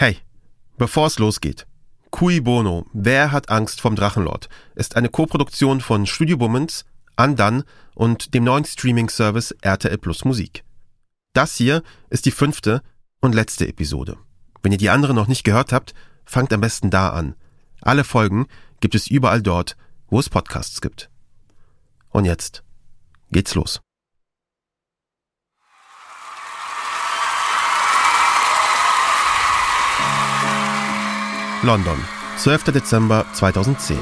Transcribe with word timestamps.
Hey, 0.00 0.18
bevor 0.76 1.08
es 1.08 1.18
losgeht. 1.18 1.66
Cui 2.12 2.40
Bono, 2.40 2.86
Wer 2.92 3.32
hat 3.32 3.48
Angst 3.48 3.80
vom 3.80 3.96
Drachenlord, 3.96 4.48
ist 4.76 4.94
eine 4.94 5.08
Koproduktion 5.08 5.80
von 5.80 6.06
Studio 6.06 6.36
Bummens, 6.36 6.84
Andan 7.16 7.64
und 7.96 8.32
dem 8.32 8.44
neuen 8.44 8.64
Streaming-Service 8.64 9.56
RTL 9.60 9.98
Plus 9.98 10.24
Musik. 10.24 10.62
Das 11.32 11.56
hier 11.56 11.82
ist 12.10 12.26
die 12.26 12.30
fünfte 12.30 12.80
und 13.20 13.34
letzte 13.34 13.66
Episode. 13.66 14.18
Wenn 14.62 14.70
ihr 14.70 14.78
die 14.78 14.90
andere 14.90 15.14
noch 15.14 15.26
nicht 15.26 15.42
gehört 15.42 15.72
habt, 15.72 15.94
fangt 16.24 16.52
am 16.52 16.60
besten 16.60 16.90
da 16.90 17.08
an. 17.08 17.34
Alle 17.80 18.04
Folgen 18.04 18.46
gibt 18.78 18.94
es 18.94 19.08
überall 19.08 19.42
dort, 19.42 19.76
wo 20.10 20.20
es 20.20 20.30
Podcasts 20.30 20.80
gibt. 20.80 21.10
Und 22.10 22.24
jetzt 22.24 22.62
geht's 23.32 23.56
los. 23.56 23.80
London, 31.64 31.98
12. 32.36 32.64
Dezember 32.64 33.26
2010. 33.32 33.98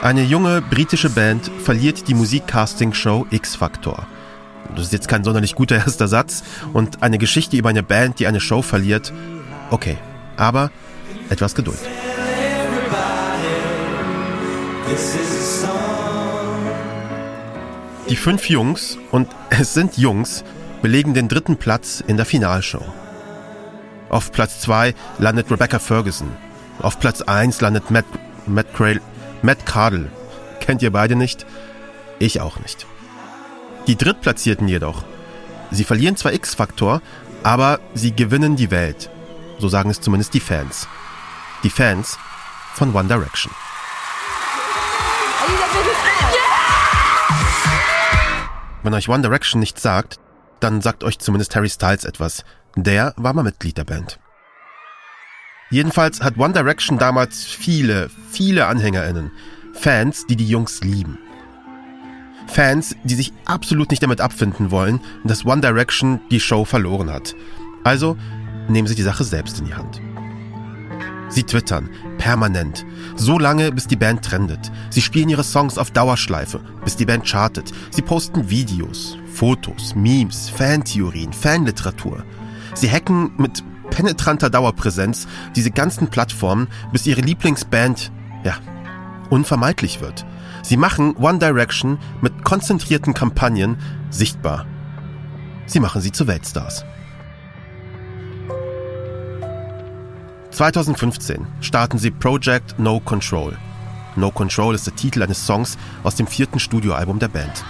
Eine 0.00 0.22
junge 0.22 0.62
britische 0.62 1.10
Band 1.10 1.50
verliert 1.62 2.08
die 2.08 2.14
Musikcasting-Show 2.14 3.26
X-Factor. 3.30 4.06
Das 4.74 4.86
ist 4.86 4.92
jetzt 4.94 5.08
kein 5.08 5.22
sonderlich 5.22 5.54
guter 5.54 5.76
erster 5.86 6.08
Satz 6.08 6.42
und 6.72 7.02
eine 7.02 7.18
Geschichte 7.18 7.58
über 7.58 7.68
eine 7.68 7.82
Band, 7.82 8.20
die 8.20 8.26
eine 8.26 8.40
Show 8.40 8.62
verliert. 8.62 9.12
Okay, 9.70 9.98
aber 10.38 10.70
etwas 11.28 11.54
Geduld. 11.54 11.78
Die 18.08 18.16
fünf 18.16 18.48
Jungs, 18.48 18.96
und 19.12 19.28
es 19.50 19.74
sind 19.74 19.98
Jungs, 19.98 20.42
belegen 20.80 21.12
den 21.12 21.28
dritten 21.28 21.58
Platz 21.58 22.02
in 22.06 22.16
der 22.16 22.24
Finalshow. 22.24 22.84
Auf 24.08 24.32
Platz 24.32 24.60
2 24.60 24.94
landet 25.18 25.50
Rebecca 25.50 25.78
Ferguson. 25.78 26.30
Auf 26.80 27.00
Platz 27.00 27.22
1 27.22 27.60
landet 27.60 27.90
Matt, 27.90 28.04
Matt, 28.46 28.72
Crail, 28.74 29.00
Matt 29.42 29.66
Cardle. 29.66 30.10
Kennt 30.60 30.82
ihr 30.82 30.92
beide 30.92 31.16
nicht? 31.16 31.46
Ich 32.18 32.40
auch 32.40 32.58
nicht. 32.60 32.86
Die 33.86 33.96
Drittplatzierten 33.96 34.68
jedoch. 34.68 35.04
Sie 35.70 35.84
verlieren 35.84 36.16
zwar 36.16 36.32
X-Faktor, 36.32 37.02
aber 37.42 37.80
sie 37.94 38.12
gewinnen 38.12 38.56
die 38.56 38.70
Welt. 38.70 39.10
So 39.58 39.68
sagen 39.68 39.90
es 39.90 40.00
zumindest 40.00 40.34
die 40.34 40.40
Fans. 40.40 40.88
Die 41.62 41.70
Fans 41.70 42.18
von 42.74 42.94
One 42.94 43.08
Direction. 43.08 43.52
Wenn 48.82 48.94
euch 48.94 49.08
One 49.08 49.22
Direction 49.22 49.58
nichts 49.60 49.82
sagt, 49.82 50.20
dann 50.60 50.80
sagt 50.80 51.02
euch 51.02 51.18
zumindest 51.18 51.56
Harry 51.56 51.68
Styles 51.68 52.04
etwas. 52.04 52.44
Der 52.78 53.14
war 53.16 53.32
mal 53.32 53.42
Mitglied 53.42 53.78
der 53.78 53.84
Band. 53.84 54.20
Jedenfalls 55.70 56.20
hat 56.20 56.36
One 56.36 56.52
Direction 56.52 56.98
damals 56.98 57.42
viele, 57.42 58.10
viele 58.30 58.66
AnhängerInnen. 58.66 59.30
Fans, 59.72 60.26
die 60.26 60.36
die 60.36 60.46
Jungs 60.46 60.82
lieben. 60.82 61.18
Fans, 62.46 62.94
die 63.02 63.14
sich 63.14 63.32
absolut 63.46 63.90
nicht 63.90 64.02
damit 64.02 64.20
abfinden 64.20 64.70
wollen, 64.70 65.00
dass 65.24 65.46
One 65.46 65.62
Direction 65.62 66.20
die 66.30 66.38
Show 66.38 66.66
verloren 66.66 67.10
hat. 67.10 67.34
Also 67.82 68.18
nehmen 68.68 68.86
sie 68.86 68.94
die 68.94 69.02
Sache 69.02 69.24
selbst 69.24 69.58
in 69.58 69.64
die 69.64 69.74
Hand. 69.74 70.02
Sie 71.30 71.44
twittern, 71.44 71.88
permanent, 72.18 72.84
so 73.16 73.38
lange, 73.38 73.72
bis 73.72 73.86
die 73.86 73.96
Band 73.96 74.22
trendet. 74.22 74.70
Sie 74.90 75.00
spielen 75.00 75.30
ihre 75.30 75.44
Songs 75.44 75.78
auf 75.78 75.90
Dauerschleife, 75.92 76.60
bis 76.84 76.94
die 76.94 77.06
Band 77.06 77.26
chartet. 77.26 77.72
Sie 77.90 78.02
posten 78.02 78.50
Videos, 78.50 79.16
Fotos, 79.32 79.94
Memes, 79.94 80.50
Fantheorien, 80.50 81.32
Fanliteratur. 81.32 82.22
Sie 82.76 82.90
hacken 82.90 83.32
mit 83.38 83.64
penetranter 83.88 84.50
Dauerpräsenz 84.50 85.26
diese 85.56 85.70
ganzen 85.70 86.08
Plattformen, 86.08 86.68
bis 86.92 87.06
ihre 87.06 87.22
Lieblingsband, 87.22 88.12
ja, 88.44 88.56
unvermeidlich 89.30 90.02
wird. 90.02 90.26
Sie 90.62 90.76
machen 90.76 91.16
One 91.16 91.38
Direction 91.38 91.98
mit 92.20 92.44
konzentrierten 92.44 93.14
Kampagnen 93.14 93.78
sichtbar. 94.10 94.66
Sie 95.64 95.80
machen 95.80 96.02
sie 96.02 96.12
zu 96.12 96.26
Weltstars. 96.26 96.84
2015 100.50 101.46
starten 101.62 101.98
sie 101.98 102.10
Project 102.10 102.78
No 102.78 103.00
Control. 103.00 103.56
No 104.16 104.30
Control 104.30 104.74
ist 104.74 104.86
der 104.86 104.96
Titel 104.96 105.22
eines 105.22 105.46
Songs 105.46 105.78
aus 106.02 106.14
dem 106.14 106.26
vierten 106.26 106.58
Studioalbum 106.58 107.18
der 107.18 107.28
Band. 107.28 107.64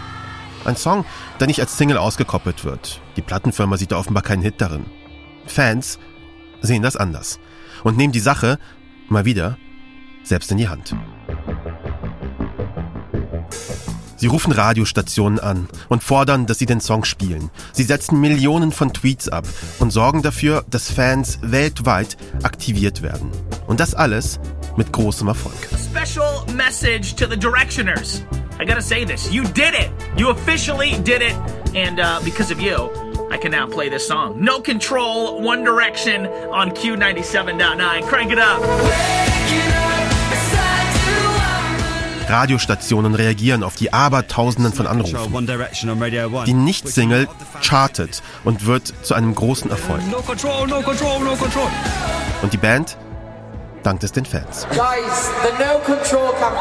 Ein 0.67 0.77
Song, 0.77 1.05
der 1.39 1.47
nicht 1.47 1.61
als 1.61 1.79
Single 1.79 1.97
ausgekoppelt 1.97 2.65
wird. 2.65 3.01
Die 3.17 3.23
Plattenfirma 3.23 3.77
sieht 3.77 3.93
da 3.93 3.99
offenbar 3.99 4.25
keinen 4.25 4.43
Hit 4.43 4.61
darin. 4.61 4.87
Fans 5.47 5.99
sehen 6.61 6.83
das 6.83 6.97
anders 6.97 7.39
und 7.85 7.97
nehmen 7.97 8.13
die 8.13 8.21
Sache 8.21 8.59
mal 9.09 9.25
wieder 9.25 9.59
selbst 10.25 10.51
in 10.51 10.59
die 10.59 10.69
Hand. 10.69 10.97
Sie 14.17 14.27
rufen 14.27 14.51
Radiostationen 14.51 15.39
an 15.39 15.69
und 15.89 16.03
fordern, 16.03 16.47
dass 16.47 16.59
sie 16.59 16.67
den 16.67 16.81
Song 16.81 17.05
spielen. 17.05 17.51
Sie 17.73 17.85
setzen 17.85 18.21
Millionen 18.21 18.73
von 18.73 18.93
Tweets 18.93 19.29
ab 19.29 19.47
und 19.79 19.93
sorgen 19.93 20.23
dafür, 20.23 20.65
dass 20.69 20.91
Fans 20.91 21.39
weltweit 21.43 22.17
aktiviert 22.43 23.03
werden. 23.03 23.31
Und 23.69 23.79
das 23.79 23.95
alles 23.95 24.41
mit 24.77 24.93
großem 24.93 25.29
Erfolg. 25.29 25.55
Special 25.93 26.45
message 26.57 27.15
to 27.15 27.27
the 27.31 27.39
Directioners. 27.39 28.23
I 28.59 28.65
gotta 28.65 28.83
say 28.83 29.05
this. 29.05 29.31
You 29.33 29.45
did 29.45 29.75
it. 29.75 29.91
You 30.17 30.31
officially 30.31 30.93
did 31.03 31.21
it. 31.21 31.35
And 31.75 32.01
uh, 32.01 32.21
because 32.25 32.51
of 32.51 32.59
you, 32.61 32.91
I 33.31 33.37
can 33.37 33.51
now 33.51 33.67
play 33.67 33.91
this 33.91 34.09
song. 34.09 34.43
No 34.43 34.61
Control, 34.61 35.43
One 35.43 35.63
Direction 35.63 36.27
on 36.27 36.71
Q97.9. 36.71 38.09
Crank 38.09 38.33
it 38.33 38.39
up. 38.39 38.61
Radiostationen 42.29 43.15
reagieren 43.15 43.63
auf 43.63 43.77
die 43.77 43.93
Abertausenden 43.93 44.73
von 44.73 44.87
Anrufen. 44.87 45.47
Die 46.47 46.55
Nicht-Single 46.55 47.29
chartet 47.63 48.23
und 48.45 48.67
wird 48.67 48.93
zu 49.03 49.15
einem 49.15 49.35
großen 49.35 49.71
Erfolg. 49.71 50.01
Und 52.43 52.53
die 52.53 52.57
Band 52.57 52.97
dankt 53.83 54.03
es 54.03 54.13
den 54.13 54.25
Fans. 54.25 54.67
Guys, 54.71 55.31
the 55.43 55.63
No 55.63 55.79
Control 55.85 56.33
campaign 56.33 56.57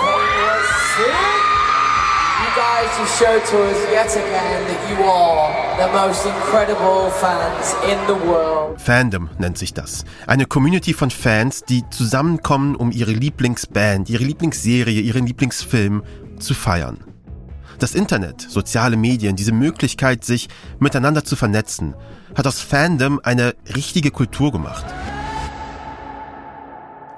was 0.45 0.97
sick. 0.97 1.54
You 2.55 2.61
guys 2.61 2.97
just 2.97 3.19
showed 3.19 3.43
to 3.51 3.57
us 3.69 3.91
yet 3.91 4.15
again 4.15 4.65
that 4.67 4.89
you 4.89 5.03
are 5.03 5.75
the 5.77 5.91
most 5.91 6.25
incredible 6.25 7.09
fans 7.09 7.75
in 7.83 7.97
the 8.07 8.15
world. 8.25 8.79
Fandom 8.79 9.29
nennt 9.39 9.57
sich 9.57 9.73
das. 9.73 10.05
Eine 10.25 10.45
Community 10.45 10.93
von 10.93 11.11
Fans, 11.11 11.63
die 11.63 11.83
zusammenkommen, 11.89 12.77
um 12.77 12.91
ihre 12.91 13.11
Lieblingsband, 13.11 14.09
ihre 14.09 14.23
Lieblingsserie, 14.23 15.01
ihren 15.01 15.27
Lieblingsfilm 15.27 16.03
zu 16.39 16.53
feiern. 16.53 16.99
Das 17.79 17.93
Internet, 17.93 18.39
soziale 18.41 18.95
Medien, 18.95 19.35
diese 19.35 19.51
Möglichkeit, 19.51 20.23
sich 20.23 20.47
miteinander 20.79 21.25
zu 21.25 21.35
vernetzen, 21.35 21.93
hat 22.35 22.47
aus 22.47 22.61
Fandom 22.61 23.19
eine 23.21 23.55
richtige 23.75 24.11
Kultur 24.11 24.53
gemacht. 24.53 24.85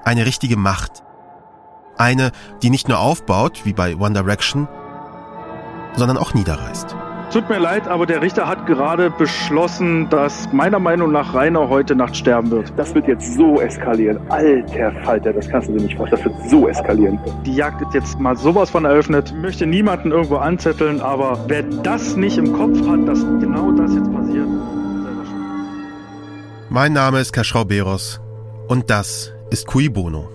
Eine 0.04 0.26
richtige 0.26 0.56
Macht. 0.56 1.04
Eine, 1.96 2.32
die 2.62 2.70
nicht 2.70 2.88
nur 2.88 2.98
aufbaut, 2.98 3.60
wie 3.64 3.72
bei 3.72 3.94
One 3.94 4.14
Direction, 4.14 4.66
sondern 5.98 6.16
auch 6.16 6.34
niederreißt. 6.34 6.96
Tut 7.30 7.46
mir 7.50 7.58
leid, 7.58 7.86
aber 7.86 8.06
der 8.06 8.22
Richter 8.22 8.48
hat 8.48 8.64
gerade 8.64 9.10
beschlossen, 9.10 10.08
dass 10.08 10.50
meiner 10.50 10.78
Meinung 10.78 11.12
nach 11.12 11.34
Rainer 11.34 11.68
heute 11.68 11.94
Nacht 11.94 12.16
sterben 12.16 12.50
wird. 12.50 12.72
Das 12.78 12.94
wird 12.94 13.06
jetzt 13.06 13.34
so 13.34 13.60
eskalieren. 13.60 14.18
Alter 14.30 14.92
Falter, 15.04 15.34
das 15.34 15.46
kannst 15.46 15.68
du 15.68 15.74
dir 15.74 15.82
nicht 15.82 15.94
vorstellen. 15.94 16.22
Das 16.24 16.32
wird 16.32 16.50
so 16.50 16.68
eskalieren. 16.68 17.18
Die 17.44 17.54
Jagd 17.54 17.82
ist 17.82 17.92
jetzt 17.92 18.18
mal 18.18 18.34
sowas 18.34 18.70
von 18.70 18.86
eröffnet. 18.86 19.28
Ich 19.28 19.42
möchte 19.42 19.66
niemanden 19.66 20.10
irgendwo 20.10 20.36
anzetteln, 20.36 21.02
aber 21.02 21.44
wer 21.48 21.64
das 21.64 22.16
nicht 22.16 22.38
im 22.38 22.54
Kopf 22.54 22.78
hat, 22.88 23.06
dass 23.06 23.20
genau 23.20 23.72
das 23.72 23.94
jetzt 23.94 24.10
passiert, 24.10 24.46
selber 24.46 25.24
schuld. 25.26 26.70
Mein 26.70 26.94
Name 26.94 27.20
ist 27.20 27.34
Kaschrau 27.34 27.66
Beros 27.66 28.22
und 28.68 28.88
das 28.88 29.34
ist 29.50 29.66
Cui 29.66 29.90
Bono. 29.90 30.30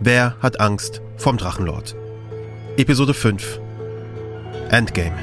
Wer 0.00 0.34
hat 0.40 0.58
Angst 0.58 1.02
vom 1.18 1.36
Drachenlord? 1.36 1.94
Episode 2.76 3.14
5 3.14 3.61
Endgame. 4.70 5.16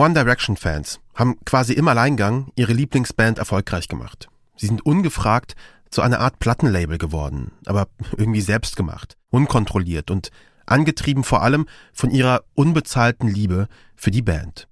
One 0.00 0.14
Direction 0.14 0.56
Fans 0.56 0.98
haben 1.14 1.36
quasi 1.44 1.74
im 1.74 1.86
Alleingang 1.86 2.52
ihre 2.56 2.72
Lieblingsband 2.72 3.38
erfolgreich 3.38 3.86
gemacht. 3.86 4.30
Sie 4.56 4.66
sind 4.66 4.80
ungefragt 4.86 5.56
zu 5.90 6.00
einer 6.00 6.20
Art 6.20 6.38
Plattenlabel 6.38 6.96
geworden, 6.96 7.52
aber 7.66 7.86
irgendwie 8.16 8.40
selbst 8.40 8.76
gemacht, 8.76 9.18
unkontrolliert 9.28 10.10
und 10.10 10.30
angetrieben 10.64 11.22
vor 11.22 11.42
allem 11.42 11.66
von 11.92 12.10
ihrer 12.10 12.44
unbezahlten 12.54 13.28
Liebe 13.28 13.68
für 13.94 14.10
die 14.10 14.22
Band. 14.22 14.68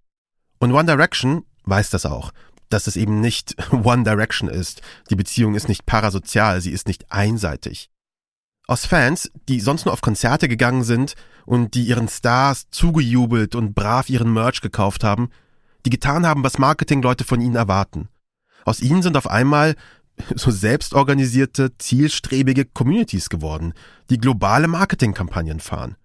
Und 0.60 0.72
One 0.72 0.86
Direction 0.86 1.44
weiß 1.64 1.90
das 1.90 2.06
auch, 2.06 2.32
dass 2.70 2.86
es 2.86 2.96
eben 2.96 3.20
nicht 3.20 3.54
One 3.70 4.04
Direction 4.04 4.48
ist. 4.48 4.81
Die 5.10 5.16
Beziehung 5.16 5.56
ist 5.56 5.69
nicht 5.69 5.84
parasozial, 5.84 6.62
sie 6.62 6.72
ist 6.72 6.88
nicht 6.88 7.12
einseitig. 7.12 7.90
Aus 8.66 8.86
Fans, 8.86 9.31
die 9.46 9.60
sonst 9.60 9.84
nur 9.84 9.92
auf 9.92 10.00
Konzerte 10.00 10.48
gegangen 10.48 10.84
sind 10.84 11.16
und 11.48 11.72
die 11.72 11.84
ihren 11.84 12.08
Stars 12.08 12.66
zugejubelt 12.70 13.54
und 13.54 13.74
brav 13.74 14.10
ihren 14.10 14.34
Merch 14.34 14.60
gekauft 14.60 15.02
haben, 15.02 15.30
die 15.86 15.90
getan 15.90 16.26
haben, 16.26 16.44
was 16.44 16.58
Marketingleute 16.58 17.24
von 17.24 17.40
ihnen 17.40 17.56
erwarten. 17.56 18.10
Aus 18.66 18.80
ihnen 18.80 19.02
sind 19.02 19.16
auf 19.16 19.30
einmal 19.30 19.74
so 20.34 20.50
selbstorganisierte, 20.50 21.72
zielstrebige 21.78 22.66
Communities 22.66 23.30
geworden, 23.30 23.72
die 24.10 24.18
globale 24.18 24.68
Marketingkampagnen 24.68 25.60
fahren. 25.60 25.96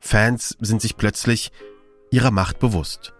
Fans 0.00 0.56
sind 0.58 0.82
sich 0.82 0.96
plötzlich 0.96 1.52
ihrer 2.10 2.32
Macht 2.32 2.58
bewusst. 2.58 3.12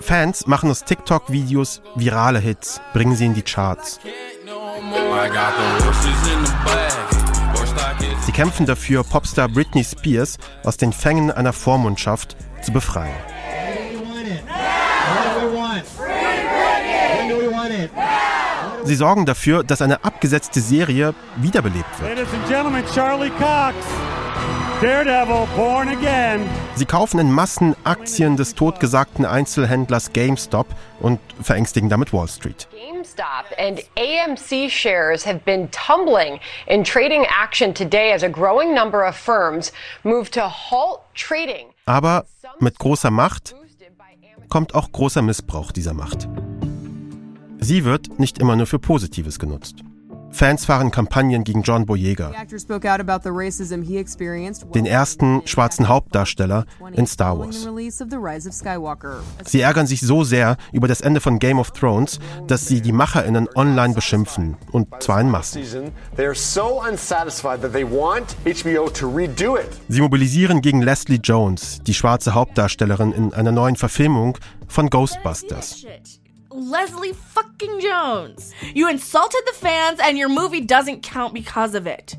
Fans 0.00 0.46
machen 0.46 0.70
aus 0.70 0.84
TikTok-Videos 0.84 1.82
virale 1.96 2.38
Hits, 2.38 2.80
bringen 2.92 3.16
sie 3.16 3.26
in 3.26 3.34
die 3.34 3.42
Charts. 3.42 3.98
Sie 8.20 8.32
kämpfen 8.32 8.66
dafür, 8.66 9.04
Popstar 9.04 9.48
Britney 9.48 9.84
Spears 9.84 10.38
aus 10.64 10.76
den 10.76 10.92
Fängen 10.92 11.30
einer 11.30 11.52
Vormundschaft 11.52 12.36
zu 12.62 12.72
befreien. 12.72 13.14
Sie 18.84 18.94
sorgen 18.94 19.26
dafür, 19.26 19.64
dass 19.64 19.82
eine 19.82 20.04
abgesetzte 20.04 20.60
Serie 20.60 21.14
wiederbelebt 21.36 22.00
wird. 22.00 22.18
Daredevil, 22.18 22.84
born 22.94 23.22
again. 23.22 24.15
Sie 26.74 26.84
kaufen 26.84 27.18
in 27.18 27.32
Massen 27.32 27.74
Aktien 27.84 28.36
des 28.36 28.54
totgesagten 28.54 29.24
Einzelhändlers 29.24 30.12
GameStop 30.12 30.66
und 31.00 31.18
verängstigen 31.40 31.88
damit 31.88 32.12
Wall 32.12 32.28
Street. 32.28 32.68
GameStop 32.72 33.46
and 33.56 33.82
AMC 33.96 34.70
shares 34.70 35.24
have 35.24 35.38
been 35.46 35.70
tumbling 35.70 36.40
in 36.66 36.84
trading 36.84 37.24
action 37.24 37.72
today 37.72 38.12
as 38.12 38.22
a 38.22 38.28
growing 38.28 38.74
number 38.74 39.08
of 39.08 39.16
firms 39.16 39.72
move 40.02 40.30
to 40.30 40.42
halt 40.42 41.00
trading. 41.14 41.68
Aber 41.86 42.26
mit 42.58 42.78
großer 42.78 43.10
Macht 43.10 43.54
kommt 44.50 44.74
auch 44.74 44.92
großer 44.92 45.22
Missbrauch 45.22 45.72
dieser 45.72 45.94
Macht. 45.94 46.28
Sie 47.60 47.86
wird 47.86 48.18
nicht 48.18 48.38
immer 48.38 48.56
nur 48.56 48.66
für 48.66 48.78
Positives 48.78 49.38
genutzt. 49.38 49.76
Fans 50.36 50.66
fahren 50.66 50.90
Kampagnen 50.90 51.44
gegen 51.44 51.62
John 51.62 51.86
Boyega, 51.86 52.30
den 54.74 54.84
ersten 54.84 55.42
schwarzen 55.46 55.88
Hauptdarsteller 55.88 56.66
in 56.92 57.06
Star 57.06 57.38
Wars. 57.38 57.66
Sie 59.46 59.60
ärgern 59.62 59.86
sich 59.86 60.00
so 60.02 60.24
sehr 60.24 60.58
über 60.72 60.88
das 60.88 61.00
Ende 61.00 61.20
von 61.20 61.38
Game 61.38 61.58
of 61.58 61.70
Thrones, 61.70 62.18
dass 62.48 62.66
sie 62.66 62.82
die 62.82 62.92
MacherInnen 62.92 63.48
online 63.54 63.94
beschimpfen, 63.94 64.58
und 64.72 64.88
zwar 65.02 65.22
in 65.22 65.30
Massen. 65.30 65.62
Sie 69.88 70.00
mobilisieren 70.02 70.60
gegen 70.60 70.82
Leslie 70.82 71.20
Jones, 71.22 71.80
die 71.86 71.94
schwarze 71.94 72.34
Hauptdarstellerin 72.34 73.12
in 73.12 73.32
einer 73.32 73.52
neuen 73.52 73.76
Verfilmung 73.76 74.36
von 74.68 74.90
Ghostbusters. 74.90 75.86
Leslie 76.56 77.12
fucking 77.12 77.80
Jones. 77.80 78.54
You 78.74 78.88
insulted 78.88 79.42
the 79.46 79.52
fans 79.52 80.00
and 80.00 80.16
your 80.16 80.30
movie 80.30 80.62
doesn't 80.62 81.02
count 81.02 81.34
because 81.34 81.74
of 81.74 81.86
it. 81.86 82.16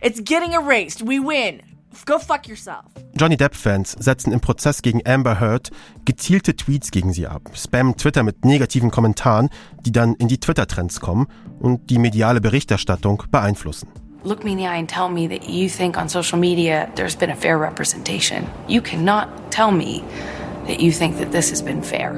It's 0.00 0.20
getting 0.20 0.52
erased. 0.52 1.02
We 1.02 1.18
win. 1.18 1.60
Go 2.04 2.20
fuck 2.20 2.46
yourself. 2.46 2.84
Johnny 3.16 3.36
Depp-Fans 3.36 3.96
setzen 3.98 4.32
im 4.32 4.40
Prozess 4.40 4.82
gegen 4.82 5.00
Amber 5.04 5.40
Heard 5.40 5.70
gezielte 6.04 6.54
Tweets 6.54 6.92
gegen 6.92 7.12
sie 7.12 7.26
ab, 7.26 7.50
spammen 7.52 7.96
Twitter 7.96 8.22
mit 8.22 8.44
negativen 8.44 8.92
Kommentaren, 8.92 9.50
die 9.84 9.90
dann 9.90 10.14
in 10.14 10.28
die 10.28 10.38
Twitter-Trends 10.38 11.00
kommen 11.00 11.26
und 11.58 11.90
die 11.90 11.98
mediale 11.98 12.40
Berichterstattung 12.40 13.24
beeinflussen. 13.32 13.88
Look 14.22 14.44
me 14.44 14.52
in 14.52 14.58
the 14.58 14.66
eye 14.66 14.78
and 14.78 14.88
tell 14.88 15.08
me 15.08 15.26
that 15.28 15.48
you 15.48 15.68
think 15.68 15.98
on 15.98 16.08
social 16.08 16.38
media 16.38 16.88
there's 16.94 17.16
been 17.16 17.30
a 17.30 17.36
fair 17.36 17.58
representation. 17.58 18.46
You 18.68 18.82
cannot 18.82 19.50
tell 19.50 19.72
me 19.72 20.04
that 20.68 20.80
you 20.80 20.92
think 20.92 21.18
that 21.18 21.32
this 21.32 21.50
has 21.50 21.60
been 21.60 21.82
fair. 21.82 22.12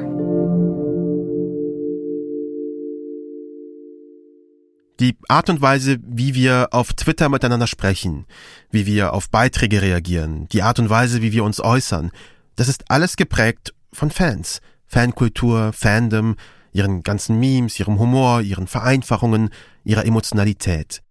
Die 5.00 5.16
Art 5.28 5.48
und 5.50 5.60
Weise, 5.60 5.98
wie 6.02 6.34
wir 6.34 6.68
auf 6.70 6.92
Twitter 6.92 7.28
miteinander 7.28 7.66
sprechen, 7.66 8.26
wie 8.70 8.86
wir 8.86 9.14
auf 9.14 9.30
Beiträge 9.30 9.82
reagieren, 9.82 10.48
die 10.48 10.62
Art 10.62 10.78
und 10.78 10.90
Weise, 10.90 11.22
wie 11.22 11.32
wir 11.32 11.44
uns 11.44 11.60
äußern, 11.60 12.10
das 12.56 12.68
ist 12.68 12.90
alles 12.90 13.16
geprägt 13.16 13.74
von 13.92 14.10
Fans. 14.10 14.60
Fankultur, 14.86 15.72
Fandom, 15.72 16.36
ihren 16.72 17.02
ganzen 17.02 17.40
Memes, 17.40 17.80
ihrem 17.80 17.98
Humor, 17.98 18.42
ihren 18.42 18.66
Vereinfachungen, 18.66 19.50
ihrer 19.84 20.04
Emotionalität. 20.04 21.02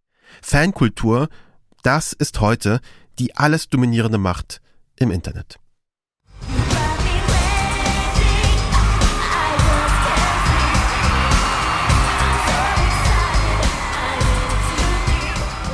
Fankultur, 0.42 1.30
das 1.84 2.14
ist 2.14 2.40
heute 2.42 2.80
die 3.20 3.36
alles 3.36 3.70
dominierende 3.70 4.18
Macht 4.18 4.62
im 4.96 5.12
Internet. 5.12 5.61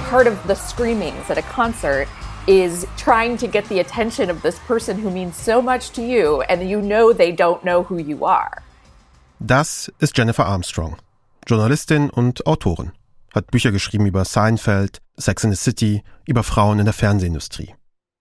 Part 0.09 0.25
of 0.25 0.37
the 0.47 0.55
screamings 0.55 1.29
at 1.29 1.37
a 1.37 1.41
concert 1.41 2.07
is 2.47 2.87
trying 2.95 3.37
to 3.37 3.45
get 3.45 3.67
the 3.67 3.79
attention 3.79 4.29
of 4.29 4.41
this 4.41 4.57
person 4.59 4.97
who 4.97 5.09
means 5.11 5.35
so 5.35 5.61
much 5.61 5.91
to 5.91 6.01
you 6.01 6.41
and 6.43 6.69
you 6.69 6.81
know 6.81 7.11
they 7.11 7.31
don't 7.31 7.61
know 7.63 7.83
who 7.83 7.97
you 7.97 8.25
are. 8.25 8.63
Das 9.39 9.91
ist 9.99 10.17
Jennifer 10.17 10.45
Armstrong, 10.45 10.95
Journalistin 11.45 12.09
und 12.09 12.47
Autorin. 12.47 12.93
Hat 13.35 13.51
Bücher 13.51 13.71
geschrieben 13.71 14.05
über 14.05 14.23
Seinfeld, 14.23 15.01
Sex 15.17 15.43
in 15.43 15.51
the 15.51 15.57
City, 15.57 16.03
über 16.25 16.43
Frauen 16.43 16.79
in 16.79 16.85
der 16.85 16.93
Fernsehindustrie. 16.93 17.75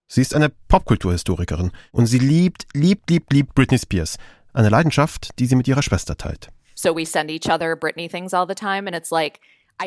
Sie 0.09 0.21
ist 0.21 0.35
eine 0.35 0.50
Popkulturhistorikerin 0.69 1.71
und 1.93 2.07
sie 2.07 2.19
liebt, 2.19 2.66
liebt, 2.75 3.09
liebt, 3.11 3.33
liebt 3.33 3.55
Britney 3.55 3.78
Spears. 3.78 4.19
Eine 4.52 4.71
Leidenschaft, 4.71 5.38
die 5.38 5.47
sie 5.47 5.57
mit 5.57 5.69
ihrer 5.69 5.83
Schwester 5.83 6.16
teilt. 6.16 6.49
So 6.75 6.95
we 6.95 7.07
send 7.07 7.31
each 7.31 7.49
other 7.49 7.76
Britney 7.76 8.09
things 8.09 8.35
all 8.35 8.47
the 8.47 8.55
time 8.55 8.87
and 8.87 8.95
it's 8.95 9.11
like 9.11 9.40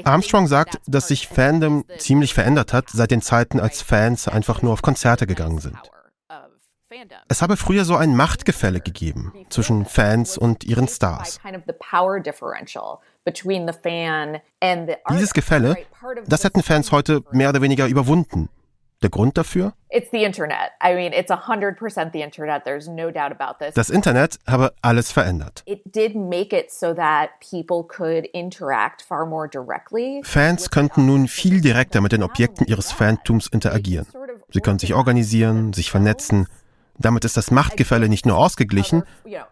Armstrong 0.03 0.47
sagt, 0.47 0.79
dass 0.87 1.07
sich 1.07 1.27
Fandom 1.27 1.85
ziemlich 1.97 2.33
verändert 2.33 2.73
hat 2.73 2.89
seit 2.89 3.11
den 3.11 3.21
Zeiten, 3.21 3.59
als 3.59 3.81
Fans 3.81 4.27
einfach 4.27 4.61
nur 4.61 4.73
auf 4.73 4.81
Konzerte 4.81 5.27
gegangen 5.27 5.59
sind. 5.59 5.77
Es 7.27 7.41
habe 7.41 7.55
früher 7.55 7.85
so 7.85 7.95
ein 7.95 8.15
Machtgefälle 8.15 8.81
gegeben 8.81 9.33
zwischen 9.49 9.85
Fans 9.85 10.37
und 10.37 10.63
ihren 10.63 10.87
Stars. 10.87 11.39
Dieses 15.09 15.33
Gefälle, 15.33 15.77
das 16.25 16.43
hätten 16.43 16.63
Fans 16.63 16.91
heute 16.91 17.21
mehr 17.31 17.49
oder 17.49 17.61
weniger 17.61 17.87
überwunden. 17.87 18.49
Der 19.03 19.09
Grund 19.09 19.37
dafür? 19.37 19.73
Das 23.73 23.89
Internet 23.89 24.37
habe 24.47 24.73
alles 24.83 25.11
verändert. 25.11 25.63
Fans 30.23 30.69
könnten 30.69 31.07
nun 31.07 31.27
viel 31.27 31.61
direkter 31.61 32.01
mit 32.01 32.11
den 32.11 32.21
Objekten 32.21 32.67
ihres 32.67 32.91
Fantums 32.91 33.47
interagieren. 33.47 34.05
Sie 34.51 34.59
können 34.59 34.77
sich 34.77 34.93
organisieren, 34.93 35.73
sich 35.73 35.89
vernetzen. 35.89 36.47
Damit 36.99 37.25
ist 37.25 37.37
das 37.37 37.49
Machtgefälle 37.49 38.09
nicht 38.09 38.27
nur 38.27 38.37
ausgeglichen, 38.37 39.03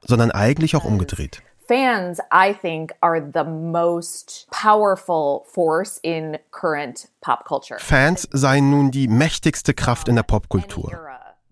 sondern 0.01 0.31
eigentlich 0.31 0.75
auch 0.75 0.83
umgedreht 0.83 1.41
fans, 1.67 2.19
I 2.31 2.53
think, 2.53 2.93
are 3.01 3.21
the 3.21 3.43
most 3.43 4.47
powerful 4.51 5.45
force 5.51 5.99
in 6.01 6.37
current 6.51 7.09
pop 7.21 7.45
culture. 7.45 7.79
Fans 7.79 8.27
seien 8.31 8.69
nun 8.69 8.91
die 8.91 9.07
mächtigste 9.07 9.73
Kraft 9.73 10.07
in 10.07 10.15
der 10.15 10.23
Popkultur. 10.23 10.91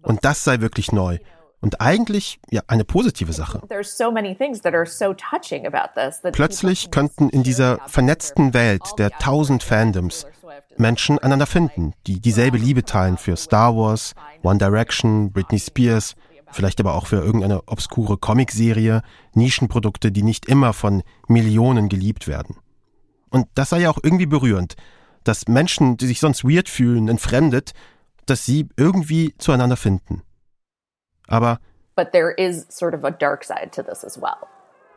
Und 0.02 0.24
das 0.24 0.44
sei 0.44 0.60
wirklich 0.62 0.92
neu. 0.92 1.18
Und 1.62 1.82
eigentlich 1.82 2.40
ja 2.52 2.62
eine 2.68 2.84
positive 2.84 3.34
Sache. 3.34 3.60
Plötzlich 6.32 6.92
könnten 6.92 7.30
in 7.30 7.44
dieser 7.44 7.80
vernetzten 7.88 8.54
Welt 8.54 8.84
der 9.00 9.10
tausend 9.10 9.64
Fandoms 9.64 10.28
Menschen 10.78 11.18
einander 11.20 11.48
finden, 11.48 11.94
die 12.06 12.20
dieselbe 12.20 12.58
Liebe 12.58 12.84
teilen 12.84 13.18
für 13.18 13.36
Star 13.36 13.76
Wars, 13.76 14.14
One 14.44 14.60
Direction, 14.60 15.32
Britney 15.32 15.60
Spears, 15.60 16.16
vielleicht 16.56 16.80
aber 16.80 16.96
auch 16.96 17.08
für 17.08 17.18
irgendeine 17.18 17.68
obskure 17.68 18.18
Comicserie, 18.18 19.02
Nischenprodukte, 19.34 20.12
die 20.12 20.24
nicht 20.24 20.48
immer 20.48 20.74
von 20.74 21.04
Millionen 21.28 21.90
geliebt 21.90 22.28
werden. 22.28 22.58
Und 23.30 23.48
das 23.56 23.70
sei 23.70 23.82
ja 23.82 23.90
auch 23.90 24.00
irgendwie 24.02 24.26
berührend, 24.26 24.76
dass 25.24 25.48
Menschen, 25.48 25.98
die 25.98 26.08
sich 26.08 26.20
sonst 26.20 26.44
weird 26.44 26.70
fühlen, 26.70 27.10
entfremdet, 27.10 27.74
dass 28.26 28.46
sie 28.46 28.70
irgendwie 28.78 29.36
zueinander 29.38 29.76
finden. 29.76 30.24
Aber 31.28 31.60
But 31.96 32.12
there 32.12 32.32
is 32.32 32.66
sort 32.70 32.94
of 32.94 33.04
a 33.04 33.12
dark 33.12 33.44
side 33.44 33.72
to 33.72 33.82
this 33.82 34.04
as 34.04 34.18
well. 34.18 34.48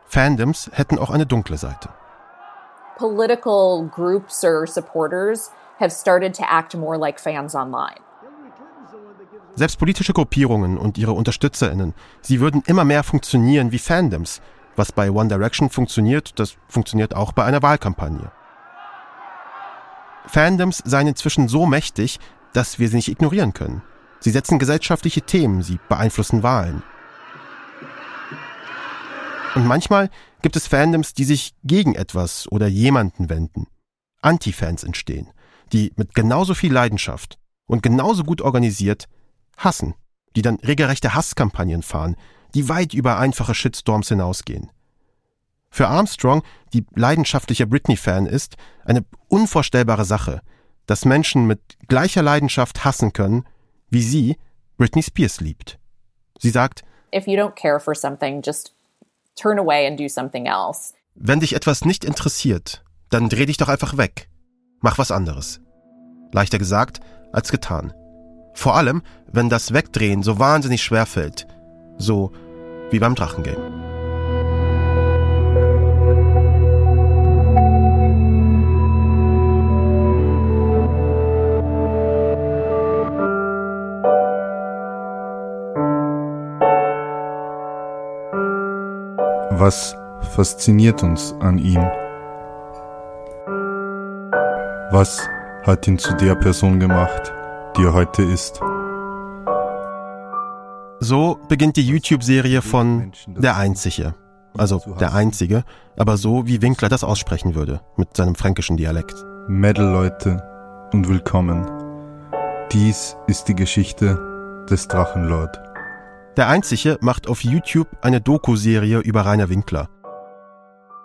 Fandoms 0.07 0.71
hätten 0.73 0.99
auch 0.99 1.11
eine 1.11 1.27
dunkle 1.27 1.57
Seite. 1.57 1.91
Political 2.97 3.89
groups 3.95 4.43
or 4.43 4.67
supporters 4.67 5.51
have 5.79 5.93
started 5.93 6.35
to 6.35 6.43
act 6.43 6.75
more 6.75 6.99
like 6.99 7.21
fans 7.21 7.55
online. 7.55 8.01
Selbst 9.59 9.81
politische 9.81 10.13
Gruppierungen 10.13 10.79
und 10.79 10.99
ihre 10.99 11.15
UnterstützerInnen, 11.15 11.93
sie 12.21 12.39
würden 12.39 12.63
immer 12.67 12.85
mehr 12.85 13.03
funktionieren 13.03 13.73
wie 13.73 13.81
Fandoms. 13.81 14.41
Was 14.77 14.93
bei 14.93 15.11
One 15.11 15.29
Direction 15.29 15.69
funktioniert, 15.69 16.39
das 16.39 16.55
funktioniert 16.69 17.13
auch 17.13 17.33
bei 17.33 17.43
einer 17.43 17.61
Wahlkampagne. 17.61 18.31
Fandoms 20.29 20.81
seien 20.87 21.09
inzwischen 21.09 21.49
so 21.49 21.67
mächtig, 21.67 22.21
dass 22.53 22.79
wir 22.79 22.89
sie 22.89 22.95
nicht 22.95 23.09
ignorieren 23.09 23.53
können. 23.53 23.83
Sie 24.21 24.31
setzen 24.31 24.61
gesellschaftliche 24.61 25.23
Themen, 25.23 25.65
sie 25.65 25.81
beeinflussen 25.89 26.45
Wahlen. 26.45 26.85
Und 29.57 29.67
manchmal 29.67 30.09
gibt 30.41 30.55
es 30.55 30.69
Fandoms, 30.69 31.15
die 31.15 31.25
sich 31.25 31.57
gegen 31.65 31.97
etwas 31.97 32.47
oder 32.53 32.69
jemanden 32.69 33.29
wenden. 33.29 33.67
Anti-Fans 34.23 34.85
entstehen, 34.85 35.33
die 35.73 35.93
mit 35.97 36.15
genauso 36.15 36.55
viel 36.55 36.73
Leidenschaft 36.73 37.41
und 37.67 37.83
genauso 37.83 38.23
gut 38.23 38.41
organisiert 38.41 39.09
hassen, 39.59 39.95
die 40.37 40.43
dann 40.43 40.57
regelrechte 40.57 41.15
Hasskampagnen 41.15 41.83
fahren, 41.83 42.17
die 42.55 42.69
weit 42.69 42.95
über 42.95 43.19
einfache 43.19 43.55
Shitstorms 43.55 44.09
hinausgehen. 44.09 44.71
Für 45.71 45.89
Armstrong, 45.89 46.43
die 46.73 46.87
leidenschaftlicher 46.95 47.67
Britney-Fan 47.67 48.27
ist, 48.27 48.57
eine 48.85 49.05
unvorstellbare 49.29 50.07
Sache, 50.07 50.41
dass 50.87 51.05
Menschen 51.05 51.47
mit 51.47 51.61
gleicher 51.89 52.23
Leidenschaft 52.23 52.85
hassen 52.87 53.13
können, 53.13 53.45
wie 53.91 54.03
sie 54.03 54.39
Britney 54.79 55.03
Spears 55.03 55.41
liebt. 55.41 55.79
Sie 56.39 56.51
sagt, 56.51 56.85
If 57.15 57.27
you 57.27 57.35
don't 57.35 57.55
care 57.55 57.81
for 57.81 57.95
something, 57.95 58.41
just 58.43 58.75
turn 59.35 59.59
away 59.59 59.87
and 59.87 59.99
do 60.01 60.09
something 60.09 60.47
else. 60.47 60.95
wenn 61.15 61.41
dich 61.41 61.55
etwas 61.55 61.85
nicht 61.85 62.05
interessiert, 62.05 62.85
dann 63.11 63.29
dreh 63.29 63.47
dich 63.47 63.57
doch 63.57 63.69
einfach 63.69 63.97
weg. 63.97 64.29
Mach 64.81 64.99
was 64.99 65.11
anderes. 65.11 65.61
Leichter 66.33 66.59
gesagt 66.59 67.01
als 67.33 67.51
getan. 67.51 67.93
Vor 68.59 68.75
allem, 68.75 69.03
wenn 69.31 69.49
das 69.49 69.73
Wegdrehen 69.73 70.25
so 70.25 70.41
wahnsinnig 70.41 70.83
schwer 70.83 71.07
fällt. 71.07 71.47
So 71.97 72.33
wie 72.91 72.99
beim 72.99 73.15
Drachengame. 73.15 73.57
Was 89.53 89.95
fasziniert 90.35 91.05
uns 91.05 91.33
an 91.39 91.59
ihm? 91.59 91.87
Was 94.91 95.29
hat 95.63 95.87
ihn 95.87 95.97
zu 95.97 96.13
der 96.17 96.35
Person 96.35 96.81
gemacht, 96.81 97.33
die 97.79 97.85
er 97.85 97.95
heute 97.95 98.23
ist? 98.25 98.61
So 101.01 101.39
beginnt 101.49 101.77
die 101.77 101.87
YouTube-Serie 101.87 102.61
von 102.61 103.13
Der 103.29 103.57
Einzige. 103.57 104.15
Also 104.57 104.83
der 104.99 105.15
Einzige, 105.15 105.63
aber 105.97 106.17
so 106.17 106.47
wie 106.47 106.61
Winkler 106.61 106.89
das 106.89 107.05
aussprechen 107.05 107.55
würde, 107.55 107.81
mit 107.97 108.17
seinem 108.17 108.35
fränkischen 108.35 108.77
Dialekt. 108.77 109.25
Metal-Leute 109.47 110.43
und 110.93 111.09
willkommen. 111.09 111.65
Dies 112.73 113.17
ist 113.29 113.47
die 113.47 113.55
Geschichte 113.55 114.67
des 114.69 114.89
Drachenlord. 114.89 115.61
Der 116.37 116.49
Einzige 116.49 116.99
macht 117.01 117.29
auf 117.29 117.45
YouTube 117.45 117.89
eine 118.03 118.21
Doku-Serie 118.21 118.99
über 118.99 119.25
Rainer 119.25 119.51
Winkler. 119.51 119.89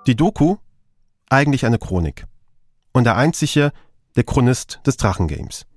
Die 0.07 0.15
Doku? 0.15 0.57
Eigentlich 1.29 1.67
eine 1.67 1.77
Chronik. 1.77 2.25
Und 2.93 3.03
der 3.03 3.15
Einzige, 3.15 3.71
der 4.15 4.23
Chronist 4.23 4.79
des 4.87 4.97
Drachengames. 4.97 5.67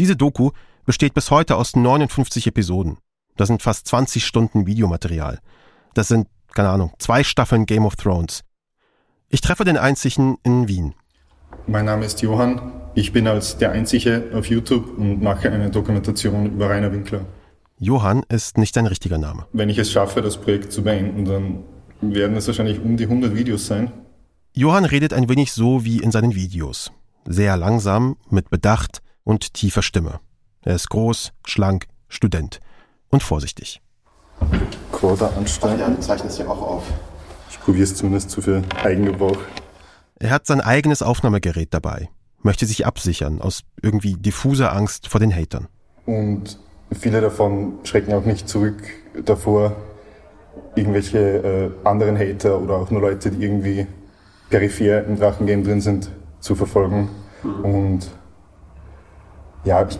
Diese 0.00 0.16
Doku 0.16 0.52
besteht 0.86 1.12
bis 1.12 1.30
heute 1.30 1.56
aus 1.56 1.76
59 1.76 2.46
Episoden. 2.46 2.96
Das 3.36 3.48
sind 3.48 3.60
fast 3.60 3.86
20 3.86 4.24
Stunden 4.24 4.66
Videomaterial. 4.66 5.40
Das 5.92 6.08
sind, 6.08 6.26
keine 6.54 6.70
Ahnung, 6.70 6.94
zwei 6.98 7.22
Staffeln 7.22 7.66
Game 7.66 7.84
of 7.84 7.96
Thrones. 7.96 8.40
Ich 9.28 9.42
treffe 9.42 9.64
den 9.64 9.76
Einzigen 9.76 10.38
in 10.42 10.68
Wien. 10.68 10.94
Mein 11.66 11.84
Name 11.84 12.06
ist 12.06 12.22
Johann. 12.22 12.72
Ich 12.94 13.12
bin 13.12 13.26
als 13.26 13.58
der 13.58 13.72
Einzige 13.72 14.30
auf 14.32 14.46
YouTube 14.46 14.96
und 14.96 15.22
mache 15.22 15.52
eine 15.52 15.68
Dokumentation 15.68 16.46
über 16.46 16.70
Rainer 16.70 16.92
Winkler. 16.92 17.26
Johann 17.78 18.22
ist 18.30 18.56
nicht 18.56 18.74
sein 18.74 18.86
richtiger 18.86 19.18
Name. 19.18 19.44
Wenn 19.52 19.68
ich 19.68 19.76
es 19.76 19.92
schaffe, 19.92 20.22
das 20.22 20.38
Projekt 20.38 20.72
zu 20.72 20.82
beenden, 20.82 21.26
dann 21.26 21.64
werden 22.00 22.38
es 22.38 22.46
wahrscheinlich 22.46 22.80
um 22.80 22.96
die 22.96 23.04
100 23.04 23.34
Videos 23.34 23.66
sein. 23.66 23.92
Johann 24.54 24.86
redet 24.86 25.12
ein 25.12 25.28
wenig 25.28 25.52
so 25.52 25.84
wie 25.84 25.98
in 25.98 26.10
seinen 26.10 26.34
Videos. 26.34 26.90
Sehr 27.26 27.58
langsam, 27.58 28.16
mit 28.30 28.48
Bedacht 28.48 29.02
und 29.24 29.54
tiefer 29.54 29.82
Stimme. 29.82 30.20
Er 30.62 30.74
ist 30.74 30.90
groß, 30.90 31.32
schlank, 31.46 31.86
Student 32.08 32.60
und 33.08 33.22
vorsichtig. 33.22 33.80
Quota 34.92 35.28
ansteigen. 35.36 35.96
du 35.96 36.00
zeichnest 36.00 36.38
ja 36.38 36.48
auch 36.48 36.62
auf. 36.62 36.82
Ich 37.50 37.60
probiere 37.60 37.84
es 37.84 37.94
zumindest 37.94 38.30
zu 38.30 38.42
für 38.42 38.62
Eigengebrauch. 38.82 39.38
Er 40.18 40.30
hat 40.30 40.46
sein 40.46 40.60
eigenes 40.60 41.02
Aufnahmegerät 41.02 41.72
dabei, 41.72 42.10
möchte 42.42 42.66
sich 42.66 42.86
absichern 42.86 43.40
aus 43.40 43.62
irgendwie 43.82 44.14
diffuser 44.14 44.72
Angst 44.74 45.08
vor 45.08 45.20
den 45.20 45.34
Hatern. 45.34 45.68
Und 46.06 46.58
viele 46.92 47.20
davon 47.20 47.78
schrecken 47.84 48.12
auch 48.12 48.24
nicht 48.24 48.48
zurück 48.48 48.82
davor, 49.24 49.76
irgendwelche 50.74 51.18
äh, 51.18 51.88
anderen 51.88 52.18
Hater 52.18 52.60
oder 52.60 52.76
auch 52.76 52.90
nur 52.90 53.00
Leute, 53.00 53.30
die 53.30 53.42
irgendwie 53.42 53.86
peripher 54.50 55.04
im 55.04 55.18
Drachengame 55.18 55.62
drin 55.62 55.80
sind, 55.80 56.10
zu 56.40 56.54
verfolgen. 56.54 57.08
Und 57.62 58.10
ja, 59.64 59.86
ich 59.88 59.98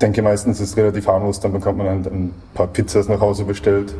denke 0.00 0.22
meistens 0.22 0.60
ist 0.60 0.70
es 0.70 0.76
relativ 0.76 1.06
harmlos, 1.08 1.40
dann 1.40 1.52
bekommt 1.52 1.78
man 1.78 1.86
ein, 1.88 2.04
ein 2.06 2.34
paar 2.54 2.66
Pizzas 2.66 3.08
nach 3.08 3.20
Hause 3.20 3.44
bestellt. 3.44 3.94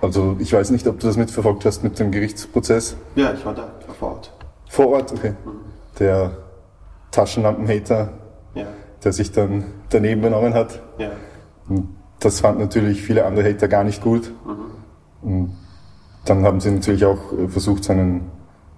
Also 0.00 0.36
ich 0.38 0.52
weiß 0.52 0.70
nicht, 0.70 0.86
ob 0.86 1.00
du 1.00 1.06
das 1.06 1.16
mitverfolgt 1.16 1.64
hast 1.64 1.82
mit 1.82 1.98
dem 1.98 2.10
Gerichtsprozess. 2.10 2.96
Ja, 3.16 3.32
ich 3.32 3.44
war 3.44 3.54
da, 3.54 3.68
vor 3.98 4.10
Ort. 4.12 4.32
Vor 4.68 4.88
Ort, 4.88 5.12
okay. 5.12 5.32
Der 5.98 6.30
Taschenlampenhater, 7.10 8.10
Ja, 8.54 8.66
der 9.02 9.12
sich 9.12 9.32
dann 9.32 9.64
daneben 9.90 10.20
benommen 10.22 10.54
hat. 10.54 10.80
ja. 10.98 11.10
Und 11.68 11.88
das 12.20 12.40
fand 12.40 12.58
natürlich 12.58 13.02
viele 13.02 13.24
andere 13.26 13.48
Hater 13.48 13.68
gar 13.68 13.84
nicht 13.84 14.02
gut. 14.02 14.32
Und 15.22 15.56
dann 16.24 16.44
haben 16.44 16.60
sie 16.60 16.70
natürlich 16.70 17.04
auch 17.04 17.32
äh, 17.32 17.48
versucht, 17.48 17.84
seinen, 17.84 18.30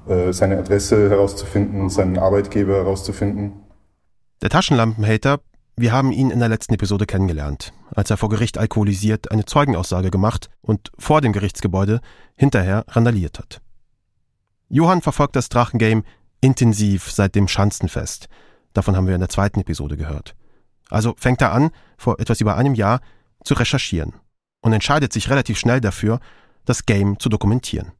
äh, 0.08 0.32
seine 0.32 0.58
Adresse 0.58 1.08
herauszufinden, 1.08 1.88
seinen 1.88 2.18
Arbeitgeber 2.18 2.74
herauszufinden. 2.74 3.52
Der 4.42 4.48
Taschenlampenhater, 4.48 5.40
wir 5.76 5.92
haben 5.92 6.12
ihn 6.12 6.30
in 6.30 6.38
der 6.38 6.48
letzten 6.48 6.72
Episode 6.72 7.04
kennengelernt, 7.04 7.74
als 7.94 8.08
er 8.08 8.16
vor 8.16 8.30
Gericht 8.30 8.56
alkoholisiert 8.56 9.30
eine 9.30 9.44
Zeugenaussage 9.44 10.10
gemacht 10.10 10.48
und 10.62 10.90
vor 10.98 11.20
dem 11.20 11.34
Gerichtsgebäude 11.34 12.00
hinterher 12.36 12.86
randaliert 12.88 13.38
hat. 13.38 13.60
Johann 14.70 15.02
verfolgt 15.02 15.36
das 15.36 15.50
Drachengame 15.50 16.04
intensiv 16.40 17.10
seit 17.10 17.34
dem 17.34 17.48
Schanzenfest. 17.48 18.28
Davon 18.72 18.96
haben 18.96 19.06
wir 19.06 19.14
in 19.14 19.20
der 19.20 19.28
zweiten 19.28 19.60
Episode 19.60 19.98
gehört. 19.98 20.34
Also 20.88 21.14
fängt 21.18 21.42
er 21.42 21.52
an, 21.52 21.70
vor 21.98 22.18
etwas 22.18 22.40
über 22.40 22.56
einem 22.56 22.74
Jahr, 22.74 23.00
zu 23.44 23.52
recherchieren 23.52 24.14
und 24.62 24.72
entscheidet 24.72 25.12
sich 25.12 25.28
relativ 25.28 25.58
schnell 25.58 25.82
dafür, 25.82 26.18
das 26.64 26.86
Game 26.86 27.18
zu 27.18 27.28
dokumentieren. 27.28 27.92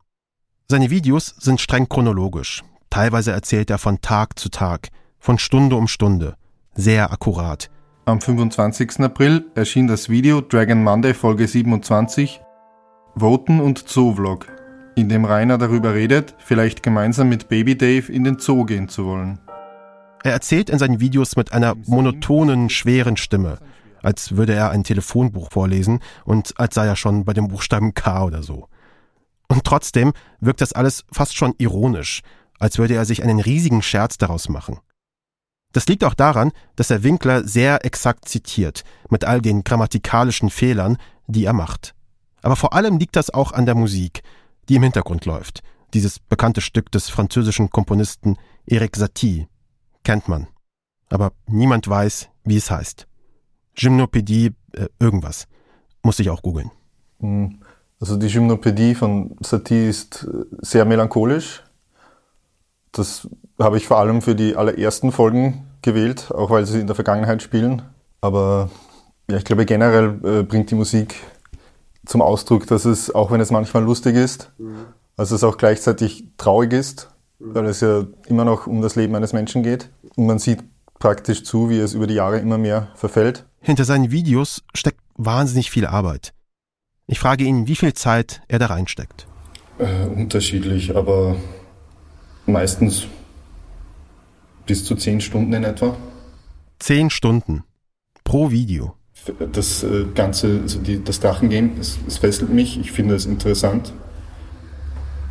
Seine 0.69 0.89
Videos 0.89 1.35
sind 1.39 1.61
streng 1.61 1.89
chronologisch. 1.89 2.63
Teilweise 2.89 3.33
erzählt 3.33 3.69
er 3.69 3.79
von 3.79 4.01
Tag 4.01 4.39
zu 4.39 4.49
Tag, 4.49 4.89
von 5.21 5.39
Stunde 5.39 5.77
um 5.77 5.87
Stunde. 5.87 6.35
Sehr 6.75 7.12
akkurat. 7.12 7.71
Am 8.07 8.21
25. 8.21 9.00
April 9.00 9.45
erschien 9.55 9.87
das 9.87 10.09
Video 10.09 10.41
Dragon 10.41 10.83
Monday 10.83 11.15
Folge 11.15 11.47
27 11.47 12.41
Voten 13.15 13.61
und 13.61 13.87
Zoo-Vlog, 13.87 14.47
in 14.97 15.09
dem 15.09 15.25
Rainer 15.25 15.59
darüber 15.59 15.95
redet, 15.95 16.35
vielleicht 16.39 16.83
gemeinsam 16.83 17.29
mit 17.29 17.49
Baby 17.49 17.77
Dave 17.77 18.11
in 18.11 18.25
den 18.25 18.39
Zoo 18.39 18.65
gehen 18.65 18.89
zu 18.89 19.05
wollen. 19.05 19.39
Er 20.23 20.33
erzählt 20.33 20.71
in 20.71 20.79
seinen 20.79 21.00
Videos 21.00 21.37
mit 21.37 21.53
einer 21.53 21.75
monotonen, 21.87 22.71
schweren 22.71 23.17
Stimme, 23.17 23.59
als 24.03 24.37
würde 24.37 24.55
er 24.55 24.71
ein 24.71 24.85
Telefonbuch 24.85 25.50
vorlesen 25.50 26.00
und 26.25 26.59
als 26.59 26.75
sei 26.75 26.87
er 26.87 26.97
schon 26.97 27.25
bei 27.25 27.33
dem 27.33 27.49
Buchstaben 27.49 27.95
K 27.95 28.25
oder 28.25 28.43
so. 28.43 28.69
Und 29.49 29.65
trotzdem 29.65 30.12
wirkt 30.41 30.61
das 30.61 30.73
alles 30.73 31.05
fast 31.12 31.37
schon 31.37 31.55
ironisch, 31.59 32.23
als 32.59 32.79
würde 32.79 32.95
er 32.95 33.05
sich 33.05 33.23
einen 33.23 33.41
riesigen 33.41 33.83
Scherz 33.83 34.19
daraus 34.19 34.49
machen. 34.49 34.79
Das 35.73 35.87
liegt 35.87 36.05
auch 36.05 36.15
daran, 36.15 36.53
dass 36.77 36.91
er 36.91 37.03
Winkler 37.03 37.47
sehr 37.47 37.85
exakt 37.85 38.29
zitiert, 38.29 38.83
mit 39.09 39.25
all 39.25 39.41
den 39.41 39.62
grammatikalischen 39.62 40.50
Fehlern, 40.50 40.99
die 41.27 41.45
er 41.45 41.53
macht. 41.53 41.95
Aber 42.43 42.57
vor 42.57 42.73
allem 42.73 42.99
liegt 42.99 43.17
das 43.17 43.31
auch 43.31 43.53
an 43.53 43.67
der 43.67 43.75
Musik, 43.75 44.23
die 44.69 44.77
im 44.77 44.83
Hintergrund 44.83 45.25
läuft, 45.27 45.62
dieses 45.95 46.19
bekannte 46.19 46.61
Stück 46.61 46.91
des 46.91 47.09
französischen 47.09 47.71
Komponisten 47.71 48.37
Eric 48.67 48.97
Satie, 48.97 49.47
kennt 50.05 50.29
man. 50.29 50.49
aber 51.09 51.33
niemand 51.47 51.89
weiß, 51.89 52.29
wie 52.45 52.57
es 52.57 52.71
heißt. 52.71 53.07
Gymnopädie, 53.75 54.53
äh, 54.73 54.87
irgendwas. 54.99 55.47
Muss 56.03 56.19
ich 56.19 56.31
auch 56.31 56.43
googeln. 56.43 56.71
Hm. 57.19 57.61
Also 58.00 58.17
die 58.17 58.29
Gymnopädie 58.29 58.95
von 58.95 59.37
Satie 59.41 59.89
ist 59.89 60.25
äh, 60.25 60.45
sehr 60.62 60.85
melancholisch. 60.85 61.62
Das 62.93 63.29
habe 63.59 63.77
ich 63.77 63.87
vor 63.87 63.99
allem 63.99 64.23
für 64.23 64.35
die 64.35 64.57
allerersten 64.57 65.13
Folgen 65.13 65.67
gewählt, 65.83 66.31
auch 66.33 66.51
weil 66.51 66.67
sie 66.67 66.81
in 66.81 66.87
der 66.87 66.97
Vergangenheit 66.97 67.43
spielen. 67.43 67.83
Aber 68.21 68.71
ja, 69.31 69.37
ich 69.37 69.45
glaube 69.45 69.67
generell 69.67 70.19
äh, 70.25 70.43
bringt 70.43 70.71
die 70.71 70.75
Musik 70.75 71.15
zum 72.05 72.23
Ausdruck, 72.23 72.67
dass 72.67 72.85
es, 72.85 73.15
auch 73.15 73.31
wenn 73.31 73.41
es 73.41 73.51
manchmal 73.51 73.85
lustig 73.85 74.17
ist, 74.17 74.51
mhm. 74.59 74.87
also 75.17 75.35
es 75.35 75.45
auch 75.45 75.57
gleichzeitig 75.57 76.25
traurig 76.37 76.73
ist, 76.73 77.11
mhm. 77.39 77.55
weil 77.55 77.67
es 77.67 77.81
ja 77.81 78.05
immer 78.27 78.45
noch 78.45 78.67
um 78.67 78.83
das 78.83 78.97
Leben 78.97 79.15
eines 79.15 79.33
Menschen 79.33 79.63
geht. 79.63 79.91
Und 80.17 80.27
man 80.27 80.39
sieht 80.39 80.63
praktisch 80.99 81.45
zu, 81.45 81.71
wie 81.71 81.79
es 81.79 81.95
über 81.95 82.07
die 82.07 82.15
Jahre 82.15 82.39
immer 82.39 82.59
mehr 82.59 82.89
verfällt. 82.95 83.45
Hinter 83.61 83.85
seinen 83.85 84.11
Videos 84.11 84.63
steckt 84.75 85.01
wahnsinnig 85.17 85.71
viel 85.71 85.87
Arbeit. 85.87 86.33
Ich 87.07 87.19
frage 87.19 87.45
ihn, 87.45 87.67
wie 87.67 87.77
viel 87.77 87.93
Zeit 87.95 88.43
er 88.49 88.59
da 88.59 88.67
reinsteckt. 88.67 89.27
Äh, 89.79 90.07
unterschiedlich, 90.07 90.97
aber 90.97 91.37
meistens 92.52 93.07
bis 94.66 94.85
zu 94.85 94.95
zehn 94.95 95.21
Stunden 95.21 95.52
in 95.52 95.64
etwa. 95.64 95.97
Zehn 96.78 97.11
Stunden 97.11 97.64
pro 98.25 98.50
Video. 98.50 98.95
Das 99.52 99.83
äh, 99.83 100.07
Ganze, 100.14 100.61
also 100.62 100.78
die, 100.78 101.02
das 101.02 101.21
Drachengame, 101.21 101.73
es, 101.78 101.99
es 102.07 102.19
fesselt 102.19 102.50
mich. 102.50 102.78
Ich 102.78 102.92
finde 102.92 103.14
es 103.14 103.26
interessant. 103.26 103.92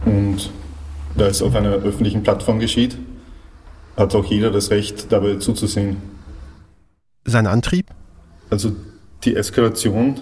Und 0.05 0.51
da 1.15 1.27
es 1.27 1.41
auf 1.41 1.55
einer 1.55 1.71
öffentlichen 1.71 2.23
Plattform 2.23 2.59
geschieht, 2.59 2.97
hat 3.97 4.15
auch 4.15 4.25
jeder 4.25 4.51
das 4.51 4.69
Recht, 4.69 5.11
dabei 5.11 5.35
zuzusehen. 5.35 5.97
Sein 7.25 7.47
Antrieb? 7.47 7.87
Also 8.49 8.75
die 9.23 9.35
Eskalation 9.35 10.21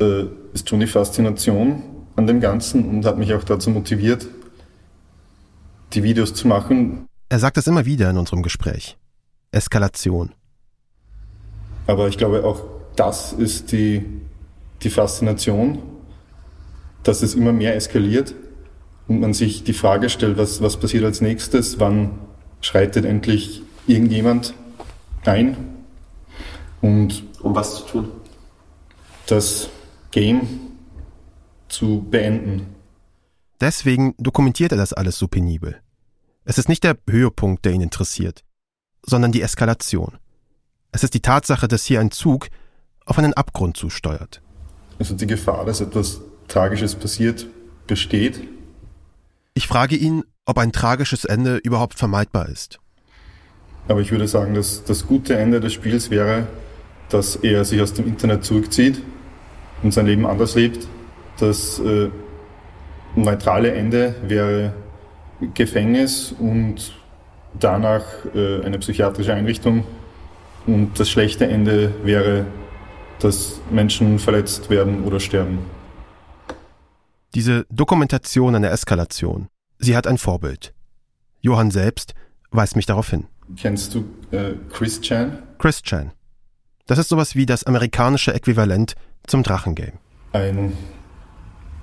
äh, 0.00 0.24
ist 0.52 0.68
schon 0.68 0.80
die 0.80 0.86
Faszination 0.86 1.82
an 2.16 2.26
dem 2.26 2.40
Ganzen 2.40 2.88
und 2.88 3.04
hat 3.04 3.18
mich 3.18 3.32
auch 3.34 3.44
dazu 3.44 3.70
motiviert, 3.70 4.26
die 5.94 6.02
Videos 6.02 6.34
zu 6.34 6.48
machen. 6.48 7.06
Er 7.28 7.38
sagt 7.38 7.56
es 7.58 7.66
immer 7.66 7.84
wieder 7.86 8.10
in 8.10 8.18
unserem 8.18 8.42
Gespräch. 8.42 8.96
Eskalation. 9.52 10.32
Aber 11.86 12.08
ich 12.08 12.18
glaube, 12.18 12.44
auch 12.44 12.62
das 12.96 13.32
ist 13.32 13.72
die, 13.72 14.04
die 14.82 14.90
Faszination, 14.90 15.78
dass 17.02 17.22
es 17.22 17.34
immer 17.34 17.52
mehr 17.52 17.76
eskaliert 17.76 18.34
und 19.08 19.20
man 19.20 19.34
sich 19.34 19.64
die 19.64 19.72
Frage 19.72 20.08
stellt, 20.08 20.38
was, 20.38 20.62
was 20.62 20.78
passiert 20.78 21.04
als 21.04 21.20
nächstes, 21.20 21.78
wann 21.78 22.18
schreitet 22.60 23.04
endlich 23.04 23.62
irgendjemand 23.86 24.54
ein 25.24 25.56
und 26.80 27.24
um 27.40 27.54
was 27.54 27.76
zu 27.76 27.84
tun? 27.84 28.08
Das 29.26 29.68
Game 30.10 30.48
zu 31.68 32.06
beenden. 32.10 32.66
Deswegen 33.60 34.14
dokumentiert 34.18 34.72
er 34.72 34.78
das 34.78 34.92
alles 34.92 35.18
so 35.18 35.28
penibel. 35.28 35.80
Es 36.46 36.58
ist 36.58 36.68
nicht 36.68 36.84
der 36.84 36.98
Höhepunkt, 37.08 37.64
der 37.64 37.72
ihn 37.72 37.80
interessiert, 37.80 38.44
sondern 39.02 39.32
die 39.32 39.40
Eskalation. 39.40 40.18
Es 40.92 41.02
ist 41.02 41.14
die 41.14 41.22
Tatsache, 41.22 41.68
dass 41.68 41.84
hier 41.84 42.00
ein 42.00 42.10
Zug 42.10 42.48
auf 43.06 43.18
einen 43.18 43.32
Abgrund 43.32 43.76
zusteuert. 43.76 44.42
Also 44.98 45.14
die 45.14 45.26
Gefahr, 45.26 45.64
dass 45.64 45.80
etwas 45.80 46.20
Tragisches 46.46 46.94
passiert, 46.94 47.46
besteht. 47.86 48.46
Ich 49.54 49.66
frage 49.66 49.96
ihn, 49.96 50.22
ob 50.44 50.58
ein 50.58 50.72
tragisches 50.72 51.24
Ende 51.24 51.56
überhaupt 51.56 51.98
vermeidbar 51.98 52.48
ist. 52.48 52.78
Aber 53.88 54.00
ich 54.00 54.12
würde 54.12 54.28
sagen, 54.28 54.54
dass 54.54 54.84
das 54.84 55.06
gute 55.06 55.36
Ende 55.36 55.60
des 55.60 55.72
Spiels 55.72 56.10
wäre, 56.10 56.46
dass 57.08 57.36
er 57.36 57.64
sich 57.64 57.80
aus 57.80 57.94
dem 57.94 58.06
Internet 58.06 58.44
zurückzieht 58.44 59.02
und 59.82 59.92
sein 59.92 60.06
Leben 60.06 60.26
anders 60.26 60.54
lebt. 60.54 60.86
Das 61.38 61.78
äh, 61.78 62.10
neutrale 63.16 63.72
Ende 63.72 64.14
wäre 64.26 64.74
Gefängnis 65.52 66.34
und 66.38 66.94
danach 67.58 68.04
äh, 68.34 68.62
eine 68.62 68.78
psychiatrische 68.78 69.34
Einrichtung. 69.34 69.84
Und 70.66 70.98
das 70.98 71.10
schlechte 71.10 71.46
Ende 71.46 71.92
wäre, 72.04 72.46
dass 73.18 73.60
Menschen 73.70 74.18
verletzt 74.18 74.70
werden 74.70 75.04
oder 75.04 75.20
sterben. 75.20 75.58
Diese 77.34 77.66
Dokumentation 77.70 78.54
einer 78.54 78.70
Eskalation, 78.70 79.48
sie 79.78 79.96
hat 79.96 80.06
ein 80.06 80.18
Vorbild. 80.18 80.72
Johann 81.40 81.70
selbst 81.70 82.14
weist 82.50 82.76
mich 82.76 82.86
darauf 82.86 83.10
hin. 83.10 83.26
Kennst 83.56 83.94
du 83.94 84.04
äh, 84.30 84.54
Chris 84.70 85.00
Chan? 85.00 85.38
Chris 85.58 85.82
Chan. 85.82 86.12
Das 86.86 86.98
ist 86.98 87.08
sowas 87.08 87.34
wie 87.34 87.46
das 87.46 87.64
amerikanische 87.64 88.32
Äquivalent 88.32 88.94
zum 89.26 89.42
Drachengame. 89.42 89.94
Ein 90.32 90.72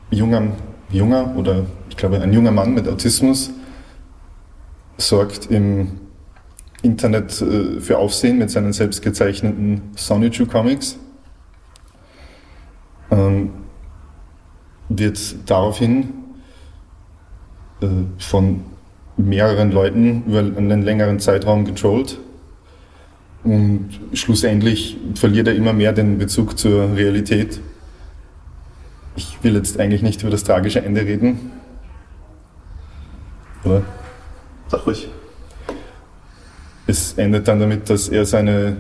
junger, 0.10 0.54
junger 0.92 1.36
oder 1.36 1.66
ich 1.90 1.98
glaube 1.98 2.22
ein 2.22 2.34
junger 2.34 2.52
Mann 2.52 2.74
mit 2.74 2.88
Autismus 2.88 3.52
sorgt 4.98 5.50
im 5.50 6.00
Internet 6.82 7.42
äh, 7.42 7.80
für 7.80 7.98
Aufsehen 7.98 8.38
mit 8.38 8.50
seinen 8.50 8.74
selbst 8.74 9.02
gezeichneten 9.02 9.82
Sonichu 9.96 10.46
Comics. 10.46 10.98
Ähm, 13.12 13.52
wird 14.90 15.50
daraufhin 15.50 16.10
äh, 17.82 17.88
von 18.18 18.62
mehreren 19.18 19.72
Leuten 19.72 20.24
über 20.26 20.40
einen 20.40 20.82
längeren 20.82 21.20
Zeitraum 21.20 21.66
getrollt 21.66 22.18
und 23.44 23.90
schlussendlich 24.14 24.98
verliert 25.16 25.48
er 25.48 25.56
immer 25.56 25.74
mehr 25.74 25.94
den 25.94 26.18
Bezug 26.18 26.58
zur 26.58 26.96
Realität. 26.96 27.60
Ich 29.16 29.44
will 29.44 29.56
jetzt 29.56 29.80
eigentlich 29.80 30.02
nicht 30.02 30.22
über 30.22 30.32
das 30.32 30.44
tragische 30.44 30.82
Ende 30.82 31.02
reden. 31.02 31.52
Oder? 33.64 33.84
Sag 34.68 34.86
ruhig. 34.86 35.08
Es 36.88 37.14
endet 37.14 37.48
dann 37.48 37.60
damit, 37.60 37.90
dass 37.90 38.10
er 38.10 38.26
seine 38.26 38.78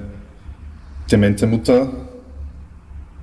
demente 1.11 1.45
Mutter 1.47 1.89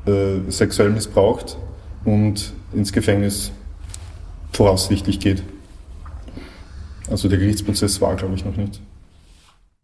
äh, 0.06 0.50
sexuell 0.50 0.90
missbraucht 0.90 1.56
und 2.04 2.52
ins 2.72 2.92
Gefängnis 2.92 3.50
voraussichtlich 4.52 5.20
geht. 5.20 5.42
Also 7.10 7.28
der 7.28 7.38
Gerichtsprozess 7.38 8.00
war, 8.00 8.16
glaube 8.16 8.34
ich, 8.34 8.44
noch 8.44 8.56
nicht. 8.56 8.80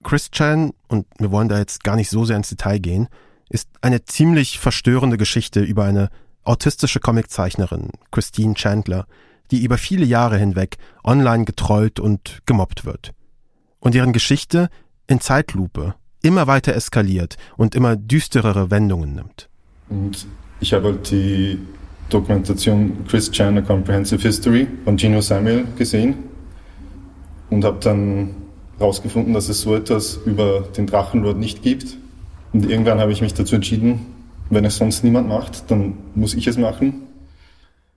Christian, 0.02 0.72
und 0.88 1.06
wir 1.18 1.30
wollen 1.30 1.48
da 1.48 1.58
jetzt 1.58 1.82
gar 1.82 1.96
nicht 1.96 2.10
so 2.10 2.24
sehr 2.24 2.36
ins 2.36 2.50
Detail 2.50 2.78
gehen, 2.78 3.08
ist 3.48 3.68
eine 3.80 4.04
ziemlich 4.04 4.58
verstörende 4.58 5.16
Geschichte 5.16 5.60
über 5.60 5.84
eine 5.84 6.10
autistische 6.44 7.00
Comiczeichnerin, 7.00 7.90
Christine 8.10 8.54
Chandler, 8.54 9.06
die 9.50 9.62
über 9.62 9.78
viele 9.78 10.04
Jahre 10.04 10.38
hinweg 10.38 10.76
online 11.02 11.44
getrollt 11.44 12.00
und 12.00 12.40
gemobbt 12.46 12.84
wird. 12.84 13.12
Und 13.80 13.94
deren 13.94 14.12
Geschichte 14.12 14.68
in 15.06 15.20
Zeitlupe 15.20 15.94
immer 16.22 16.46
weiter 16.46 16.74
eskaliert 16.74 17.36
und 17.56 17.74
immer 17.74 17.96
düsterere 17.96 18.70
Wendungen 18.70 19.14
nimmt. 19.14 19.48
Und 19.90 20.26
ich 20.60 20.72
habe 20.72 20.88
halt 20.88 21.10
die 21.10 21.58
Dokumentation 22.08 23.04
Chris 23.06 23.30
Chan, 23.30 23.58
A 23.58 23.60
Comprehensive 23.60 24.22
History 24.22 24.66
von 24.84 24.98
Gino 24.98 25.20
Samuel 25.20 25.66
gesehen 25.76 26.14
und 27.50 27.64
habe 27.64 27.78
dann 27.80 28.34
herausgefunden, 28.78 29.34
dass 29.34 29.48
es 29.48 29.60
so 29.60 29.74
etwas 29.74 30.18
über 30.24 30.60
den 30.76 30.86
Drachenlord 30.86 31.36
nicht 31.36 31.62
gibt. 31.62 31.96
Und 32.52 32.68
irgendwann 32.68 33.00
habe 33.00 33.12
ich 33.12 33.20
mich 33.20 33.34
dazu 33.34 33.56
entschieden, 33.56 34.13
wenn 34.54 34.64
es 34.64 34.76
sonst 34.76 35.04
niemand 35.04 35.28
macht, 35.28 35.70
dann 35.70 35.94
muss 36.14 36.34
ich 36.34 36.46
es 36.46 36.56
machen. 36.56 37.06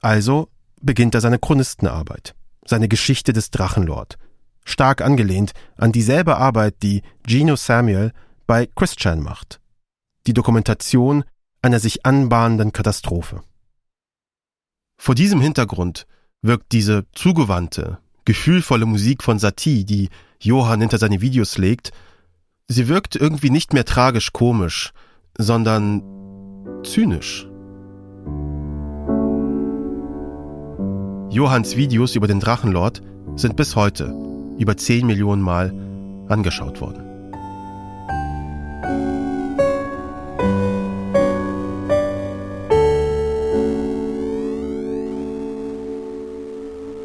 Also 0.02 0.50
beginnt 0.82 1.16
er 1.16 1.22
seine 1.22 1.40
Chronistenarbeit, 1.40 2.36
seine 2.66 2.88
Geschichte 2.88 3.34
des 3.34 3.52
Drachenlord, 3.52 4.18
stark 4.64 5.02
angelehnt 5.02 5.54
an 5.78 5.92
dieselbe 5.92 6.38
Arbeit, 6.38 6.84
die 6.84 7.02
Gino 7.26 7.56
Samuel 7.56 8.12
bei 8.46 8.68
Christian 8.76 9.22
macht. 9.22 9.60
Die 10.28 10.34
Dokumentation 10.34 11.24
einer 11.62 11.80
sich 11.80 12.06
anbahnenden 12.06 12.72
Katastrophe. 12.72 13.42
Vor 14.98 15.16
diesem 15.16 15.42
Hintergrund 15.42 16.08
wirkt 16.42 16.72
diese 16.72 17.06
zugewandte, 17.14 18.00
gefühlvolle 18.26 18.86
Musik 18.86 19.24
von 19.24 19.40
Satie, 19.40 19.86
die 19.86 20.10
Johann 20.40 20.82
hinter 20.82 20.98
seine 20.98 21.22
Videos 21.22 21.58
legt, 21.58 21.92
sie 22.68 22.88
wirkt 22.88 23.16
irgendwie 23.16 23.50
nicht 23.50 23.74
mehr 23.74 23.86
tragisch 23.86 24.34
komisch, 24.34 24.92
sondern 25.38 26.17
zynisch. 26.92 27.48
Johanns 31.30 31.76
Videos 31.78 32.16
über 32.16 32.28
den 32.28 32.40
Drachenlord 32.40 33.02
sind 33.36 33.56
bis 33.56 33.76
heute 33.76 34.14
über 34.58 34.76
10 34.76 35.06
Millionen 35.06 35.42
Mal 35.42 35.72
angeschaut 36.30 36.82
worden. 36.82 37.04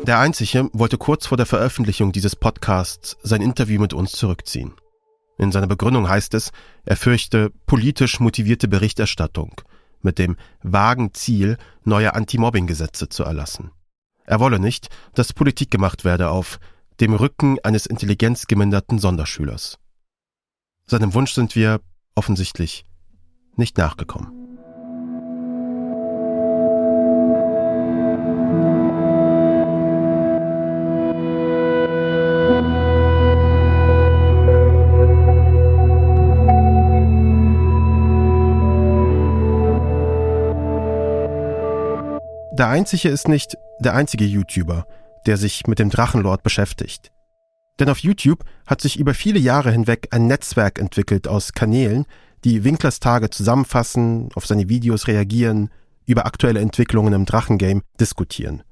Der 0.07 0.19
Einzige 0.19 0.69
wollte 0.73 0.99
kurz 0.99 1.27
vor 1.27 1.37
der 1.37 1.47
Veröffentlichung 1.47 2.11
dieses 2.11 2.35
Podcasts 2.35 3.17
sein 3.23 3.41
Interview 3.41 3.81
mit 3.81 3.93
uns 3.93 4.13
zurückziehen. 4.13 4.73
In 5.39 5.53
seiner 5.53 5.67
Begründung 5.67 6.09
heißt 6.09 6.35
es, 6.35 6.53
er 6.85 6.97
fürchte 6.97 7.53
politisch 7.67 8.19
motivierte 8.19 8.67
Berichterstattung 8.67 9.61
mit 10.05 10.19
dem 10.19 10.37
vagen 10.63 11.15
Ziel, 11.15 11.57
neue 11.85 12.15
Anti-Mobbing-Gesetze 12.15 13.09
zu 13.09 13.25
erlassen. 13.25 13.71
Er 14.25 14.41
wolle 14.41 14.59
nicht, 14.59 14.89
dass 15.15 15.33
Politik 15.33 15.71
gemacht 15.71 16.05
werde 16.05 16.31
auf 16.31 16.59
dem 17.01 17.15
Rücken 17.15 17.59
eines 17.65 17.87
intelligenzgeminderten 17.87 18.99
Sonderschülers. 18.99 19.79
Seinem 20.87 21.15
Wunsch 21.15 21.33
sind 21.33 21.57
wir 21.57 21.81
offensichtlich 22.15 22.85
nicht 23.57 23.79
nachgekommen. 23.79 24.42
Der 42.55 42.69
einzige 42.69 43.09
ist 43.09 43.29
nicht 43.29 43.57
der 43.81 43.95
einzige 43.95 44.27
YouTuber, 44.27 44.87
der 45.27 45.39
sich 45.39 45.67
mit 45.67 45.79
dem 45.79 45.89
Drachenlord 45.89 46.43
beschäftigt. 46.43 47.11
Denn 47.81 47.89
auf 47.89 47.99
YouTube 47.99 48.45
hat 48.67 48.83
sich 48.83 48.99
über 48.99 49.15
viele 49.15 49.39
Jahre 49.39 49.73
hinweg 49.73 50.09
ein 50.11 50.27
Netzwerk 50.27 50.79
entwickelt 50.79 51.27
aus 51.27 51.55
Kanälen, 51.55 52.05
die 52.45 52.63
Winklers 52.63 53.01
Tage 53.01 53.31
zusammenfassen, 53.31 54.29
auf 54.35 54.47
seine 54.47 54.69
Videos 54.69 55.07
reagieren, 55.07 55.71
über 56.05 56.27
aktuelle 56.27 56.61
Entwicklungen 56.61 57.15
im 57.15 57.25
Drachengame 57.25 57.81
diskutieren. 57.99 58.63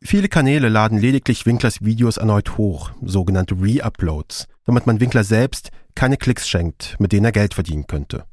Viele 0.00 0.28
Kanäle 0.28 0.68
laden 0.68 0.98
lediglich 0.98 1.46
Winklers 1.46 1.84
Videos 1.84 2.16
erneut 2.16 2.58
hoch, 2.58 2.92
sogenannte 3.02 3.56
Re-Uploads, 3.60 4.46
damit 4.66 4.86
man 4.86 5.00
Winkler 5.00 5.24
selbst 5.24 5.70
keine 5.96 6.16
Klicks 6.16 6.48
schenkt, 6.48 6.94
mit 7.00 7.10
denen 7.10 7.24
er 7.24 7.32
Geld 7.32 7.54
verdienen 7.54 7.88
könnte. 7.88 8.24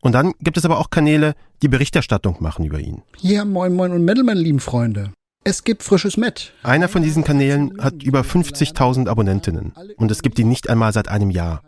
Und 0.00 0.12
dann 0.12 0.34
gibt 0.40 0.56
es 0.56 0.64
aber 0.64 0.78
auch 0.78 0.90
Kanäle, 0.90 1.34
die 1.62 1.68
Berichterstattung 1.68 2.36
machen 2.40 2.64
über 2.64 2.78
ihn. 2.78 3.02
Ja, 3.20 3.44
moin 3.44 3.74
moin 3.74 3.92
und 3.92 4.04
Metal, 4.04 4.24
meine 4.24 4.40
lieben 4.40 4.60
Freunde. 4.60 5.12
Es 5.44 5.64
gibt 5.64 5.82
frisches 5.82 6.16
Met. 6.16 6.52
Einer 6.62 6.88
von 6.88 7.02
diesen 7.02 7.24
Kanälen 7.24 7.82
hat 7.82 8.02
über 8.02 8.20
50.000 8.20 9.08
Abonnentinnen 9.08 9.72
und 9.96 10.10
es 10.10 10.22
gibt 10.22 10.38
ihn 10.38 10.48
nicht 10.48 10.68
einmal 10.68 10.92
seit 10.92 11.08
einem 11.08 11.30
Jahr. 11.30 11.62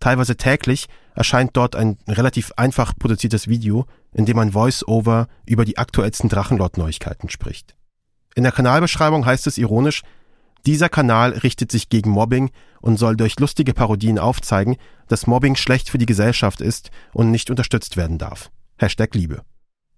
Teilweise 0.00 0.36
täglich 0.36 0.86
erscheint 1.14 1.56
dort 1.56 1.74
ein 1.74 1.98
relativ 2.06 2.52
einfach 2.56 2.94
produziertes 2.98 3.48
Video, 3.48 3.86
in 4.12 4.24
dem 4.24 4.38
ein 4.38 4.52
Voice-Over 4.52 5.26
über 5.44 5.64
die 5.64 5.76
aktuellsten 5.76 6.28
Drachenlord-Neuigkeiten 6.28 7.28
spricht. 7.28 7.74
In 8.34 8.44
der 8.44 8.52
Kanalbeschreibung 8.52 9.26
heißt 9.26 9.46
es 9.48 9.58
ironisch, 9.58 10.02
dieser 10.68 10.90
Kanal 10.90 11.30
richtet 11.30 11.72
sich 11.72 11.88
gegen 11.88 12.10
Mobbing 12.10 12.50
und 12.82 12.98
soll 12.98 13.16
durch 13.16 13.40
lustige 13.40 13.72
Parodien 13.72 14.18
aufzeigen, 14.18 14.76
dass 15.08 15.26
Mobbing 15.26 15.56
schlecht 15.56 15.88
für 15.88 15.96
die 15.96 16.04
Gesellschaft 16.04 16.60
ist 16.60 16.90
und 17.14 17.30
nicht 17.30 17.48
unterstützt 17.48 17.96
werden 17.96 18.18
darf. 18.18 18.50
Hashtag 18.76 19.14
Liebe. 19.14 19.40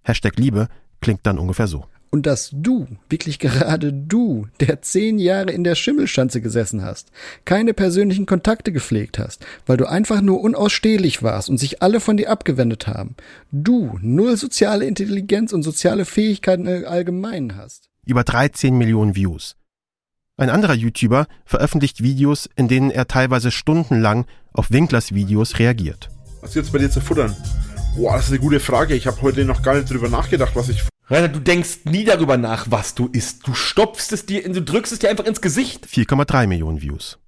Hashtag 0.01 0.37
Liebe 0.37 0.69
klingt 1.01 1.25
dann 1.27 1.39
ungefähr 1.39 1.67
so. 1.67 1.87
Und 2.09 2.25
dass 2.25 2.51
du, 2.53 2.87
wirklich 3.09 3.37
gerade 3.39 3.91
du, 3.91 4.47
der 4.61 4.81
zehn 4.81 5.19
Jahre 5.19 5.51
in 5.51 5.65
der 5.65 5.75
Schimmelschanze 5.75 6.39
gesessen 6.39 6.83
hast, 6.83 7.11
keine 7.43 7.73
persönlichen 7.73 8.25
Kontakte 8.25 8.71
gepflegt 8.71 9.19
hast, 9.19 9.45
weil 9.65 9.75
du 9.75 9.89
einfach 9.89 10.21
nur 10.21 10.39
unausstehlich 10.39 11.21
warst 11.21 11.49
und 11.49 11.57
sich 11.57 11.81
alle 11.81 11.99
von 11.99 12.15
dir 12.15 12.29
abgewendet 12.29 12.87
haben, 12.87 13.17
du 13.51 13.99
null 14.01 14.37
soziale 14.37 14.85
Intelligenz 14.85 15.51
und 15.51 15.63
soziale 15.63 16.05
Fähigkeiten 16.05 16.65
allgemein 16.85 17.57
hast. 17.57 17.89
Über 18.05 18.23
13 18.23 18.77
Millionen 18.77 19.17
Views. 19.17 19.57
Ein 20.37 20.49
anderer 20.49 20.73
YouTuber 20.73 21.27
veröffentlicht 21.45 22.01
Videos, 22.01 22.49
in 22.55 22.67
denen 22.67 22.89
er 22.89 23.07
teilweise 23.07 23.51
stundenlang 23.51 24.25
auf 24.53 24.71
Winklers 24.71 25.13
Videos 25.13 25.59
reagiert. 25.59 26.09
Was 26.41 26.55
jetzt 26.55 26.71
bei 26.71 26.79
dir 26.79 26.89
zu 26.89 27.01
futtern? 27.01 27.35
Boah, 27.95 28.15
das 28.15 28.25
ist 28.25 28.31
eine 28.31 28.39
gute 28.39 28.59
Frage. 28.59 28.95
Ich 28.95 29.05
habe 29.05 29.21
heute 29.21 29.45
noch 29.45 29.61
gar 29.61 29.75
nicht 29.75 29.89
drüber 29.91 30.09
nachgedacht, 30.09 30.55
was 30.55 30.69
ich. 30.69 30.83
Rainer, 31.09 31.27
du 31.27 31.39
denkst 31.39 31.79
nie 31.83 32.05
darüber 32.05 32.37
nach, 32.37 32.71
was 32.71 32.95
du 32.95 33.07
isst. 33.07 33.45
Du 33.45 33.53
stopfst 33.53 34.13
es 34.13 34.25
dir, 34.25 34.49
du 34.51 34.61
drückst 34.61 34.93
es 34.93 34.99
dir 34.99 35.09
einfach 35.09 35.25
ins 35.25 35.41
Gesicht. 35.41 35.85
4,3 35.85 36.47
Millionen 36.47 36.81
Views. 36.81 37.19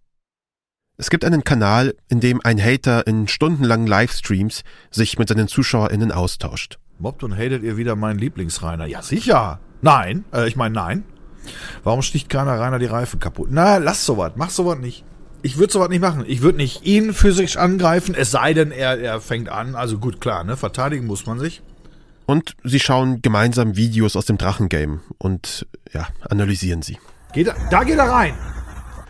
Es 0.96 1.10
gibt 1.10 1.26
einen 1.26 1.44
Kanal, 1.44 1.96
in 2.08 2.20
dem 2.22 2.40
ein 2.44 2.64
Hater 2.64 3.06
in 3.06 3.28
stundenlangen 3.28 3.88
Livestreams 3.88 4.64
sich 4.90 5.20
mit 5.20 5.28
seinen 5.28 5.48
ZuschauerInnen 5.48 6.12
austauscht. 6.12 6.80
Mobbt 6.98 7.24
und 7.24 7.36
hatet 7.36 7.64
ihr 7.64 7.78
wieder 7.78 7.96
meinen 7.96 8.20
Lieblingsrainer? 8.20 8.86
Ja, 8.86 9.02
sicher. 9.02 9.60
Nein. 9.82 10.24
Äh, 10.34 10.48
ich 10.48 10.56
meine, 10.56 10.76
nein. 10.76 11.04
Warum 11.84 12.02
sticht 12.02 12.30
keiner 12.30 12.60
Rainer 12.60 12.80
die 12.80 12.86
Reifen 12.86 13.20
kaputt? 13.20 13.50
Na, 13.52 13.78
lass 13.78 14.06
sowas, 14.06 14.34
mach 14.36 14.50
sowas 14.50 14.78
nicht. 14.80 15.04
Ich 15.42 15.58
würde 15.58 15.74
sowas 15.74 15.90
nicht 15.90 16.02
machen. 16.02 16.24
Ich 16.26 16.42
würde 16.42 16.58
nicht 16.58 16.86
ihn 16.86 17.14
physisch 17.14 17.58
angreifen, 17.58 18.16
es 18.16 18.32
sei 18.32 18.54
denn, 18.54 18.72
er, 18.72 19.00
er 19.00 19.20
fängt 19.20 19.50
an. 19.50 19.76
Also 19.76 19.98
gut, 19.98 20.22
klar, 20.22 20.44
ne? 20.44 20.56
Verteidigen 20.56 21.06
muss 21.06 21.26
man 21.26 21.40
sich. 21.40 21.62
Und 22.26 22.56
sie 22.64 22.80
schauen 22.80 23.22
gemeinsam 23.22 23.76
Videos 23.76 24.16
aus 24.16 24.26
dem 24.26 24.38
Drachengame 24.38 25.02
und 25.18 25.68
ja, 25.92 26.08
analysieren 26.22 26.82
sie. 26.82 26.98
Geht 27.34 27.48
er, 27.48 27.56
da 27.70 27.84
geht 27.84 27.98
er 27.98 28.10
rein. 28.10 28.34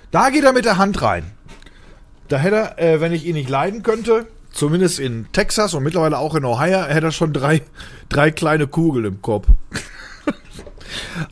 Da 0.10 0.30
geht 0.30 0.44
er 0.44 0.54
mit 0.54 0.66
der 0.66 0.78
Hand 0.78 1.02
rein. 1.02 1.26
Da 2.30 2.38
hätte 2.38 2.56
er, 2.78 2.96
äh, 2.96 3.02
wenn 3.02 3.14
ich 3.14 3.26
ihn 3.26 3.36
nicht 3.36 3.50
leiden 3.50 3.84
könnte, 3.84 4.28
zumindest 4.52 5.00
in 5.00 5.28
Texas 5.34 5.74
und 5.74 5.84
mittlerweile 5.84 6.18
auch 6.18 6.34
in 6.36 6.46
Ohio, 6.46 6.84
hätte 6.84 7.08
er 7.08 7.12
schon 7.12 7.34
drei, 7.34 7.62
drei 8.10 8.32
kleine 8.32 8.68
Kugeln 8.68 9.06
im 9.06 9.22
Kopf. 9.22 9.48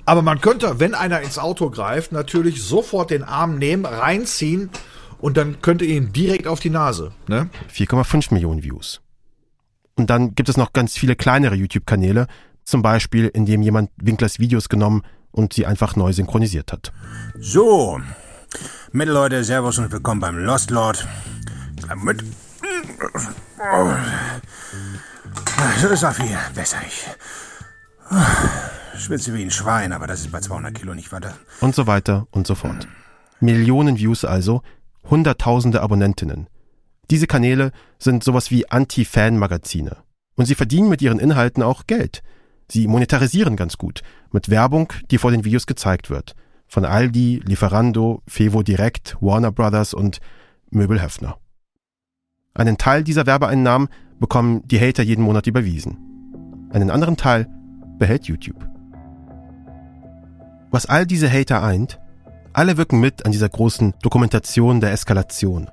Aber 0.06 0.22
man 0.22 0.42
könnte, 0.42 0.80
wenn 0.80 0.96
einer 0.96 1.22
ins 1.22 1.38
Auto 1.38 1.70
greift, 1.70 2.12
natürlich 2.12 2.64
sofort 2.64 3.12
den 3.12 3.24
Arm 3.24 3.58
nehmen, 3.58 3.86
reinziehen 3.86 4.70
und 5.20 5.38
dann 5.38 5.62
könnte 5.62 5.86
ihn 5.86 6.14
direkt 6.14 6.48
auf 6.48 6.60
die 6.60 6.70
Nase. 6.70 7.12
Ne? 7.28 7.50
4,5 7.74 8.34
Millionen 8.34 8.64
Views. 8.64 9.02
Und 9.96 10.10
dann 10.10 10.36
gibt 10.36 10.50
es 10.50 10.58
noch 10.58 10.74
ganz 10.74 10.98
viele 10.98 11.16
kleinere 11.16 11.56
YouTube-Kanäle, 11.56 12.28
zum 12.64 12.82
Beispiel, 12.82 13.28
in 13.28 13.46
dem 13.46 13.62
jemand 13.62 13.92
Winklers 13.98 14.40
Videos 14.40 14.70
genommen 14.70 15.04
und 15.32 15.54
sie 15.54 15.66
einfach 15.66 15.96
neu 15.96 16.14
synchronisiert 16.14 16.72
hat. 16.72 16.92
So, 17.40 18.00
Mittelleute, 18.92 19.44
Servus 19.44 19.78
und 19.80 19.92
willkommen 19.92 20.22
beim 20.22 20.38
Lost 20.38 20.72
Lord. 20.72 21.08
Mit. 22.04 22.24
So 25.80 25.88
ist 25.88 26.04
auch 26.04 26.14
viel 26.14 26.38
besser. 26.54 26.78
Ich 26.88 27.06
schwitze 28.96 29.34
wie 29.34 29.42
ein 29.42 29.52
Schwein, 29.52 29.94
aber 29.94 30.08
das 30.08 30.22
ist 30.22 30.32
bei 30.32 30.40
200 30.40 30.74
Kilo 30.74 30.94
nicht 30.94 31.12
weiter. 31.12 31.34
Und 31.60 31.76
so 31.76 31.88
weiter 31.88 32.28
und 32.32 32.48
so 32.48 32.56
fort. 32.56 32.88
Millionen 33.40 33.98
Views 33.98 34.26
also, 34.26 34.62
Hunderttausende 35.10 35.82
Abonnentinnen. 35.82 36.48
Diese 37.10 37.28
Kanäle 37.28 37.72
sind 38.00 38.24
sowas 38.24 38.52
wie 38.52 38.70
Anti-Fan-Magazine. 38.70 39.98
Und 40.36 40.46
sie 40.46 40.56
verdienen 40.56 40.90
mit 40.90 41.02
ihren 41.02 41.20
Inhalten 41.20 41.64
auch 41.64 41.88
Geld. 41.88 42.22
Sie 42.70 42.88
monetarisieren 42.88 43.58
ganz 43.58 43.78
gut 43.78 44.02
mit 44.32 44.50
Werbung, 44.50 44.94
die 45.10 45.18
vor 45.18 45.32
den 45.32 45.44
Videos 45.44 45.66
gezeigt 45.66 46.10
wird. 46.10 46.36
Von 46.68 46.86
Aldi, 46.86 47.42
Lieferando, 47.44 48.22
Fevo 48.28 48.64
Direct, 48.64 49.18
Warner 49.20 49.52
Brothers 49.52 49.94
und 49.94 50.20
Möbel 50.70 51.02
Höfner. 51.02 51.38
Einen 52.54 52.78
Teil 52.78 53.04
dieser 53.04 53.26
Werbeeinnahmen 53.26 53.90
bekommen 54.20 54.66
die 54.68 54.80
Hater 54.80 55.04
jeden 55.04 55.24
Monat 55.24 55.48
überwiesen. 55.48 55.98
Einen 56.72 56.92
anderen 56.92 57.18
Teil 57.18 57.48
behält 58.02 58.26
YouTube. 58.26 58.68
Was 60.72 60.88
all 60.88 61.06
diese 61.06 61.32
Hater 61.32 61.62
eint, 61.62 62.00
alle 62.52 62.76
wirken 62.76 63.00
mit 63.00 63.26
an 63.28 63.32
dieser 63.32 63.48
großen 63.48 63.94
Dokumentation 64.02 64.82
der 64.82 64.92
Eskalation. 64.92 65.70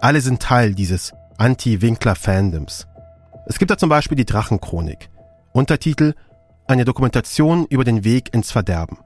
Alle 0.00 0.22
sind 0.22 0.40
Teil 0.40 0.74
dieses 0.74 1.12
Anti-Winkler-Fandoms. 1.36 2.88
Es 3.46 3.58
gibt 3.58 3.70
da 3.70 3.76
zum 3.76 3.90
Beispiel 3.90 4.16
die 4.16 4.24
Drachenchronik. 4.24 5.10
Untertitel 5.52 6.14
Eine 6.66 6.86
Dokumentation 6.86 7.66
über 7.66 7.84
den 7.84 8.02
Weg 8.02 8.32
ins 8.32 8.50
Verderben. 8.50 8.96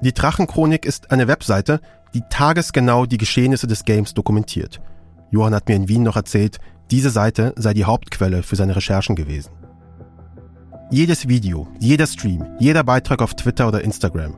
Die 0.00 0.12
Drachenchronik 0.12 0.84
ist 0.84 1.12
eine 1.12 1.28
Webseite, 1.28 1.80
die 2.12 2.22
tagesgenau 2.28 3.06
die 3.06 3.18
Geschehnisse 3.18 3.68
des 3.68 3.84
Games 3.84 4.14
dokumentiert. 4.14 4.80
Johann 5.30 5.54
hat 5.54 5.68
mir 5.68 5.76
in 5.76 5.88
Wien 5.88 6.02
noch 6.02 6.16
erzählt, 6.16 6.58
diese 6.90 7.10
Seite 7.10 7.54
sei 7.56 7.72
die 7.72 7.84
Hauptquelle 7.84 8.42
für 8.42 8.56
seine 8.56 8.74
Recherchen 8.74 9.14
gewesen. 9.14 9.59
Jedes 10.92 11.28
Video, 11.28 11.68
jeder 11.78 12.08
Stream, 12.08 12.44
jeder 12.58 12.82
Beitrag 12.82 13.22
auf 13.22 13.34
Twitter 13.34 13.68
oder 13.68 13.84
Instagram, 13.84 14.36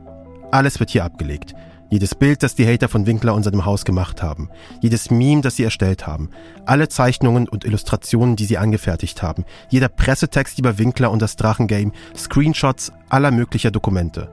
alles 0.51 0.79
wird 0.79 0.91
hier 0.91 1.03
abgelegt. 1.03 1.55
Jedes 1.89 2.13
Bild, 2.13 2.43
das 2.43 2.53
die 2.53 2.67
Hater 2.67 2.89
von 2.89 3.07
Winkler 3.07 3.33
und 3.33 3.41
seinem 3.41 3.65
Haus 3.65 3.85
gemacht 3.85 4.21
haben. 4.21 4.49
Jedes 4.79 5.09
Meme, 5.09 5.41
das 5.41 5.55
sie 5.55 5.63
erstellt 5.63 6.05
haben. 6.05 6.29
Alle 6.67 6.89
Zeichnungen 6.89 7.49
und 7.49 7.65
Illustrationen, 7.65 8.35
die 8.35 8.45
sie 8.45 8.59
angefertigt 8.59 9.23
haben. 9.23 9.45
Jeder 9.69 9.89
Pressetext 9.89 10.59
über 10.59 10.77
Winkler 10.77 11.09
und 11.09 11.23
das 11.23 11.37
Drachengame. 11.37 11.91
Screenshots 12.15 12.91
aller 13.09 13.31
möglicher 13.31 13.71
Dokumente. 13.71 14.29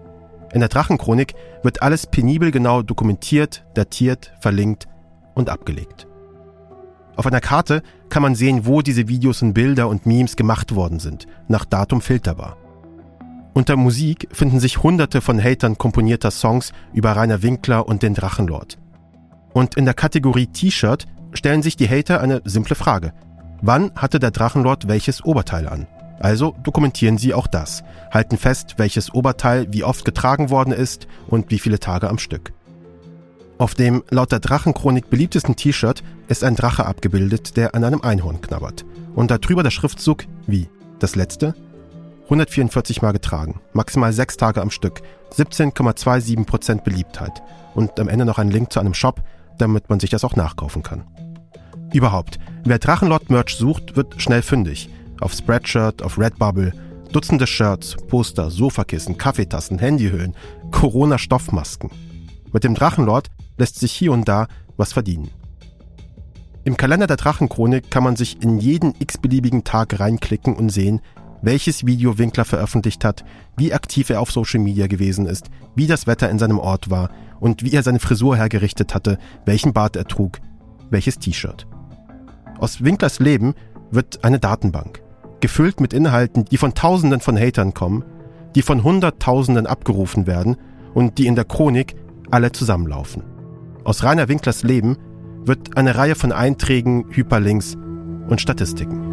In 0.52 0.60
der 0.60 0.68
Drachenchronik 0.68 1.34
wird 1.62 1.80
alles 1.80 2.06
penibel 2.06 2.50
genau 2.50 2.82
dokumentiert, 2.82 3.64
datiert, 3.72 4.32
verlinkt 4.40 4.88
und 5.34 5.48
abgelegt. 5.48 6.06
Auf 7.20 7.26
einer 7.26 7.42
Karte 7.42 7.82
kann 8.08 8.22
man 8.22 8.34
sehen, 8.34 8.64
wo 8.64 8.80
diese 8.80 9.06
Videos 9.06 9.42
und 9.42 9.52
Bilder 9.52 9.88
und 9.88 10.06
Memes 10.06 10.36
gemacht 10.36 10.74
worden 10.74 11.00
sind, 11.00 11.26
nach 11.48 11.66
Datum 11.66 12.00
filterbar. 12.00 12.56
Unter 13.52 13.76
Musik 13.76 14.28
finden 14.32 14.58
sich 14.58 14.82
hunderte 14.82 15.20
von 15.20 15.38
Hatern 15.38 15.76
komponierter 15.76 16.30
Songs 16.30 16.72
über 16.94 17.12
Rainer 17.12 17.42
Winkler 17.42 17.86
und 17.86 18.02
den 18.02 18.14
Drachenlord. 18.14 18.78
Und 19.52 19.74
in 19.74 19.84
der 19.84 19.92
Kategorie 19.92 20.46
T-Shirt 20.46 21.06
stellen 21.34 21.60
sich 21.60 21.76
die 21.76 21.90
Hater 21.90 22.22
eine 22.22 22.40
simple 22.46 22.74
Frage. 22.74 23.12
Wann 23.60 23.92
hatte 23.96 24.18
der 24.18 24.30
Drachenlord 24.30 24.88
welches 24.88 25.22
Oberteil 25.22 25.68
an? 25.68 25.88
Also 26.20 26.56
dokumentieren 26.62 27.18
sie 27.18 27.34
auch 27.34 27.48
das, 27.48 27.84
halten 28.10 28.38
fest, 28.38 28.76
welches 28.78 29.12
Oberteil 29.12 29.66
wie 29.70 29.84
oft 29.84 30.06
getragen 30.06 30.48
worden 30.48 30.72
ist 30.72 31.06
und 31.28 31.50
wie 31.50 31.58
viele 31.58 31.80
Tage 31.80 32.08
am 32.08 32.16
Stück. 32.16 32.54
Auf 33.60 33.74
dem 33.74 34.02
laut 34.08 34.32
der 34.32 34.40
Drachenchronik 34.40 35.10
beliebtesten 35.10 35.54
T-Shirt 35.54 36.02
ist 36.28 36.44
ein 36.44 36.56
Drache 36.56 36.86
abgebildet, 36.86 37.58
der 37.58 37.74
an 37.74 37.84
einem 37.84 38.00
Einhorn 38.00 38.40
knabbert. 38.40 38.86
Und 39.14 39.30
darüber 39.30 39.62
der 39.62 39.70
Schriftzug 39.70 40.24
wie? 40.46 40.70
Das 40.98 41.14
letzte? 41.14 41.54
144 42.24 43.02
Mal 43.02 43.12
getragen, 43.12 43.60
maximal 43.74 44.14
6 44.14 44.38
Tage 44.38 44.62
am 44.62 44.70
Stück, 44.70 45.02
17,27% 45.36 46.80
Beliebtheit 46.82 47.42
und 47.74 48.00
am 48.00 48.08
Ende 48.08 48.24
noch 48.24 48.38
ein 48.38 48.50
Link 48.50 48.72
zu 48.72 48.80
einem 48.80 48.94
Shop, 48.94 49.20
damit 49.58 49.90
man 49.90 50.00
sich 50.00 50.08
das 50.08 50.24
auch 50.24 50.36
nachkaufen 50.36 50.82
kann. 50.82 51.04
Überhaupt, 51.92 52.38
wer 52.64 52.78
Drachenlord-Merch 52.78 53.56
sucht, 53.56 53.94
wird 53.94 54.22
schnell 54.22 54.40
fündig. 54.40 54.88
Auf 55.20 55.34
Spreadshirt, 55.34 56.02
auf 56.02 56.18
Redbubble, 56.18 56.72
Dutzende 57.12 57.46
Shirts, 57.46 57.94
Poster, 58.08 58.50
Sofakissen, 58.50 59.18
Kaffeetassen, 59.18 59.78
Handyhüllen, 59.78 60.34
Corona-Stoffmasken. 60.70 61.90
Mit 62.52 62.64
dem 62.64 62.74
Drachenlord 62.74 63.30
lässt 63.58 63.78
sich 63.78 63.92
hier 63.92 64.12
und 64.12 64.28
da 64.28 64.46
was 64.76 64.92
verdienen. 64.92 65.30
Im 66.64 66.76
Kalender 66.76 67.06
der 67.06 67.16
Drachenchronik 67.16 67.90
kann 67.90 68.04
man 68.04 68.16
sich 68.16 68.42
in 68.42 68.58
jeden 68.58 68.94
x-beliebigen 68.98 69.64
Tag 69.64 69.98
reinklicken 69.98 70.54
und 70.54 70.70
sehen, 70.70 71.00
welches 71.42 71.86
Video 71.86 72.18
Winkler 72.18 72.44
veröffentlicht 72.44 73.04
hat, 73.04 73.24
wie 73.56 73.72
aktiv 73.72 74.10
er 74.10 74.20
auf 74.20 74.30
Social 74.30 74.60
Media 74.60 74.86
gewesen 74.86 75.26
ist, 75.26 75.50
wie 75.74 75.86
das 75.86 76.06
Wetter 76.06 76.28
in 76.28 76.38
seinem 76.38 76.58
Ort 76.58 76.90
war 76.90 77.10
und 77.40 77.64
wie 77.64 77.72
er 77.72 77.82
seine 77.82 77.98
Frisur 77.98 78.36
hergerichtet 78.36 78.94
hatte, 78.94 79.18
welchen 79.46 79.72
Bart 79.72 79.96
er 79.96 80.04
trug, 80.04 80.38
welches 80.90 81.18
T-Shirt. 81.18 81.66
Aus 82.58 82.84
Winklers 82.84 83.20
Leben 83.20 83.54
wird 83.90 84.22
eine 84.22 84.38
Datenbank, 84.38 85.02
gefüllt 85.40 85.80
mit 85.80 85.94
Inhalten, 85.94 86.44
die 86.44 86.58
von 86.58 86.74
Tausenden 86.74 87.20
von 87.20 87.38
Hatern 87.38 87.72
kommen, 87.72 88.04
die 88.54 88.62
von 88.62 88.84
Hunderttausenden 88.84 89.66
abgerufen 89.66 90.26
werden 90.26 90.56
und 90.92 91.16
die 91.16 91.26
in 91.26 91.36
der 91.36 91.44
Chronik 91.46 91.94
alle 92.30 92.52
zusammenlaufen. 92.52 93.22
Aus 93.84 94.02
Rainer 94.02 94.28
Winklers 94.28 94.62
Leben 94.62 94.96
wird 95.44 95.76
eine 95.76 95.96
Reihe 95.96 96.14
von 96.14 96.32
Einträgen, 96.32 97.06
Hyperlinks 97.10 97.74
und 98.28 98.40
Statistiken. 98.40 99.10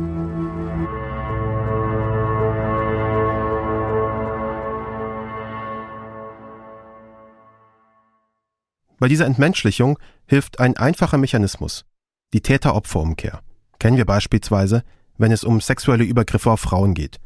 Bei 8.99 9.07
dieser 9.07 9.25
Entmenschlichung 9.25 9.99
hilft 10.25 10.59
ein 10.59 10.75
einfacher 10.75 11.17
Mechanismus, 11.17 11.85
die 12.33 12.41
Täter-Opfer-Umkehr. 12.41 13.41
Kennen 13.79 13.97
wir 13.97 14.05
beispielsweise, 14.05 14.83
wenn 15.17 15.31
es 15.31 15.43
um 15.43 15.61
sexuelle 15.61 16.03
Übergriffe 16.03 16.51
auf 16.51 16.61
Frauen 16.61 16.93
geht. 16.93 17.19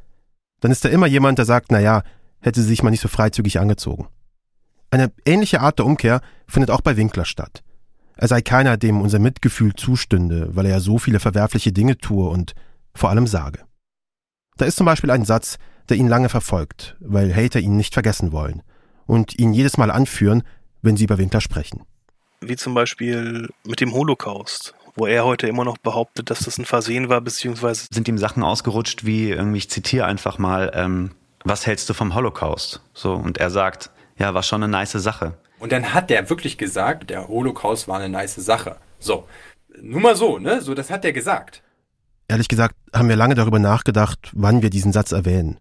Dann 0.60 0.72
ist 0.72 0.84
da 0.84 0.90
immer 0.90 1.08
jemand, 1.08 1.38
der 1.38 1.46
sagt, 1.46 1.72
naja, 1.72 2.04
hätte 2.40 2.62
sie 2.62 2.68
sich 2.68 2.84
mal 2.84 2.90
nicht 2.92 3.02
so 3.02 3.08
freizügig 3.08 3.60
angezogen. 3.60 4.08
Eine 4.92 5.12
ähnliche 5.26 5.62
Art 5.62 5.80
der 5.80 5.86
Umkehr 5.86 6.22
findet 6.48 6.70
auch 6.70 6.82
bei 6.82 6.98
Winkler 6.98 7.24
statt. 7.24 7.64
Er 8.18 8.28
sei 8.28 8.42
keiner, 8.42 8.76
dem 8.76 9.00
unser 9.00 9.20
Mitgefühl 9.20 9.74
zustünde, 9.74 10.50
weil 10.54 10.66
er 10.66 10.74
ja 10.74 10.80
so 10.82 11.00
viele 11.00 11.22
verwerfliche 11.22 11.72
Dinge 11.72 11.98
tue 11.98 12.30
und 12.30 12.54
vor 12.94 13.10
allem 13.10 13.26
sage. 13.26 13.60
Da 14.58 14.66
ist 14.66 14.76
zum 14.76 14.86
Beispiel 14.86 15.10
ein 15.10 15.24
Satz, 15.24 15.58
der 15.88 15.96
ihn 15.96 16.10
lange 16.10 16.28
verfolgt, 16.28 16.98
weil 17.00 17.34
Hater 17.34 17.62
ihn 17.62 17.78
nicht 17.78 17.94
vergessen 17.94 18.34
wollen 18.34 18.64
und 19.08 19.40
ihn 19.40 19.54
jedes 19.54 19.78
Mal 19.78 19.92
anführen, 19.92 20.44
wenn 20.82 20.98
sie 20.98 21.06
über 21.06 21.18
Winkler 21.18 21.42
sprechen. 21.42 21.84
Wie 22.42 22.58
zum 22.58 22.74
Beispiel 22.74 23.50
mit 23.64 23.80
dem 23.80 23.94
Holocaust, 23.94 24.74
wo 24.96 25.06
er 25.06 25.24
heute 25.24 25.48
immer 25.48 25.64
noch 25.64 25.78
behauptet, 25.78 26.30
dass 26.30 26.40
das 26.40 26.58
ein 26.58 26.66
Versehen 26.66 27.08
war, 27.08 27.22
beziehungsweise 27.22 27.88
sind 27.92 28.10
ihm 28.10 28.18
Sachen 28.18 28.44
ausgerutscht, 28.44 29.06
wie 29.06 29.30
irgendwie, 29.30 29.60
ich 29.60 29.70
zitiere 29.70 30.06
einfach 30.06 30.38
mal, 30.38 30.72
ähm, 30.76 31.12
was 31.46 31.66
hältst 31.66 31.90
du 31.90 31.94
vom 31.94 32.14
Holocaust? 32.14 32.82
So, 32.94 33.14
und 33.14 33.38
er 33.38 33.50
sagt, 33.50 33.90
ja, 34.22 34.34
war 34.34 34.44
schon 34.44 34.64
eine 34.64 34.72
nice 34.72 34.92
Sache. 34.92 35.34
Und 35.60 35.72
dann 35.72 35.94
hat 35.94 36.10
der 36.10 36.30
wirklich 36.30 36.58
gesagt, 36.58 37.10
der 37.10 37.28
Holocaust 37.28 37.88
war 37.88 38.00
eine 38.00 38.10
nice 38.10 38.36
Sache. 38.36 38.78
So, 39.00 39.28
nur 39.82 40.00
mal 40.00 40.16
so, 40.16 40.38
ne? 40.38 40.62
So, 40.62 40.74
das 40.74 40.90
hat 40.90 41.04
der 41.04 41.14
gesagt. 41.14 41.64
Ehrlich 42.28 42.48
gesagt 42.48 42.76
haben 42.94 43.10
wir 43.10 43.16
lange 43.16 43.36
darüber 43.36 43.60
nachgedacht, 43.60 44.30
wann 44.34 44.62
wir 44.62 44.70
diesen 44.70 44.94
Satz 44.94 45.12
erwähnen. 45.12 45.60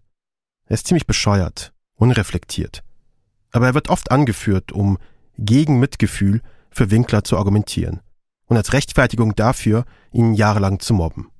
Er 0.67 0.75
ist 0.75 0.87
ziemlich 0.87 1.07
bescheuert, 1.07 1.73
unreflektiert. 1.95 2.83
Aber 3.51 3.65
er 3.65 3.73
wird 3.73 3.89
oft 3.89 4.11
angeführt, 4.11 4.71
um 4.71 4.97
gegen 5.37 5.79
Mitgefühl 5.79 6.41
für 6.69 6.91
Winkler 6.91 7.23
zu 7.23 7.37
argumentieren 7.37 7.99
und 8.45 8.57
als 8.57 8.73
Rechtfertigung 8.73 9.33
dafür, 9.35 9.85
ihn 10.11 10.33
jahrelang 10.33 10.79
zu 10.79 10.93
mobben. 10.93 11.31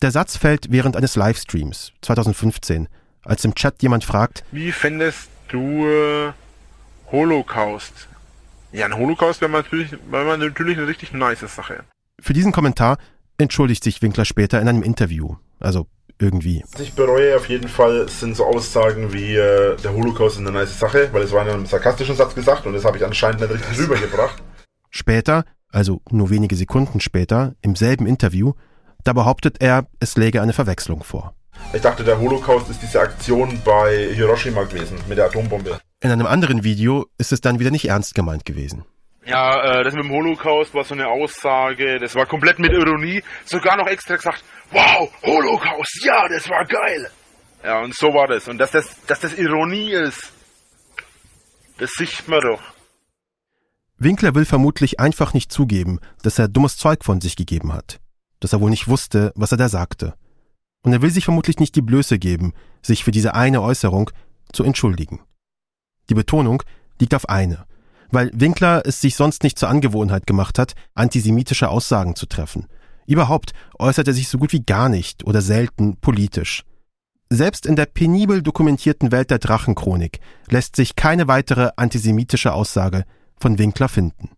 Der 0.00 0.10
Satz 0.10 0.36
fällt 0.36 0.70
während 0.70 0.96
eines 0.96 1.16
Livestreams 1.16 1.92
2015, 2.02 2.88
als 3.22 3.44
im 3.44 3.54
Chat 3.54 3.82
jemand 3.82 4.04
fragt, 4.04 4.44
Wie 4.52 4.70
fändest 4.70 5.28
du 5.52 5.86
äh, 5.86 6.32
Holocaust? 7.10 8.08
Ja, 8.72 8.86
ein 8.86 8.96
Holocaust 8.96 9.40
wäre 9.40 9.50
natürlich, 9.50 9.92
wär 10.10 10.36
natürlich 10.36 10.78
eine 10.78 10.86
richtig 10.86 11.12
nice 11.12 11.40
Sache. 11.40 11.84
Für 12.20 12.32
diesen 12.32 12.52
Kommentar 12.52 12.98
entschuldigt 13.38 13.82
sich 13.82 14.02
Winkler 14.02 14.24
später 14.24 14.60
in 14.60 14.68
einem 14.68 14.82
Interview. 14.82 15.36
Also 15.58 15.86
irgendwie. 16.20 16.62
Was 16.72 16.80
ich 16.80 16.92
bereue 16.92 17.36
auf 17.36 17.48
jeden 17.48 17.68
Fall 17.68 18.08
sind 18.08 18.36
so 18.36 18.44
Aussagen 18.44 19.12
wie 19.12 19.36
äh, 19.36 19.76
der 19.76 19.92
Holocaust 19.94 20.36
ist 20.36 20.40
eine 20.40 20.52
nice 20.52 20.78
Sache, 20.78 21.08
weil 21.12 21.22
es 21.22 21.32
war 21.32 21.42
in 21.42 21.48
einem 21.48 21.66
sarkastischen 21.66 22.14
Satz 22.14 22.34
gesagt 22.34 22.66
und 22.66 22.74
das 22.74 22.84
habe 22.84 22.98
ich 22.98 23.04
anscheinend 23.04 23.40
nicht 23.40 23.50
richtig 23.50 23.78
rübergebracht. 23.78 24.42
Später, 24.90 25.44
also 25.72 26.02
nur 26.10 26.30
wenige 26.30 26.56
Sekunden 26.56 27.00
später, 27.00 27.54
im 27.62 27.74
selben 27.74 28.06
Interview, 28.06 28.52
da 29.02 29.12
behauptet 29.12 29.56
er, 29.60 29.86
es 29.98 30.16
läge 30.16 30.42
eine 30.42 30.52
Verwechslung 30.52 31.02
vor. 31.02 31.34
Ich 31.72 31.82
dachte, 31.82 32.02
der 32.02 32.18
Holocaust 32.18 32.68
ist 32.68 32.82
diese 32.82 33.00
Aktion 33.00 33.60
bei 33.64 34.12
Hiroshima 34.14 34.64
gewesen 34.64 34.98
mit 35.08 35.18
der 35.18 35.26
Atombombe. 35.26 35.80
In 36.00 36.10
einem 36.10 36.26
anderen 36.26 36.64
Video 36.64 37.06
ist 37.18 37.32
es 37.32 37.40
dann 37.40 37.60
wieder 37.60 37.70
nicht 37.70 37.88
ernst 37.88 38.14
gemeint 38.14 38.44
gewesen. 38.44 38.84
Ja, 39.24 39.80
äh, 39.80 39.84
das 39.84 39.94
mit 39.94 40.04
dem 40.04 40.10
Holocaust 40.10 40.74
war 40.74 40.82
so 40.84 40.94
eine 40.94 41.06
Aussage, 41.06 41.98
das 42.00 42.14
war 42.14 42.26
komplett 42.26 42.58
mit 42.58 42.72
Ironie, 42.72 43.22
sogar 43.44 43.76
noch 43.76 43.86
extra 43.86 44.16
gesagt, 44.16 44.42
wow, 44.70 45.08
Holocaust, 45.22 46.04
ja, 46.04 46.26
das 46.28 46.48
war 46.48 46.64
geil. 46.64 47.10
Ja, 47.62 47.80
und 47.82 47.94
so 47.94 48.08
war 48.08 48.26
das. 48.26 48.48
Und 48.48 48.58
dass 48.58 48.70
das, 48.70 48.96
dass 49.06 49.20
das 49.20 49.38
Ironie 49.38 49.92
ist, 49.92 50.32
das 51.78 51.90
sieht 51.92 52.26
man 52.28 52.40
doch. 52.40 52.62
Winkler 53.98 54.34
will 54.34 54.46
vermutlich 54.46 54.98
einfach 54.98 55.34
nicht 55.34 55.52
zugeben, 55.52 56.00
dass 56.22 56.38
er 56.38 56.48
dummes 56.48 56.78
Zeug 56.78 57.04
von 57.04 57.20
sich 57.20 57.36
gegeben 57.36 57.72
hat. 57.72 58.00
Dass 58.40 58.54
er 58.54 58.60
wohl 58.60 58.70
nicht 58.70 58.88
wusste, 58.88 59.32
was 59.34 59.52
er 59.52 59.58
da 59.58 59.68
sagte. 59.68 60.14
Und 60.82 60.92
er 60.92 61.02
will 61.02 61.10
sich 61.10 61.24
vermutlich 61.24 61.58
nicht 61.58 61.74
die 61.76 61.82
Blöße 61.82 62.18
geben, 62.18 62.52
sich 62.82 63.04
für 63.04 63.10
diese 63.10 63.34
eine 63.34 63.62
Äußerung 63.62 64.10
zu 64.52 64.64
entschuldigen. 64.64 65.20
Die 66.08 66.14
Betonung 66.14 66.62
liegt 67.00 67.14
auf 67.14 67.28
eine, 67.28 67.66
weil 68.10 68.30
Winkler 68.34 68.82
es 68.84 69.00
sich 69.00 69.14
sonst 69.14 69.42
nicht 69.42 69.58
zur 69.58 69.68
Angewohnheit 69.68 70.26
gemacht 70.26 70.58
hat, 70.58 70.74
antisemitische 70.94 71.68
Aussagen 71.68 72.16
zu 72.16 72.26
treffen. 72.26 72.66
Überhaupt 73.06 73.52
äußert 73.78 74.08
er 74.08 74.14
sich 74.14 74.28
so 74.28 74.38
gut 74.38 74.52
wie 74.52 74.64
gar 74.64 74.88
nicht 74.88 75.24
oder 75.24 75.42
selten 75.42 75.96
politisch. 75.96 76.64
Selbst 77.28 77.64
in 77.64 77.76
der 77.76 77.86
penibel 77.86 78.42
dokumentierten 78.42 79.12
Welt 79.12 79.30
der 79.30 79.38
Drachenchronik 79.38 80.20
lässt 80.48 80.74
sich 80.74 80.96
keine 80.96 81.28
weitere 81.28 81.70
antisemitische 81.76 82.52
Aussage 82.52 83.04
von 83.38 83.58
Winkler 83.58 83.88
finden. 83.88 84.30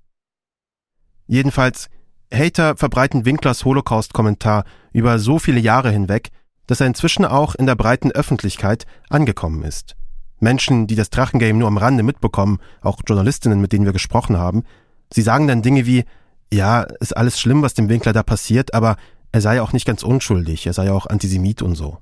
Jedenfalls, 1.26 1.88
Hater 2.32 2.76
verbreiten 2.76 3.24
Winklers 3.24 3.64
Holocaust-Kommentar 3.64 4.64
über 4.92 5.18
so 5.18 5.38
viele 5.38 5.60
Jahre 5.60 5.90
hinweg, 5.90 6.30
dass 6.66 6.80
er 6.80 6.86
inzwischen 6.86 7.24
auch 7.24 7.54
in 7.54 7.66
der 7.66 7.74
breiten 7.74 8.10
Öffentlichkeit 8.10 8.86
angekommen 9.10 9.62
ist. 9.62 9.96
Menschen, 10.40 10.86
die 10.86 10.94
das 10.94 11.10
Drachengame 11.10 11.58
nur 11.58 11.68
am 11.68 11.76
Rande 11.76 12.02
mitbekommen, 12.02 12.58
auch 12.80 13.00
Journalistinnen, 13.06 13.60
mit 13.60 13.72
denen 13.72 13.84
wir 13.84 13.92
gesprochen 13.92 14.38
haben, 14.38 14.64
sie 15.12 15.22
sagen 15.22 15.46
dann 15.46 15.62
Dinge 15.62 15.86
wie, 15.86 16.04
ja, 16.52 16.82
ist 16.82 17.16
alles 17.16 17.38
schlimm, 17.38 17.62
was 17.62 17.74
dem 17.74 17.88
Winkler 17.88 18.12
da 18.12 18.22
passiert, 18.22 18.74
aber 18.74 18.96
er 19.30 19.40
sei 19.40 19.62
auch 19.62 19.72
nicht 19.72 19.86
ganz 19.86 20.02
unschuldig, 20.02 20.66
er 20.66 20.72
sei 20.72 20.90
auch 20.90 21.06
Antisemit 21.06 21.62
und 21.62 21.74
so. 21.74 21.98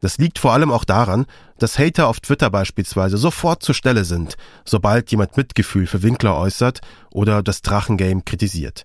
Das 0.00 0.18
liegt 0.18 0.40
vor 0.40 0.52
allem 0.52 0.72
auch 0.72 0.84
daran, 0.84 1.26
dass 1.58 1.78
Hater 1.78 2.08
auf 2.08 2.18
Twitter 2.20 2.50
beispielsweise 2.50 3.16
sofort 3.16 3.62
zur 3.62 3.74
Stelle 3.74 4.04
sind, 4.04 4.36
sobald 4.64 5.10
jemand 5.12 5.36
Mitgefühl 5.36 5.86
für 5.86 6.02
Winkler 6.02 6.36
äußert 6.36 6.80
oder 7.12 7.42
das 7.42 7.62
Drachengame 7.62 8.22
kritisiert. 8.22 8.84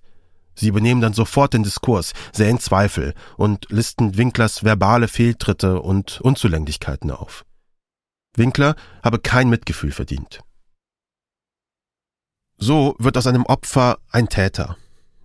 Sie 0.58 0.68
übernehmen 0.68 1.02
dann 1.02 1.14
sofort 1.14 1.54
den 1.54 1.64
Diskurs, 1.64 2.14
säen 2.34 2.60
Zweifel 2.60 3.14
und 3.38 3.68
listen 3.70 4.18
Winklers 4.18 4.64
verbale 4.64 5.08
Fehltritte 5.08 5.82
und 5.82 6.20
Unzulänglichkeiten 6.22 7.12
auf. 7.12 7.46
Winkler 8.36 8.76
habe 9.04 9.20
kein 9.20 9.50
Mitgefühl 9.50 9.92
verdient. 9.92 10.42
So 12.58 12.96
wird 12.98 13.18
aus 13.18 13.28
einem 13.28 13.46
Opfer 13.46 14.00
ein 14.12 14.30
Täter. 14.30 14.78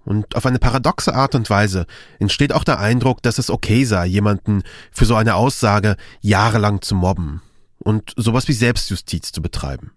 Und 0.04 0.36
auf 0.36 0.44
eine 0.44 0.58
paradoxe 0.58 1.14
Art 1.14 1.34
und 1.34 1.48
Weise 1.48 1.86
entsteht 2.18 2.52
auch 2.52 2.64
der 2.64 2.80
Eindruck, 2.80 3.22
dass 3.22 3.38
es 3.38 3.50
okay 3.50 3.84
sei, 3.84 4.06
jemanden 4.06 4.64
für 4.90 5.06
so 5.06 5.14
eine 5.14 5.36
Aussage 5.36 5.96
jahrelang 6.20 6.82
zu 6.82 6.94
mobben 6.94 7.40
und 7.78 8.12
sowas 8.16 8.48
wie 8.48 8.52
Selbstjustiz 8.52 9.32
zu 9.32 9.40
betreiben. 9.40 9.92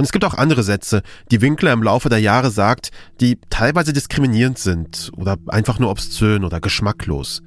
Und 0.00 0.04
es 0.04 0.12
gibt 0.12 0.24
auch 0.24 0.32
andere 0.32 0.62
Sätze, 0.62 1.02
die 1.30 1.42
Winkler 1.42 1.74
im 1.74 1.82
Laufe 1.82 2.08
der 2.08 2.20
Jahre 2.20 2.50
sagt, 2.50 2.90
die 3.20 3.38
teilweise 3.50 3.92
diskriminierend 3.92 4.58
sind 4.58 5.12
oder 5.14 5.36
einfach 5.48 5.78
nur 5.78 5.90
obszön 5.90 6.42
oder 6.42 6.58
geschmacklos. 6.58 7.42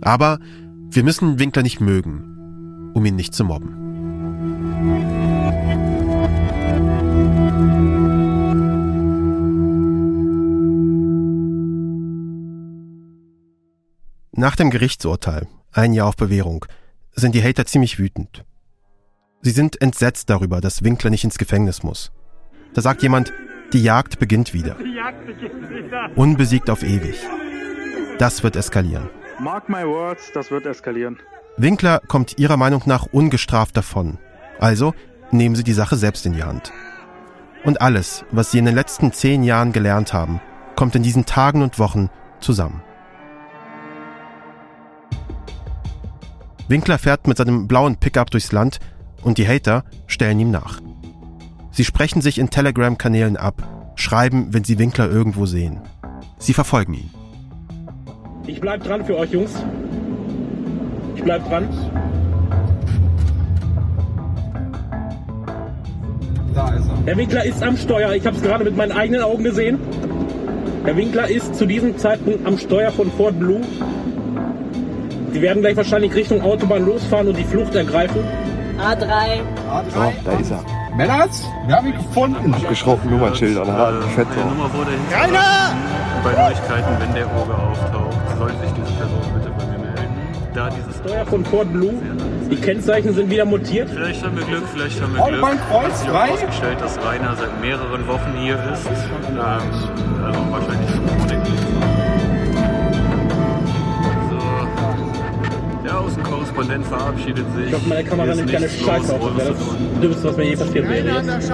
Aber 0.00 0.38
wir 0.88 1.02
müssen 1.02 1.40
Winkler 1.40 1.64
nicht 1.64 1.80
mögen, 1.80 2.92
um 2.94 3.04
ihn 3.04 3.16
nicht 3.16 3.34
zu 3.34 3.42
mobben. 3.42 3.74
Nach 14.30 14.54
dem 14.54 14.70
Gerichtsurteil, 14.70 15.48
ein 15.72 15.92
Jahr 15.92 16.06
auf 16.06 16.14
Bewährung, 16.14 16.66
sind 17.16 17.34
die 17.34 17.42
Hater 17.42 17.66
ziemlich 17.66 17.98
wütend. 17.98 18.44
Sie 19.40 19.50
sind 19.50 19.80
entsetzt 19.80 20.30
darüber, 20.30 20.60
dass 20.60 20.82
Winkler 20.82 21.10
nicht 21.10 21.24
ins 21.24 21.38
Gefängnis 21.38 21.82
muss. 21.82 22.10
Da 22.74 22.82
sagt 22.82 23.02
jemand, 23.02 23.32
die 23.72 23.82
Jagd 23.82 24.18
beginnt 24.18 24.52
wieder. 24.52 24.76
Unbesiegt 26.16 26.70
auf 26.70 26.82
ewig. 26.82 27.16
Das 28.18 28.42
wird 28.42 28.56
eskalieren. 28.56 29.10
Mark 29.38 29.68
my 29.68 29.86
words, 29.86 30.32
das 30.34 30.50
wird 30.50 30.66
eskalieren. 30.66 31.18
Winkler 31.56 32.00
kommt 32.08 32.38
ihrer 32.38 32.56
Meinung 32.56 32.82
nach 32.86 33.06
ungestraft 33.12 33.76
davon. 33.76 34.18
Also 34.58 34.94
nehmen 35.30 35.54
sie 35.54 35.64
die 35.64 35.72
Sache 35.72 35.96
selbst 35.96 36.26
in 36.26 36.32
die 36.32 36.42
Hand. 36.42 36.72
Und 37.64 37.80
alles, 37.80 38.24
was 38.30 38.50
sie 38.50 38.58
in 38.58 38.64
den 38.64 38.74
letzten 38.74 39.12
zehn 39.12 39.44
Jahren 39.44 39.72
gelernt 39.72 40.12
haben, 40.12 40.40
kommt 40.74 40.96
in 40.96 41.02
diesen 41.02 41.26
Tagen 41.26 41.62
und 41.62 41.78
Wochen 41.78 42.10
zusammen. 42.40 42.82
Winkler 46.68 46.98
fährt 46.98 47.26
mit 47.26 47.36
seinem 47.36 47.68
blauen 47.68 47.96
Pickup 47.96 48.30
durchs 48.30 48.52
Land 48.52 48.78
und 49.22 49.38
die 49.38 49.46
Hater 49.46 49.84
stellen 50.06 50.40
ihm 50.40 50.50
nach. 50.50 50.80
Sie 51.70 51.84
sprechen 51.84 52.22
sich 52.22 52.38
in 52.38 52.50
Telegram-Kanälen 52.50 53.36
ab, 53.36 53.62
schreiben, 53.94 54.48
wenn 54.52 54.64
sie 54.64 54.78
Winkler 54.78 55.10
irgendwo 55.10 55.46
sehen. 55.46 55.80
Sie 56.38 56.54
verfolgen 56.54 56.94
ihn. 56.94 57.10
Ich 58.46 58.60
bleib 58.60 58.82
dran 58.82 59.04
für 59.04 59.16
euch, 59.16 59.30
Jungs. 59.30 59.52
Ich 61.14 61.22
bleib 61.22 61.46
dran. 61.48 61.68
Da 66.54 66.74
ist 66.74 66.88
er. 66.88 67.06
Herr 67.06 67.16
Winkler 67.16 67.44
ist 67.44 67.62
am 67.62 67.76
Steuer. 67.76 68.12
Ich 68.14 68.26
habe 68.26 68.36
es 68.36 68.42
gerade 68.42 68.64
mit 68.64 68.76
meinen 68.76 68.92
eigenen 68.92 69.22
Augen 69.22 69.44
gesehen. 69.44 69.78
Herr 70.84 70.96
Winkler 70.96 71.28
ist 71.28 71.54
zu 71.54 71.66
diesem 71.66 71.98
Zeitpunkt 71.98 72.46
am 72.46 72.56
Steuer 72.56 72.90
von 72.90 73.10
Fort 73.12 73.38
Blue. 73.38 73.60
Sie 75.32 75.42
werden 75.42 75.60
gleich 75.60 75.76
wahrscheinlich 75.76 76.14
Richtung 76.14 76.40
Autobahn 76.40 76.86
losfahren 76.86 77.28
und 77.28 77.36
die 77.36 77.44
Flucht 77.44 77.74
ergreifen. 77.74 78.24
A3. 78.78 79.40
So, 79.90 80.12
da 80.24 80.32
ist 80.38 80.50
er. 80.50 80.62
Männers, 80.96 81.44
wir 81.66 81.76
haben 81.76 81.86
ihn 81.88 81.96
gefunden. 81.96 82.54
Abgeschroffen 82.54 83.10
Nummernschilder, 83.10 83.64
ne? 83.64 84.00
Fett 84.14 84.26
Die 84.34 84.48
Nummer 84.48 84.72
wurde 84.72 84.90
Rainer! 85.12 85.74
Bei 86.24 86.32
Neuigkeiten, 86.32 86.96
wenn 86.98 87.14
der 87.14 87.26
Oger 87.36 87.58
auftaucht, 87.58 88.38
soll 88.38 88.48
sich 88.50 88.72
diese 88.72 88.92
Person 88.98 89.22
bitte 89.34 89.50
bei 89.56 89.64
mir 89.66 89.78
melden. 89.78 90.16
Da 90.54 90.68
dieses 90.70 90.96
Steuer 90.96 91.24
von 91.26 91.44
Fort 91.44 91.72
Blue. 91.72 91.92
Die 92.50 92.56
Kennzeichen 92.56 93.14
sind 93.14 93.30
wieder 93.30 93.44
mutiert. 93.44 93.90
Vielleicht 93.90 94.24
haben 94.24 94.36
wir 94.36 94.44
Glück, 94.44 94.64
vielleicht 94.72 95.00
haben 95.00 95.14
wir 95.14 95.22
Glück. 95.22 95.34
Autobahnkreuz, 95.34 95.84
Hat 95.84 95.96
sich 95.98 96.08
herausgestellt, 96.08 96.80
dass 96.80 96.98
Rainer 97.04 97.36
seit 97.36 97.60
mehreren 97.60 98.06
Wochen 98.08 98.32
hier 98.40 98.54
ist. 98.72 98.86
Ähm, 99.28 99.38
also 100.24 100.40
wahrscheinlich 100.50 100.90
schon 100.90 101.27
Außenkorrespondent 106.58 106.86
verabschiedet 106.86 107.46
sich. 107.54 107.66
Ich 107.68 107.74
hoffe, 107.74 107.88
meine 107.88 108.04
Kamera 108.04 108.34
nimmt 108.34 108.52
keine 108.52 108.68
Scheiße 108.68 109.14
auf. 109.14 109.36
Das 109.36 109.36
wäre 109.36 109.54
das 109.54 110.00
Dümmste, 110.00 110.24
was 110.24 110.36
mir 110.36 110.44
je 110.44 110.56
passiert 110.56 110.88
wäre 110.88 111.08
jetzt. 111.08 111.52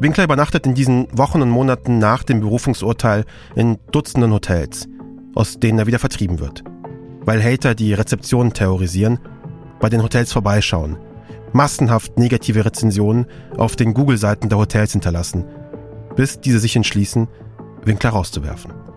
Winkler 0.00 0.24
übernachtet 0.24 0.66
in 0.66 0.74
diesen 0.74 1.06
Wochen 1.16 1.42
und 1.42 1.50
Monaten 1.50 1.98
nach 1.98 2.22
dem 2.22 2.40
Berufungsurteil 2.40 3.24
in 3.54 3.78
Dutzenden 3.92 4.32
Hotels, 4.32 4.88
aus 5.34 5.58
denen 5.60 5.78
er 5.78 5.86
wieder 5.86 5.98
vertrieben 5.98 6.40
wird. 6.40 6.64
Weil 7.22 7.42
Hater 7.42 7.74
die 7.74 7.92
Rezeptionen 7.92 8.54
terrorisieren, 8.54 9.18
bei 9.78 9.90
den 9.90 10.02
Hotels 10.02 10.32
vorbeischauen, 10.32 10.98
massenhaft 11.52 12.18
negative 12.18 12.64
Rezensionen 12.64 13.26
auf 13.58 13.76
den 13.76 13.92
Google-Seiten 13.92 14.48
der 14.48 14.58
Hotels 14.58 14.92
hinterlassen, 14.92 15.44
bis 16.16 16.40
diese 16.40 16.60
sich 16.60 16.76
entschließen, 16.76 17.28
Winkler 17.84 18.10
rauszuwerfen. 18.10 18.89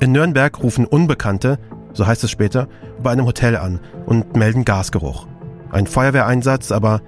In 0.00 0.12
Nürnberg 0.12 0.62
rufen 0.62 0.86
Unbekannte, 0.86 1.58
so 1.92 2.06
heißt 2.06 2.24
es 2.24 2.30
später, 2.30 2.68
bei 3.02 3.10
einem 3.10 3.26
Hotel 3.26 3.56
an 3.56 3.80
und 4.06 4.36
melden 4.36 4.64
Gasgeruch. 4.64 5.26
Ein 5.70 5.86
Feuerwehreinsatz, 5.86 6.72
aber 6.72 7.00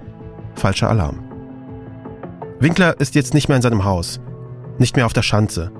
falscher 0.55 0.89
Alarm. 0.89 1.23
Winkler 2.59 2.99
ist 2.99 3.15
jetzt 3.15 3.33
nicht 3.33 3.49
mehr 3.49 3.57
in 3.57 3.61
seinem 3.61 3.83
Haus, 3.83 4.19
nicht 4.77 4.95
mehr 4.95 5.05
auf 5.05 5.13
der 5.13 5.21
Schanze, 5.21 5.71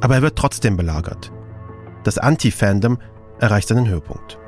aber 0.00 0.16
er 0.16 0.22
wird 0.22 0.36
trotzdem 0.36 0.76
belagert. 0.76 1.32
Das 2.04 2.18
Anti-Fandom 2.18 2.98
erreicht 3.38 3.68
seinen 3.68 3.88
Höhepunkt. 3.88 4.38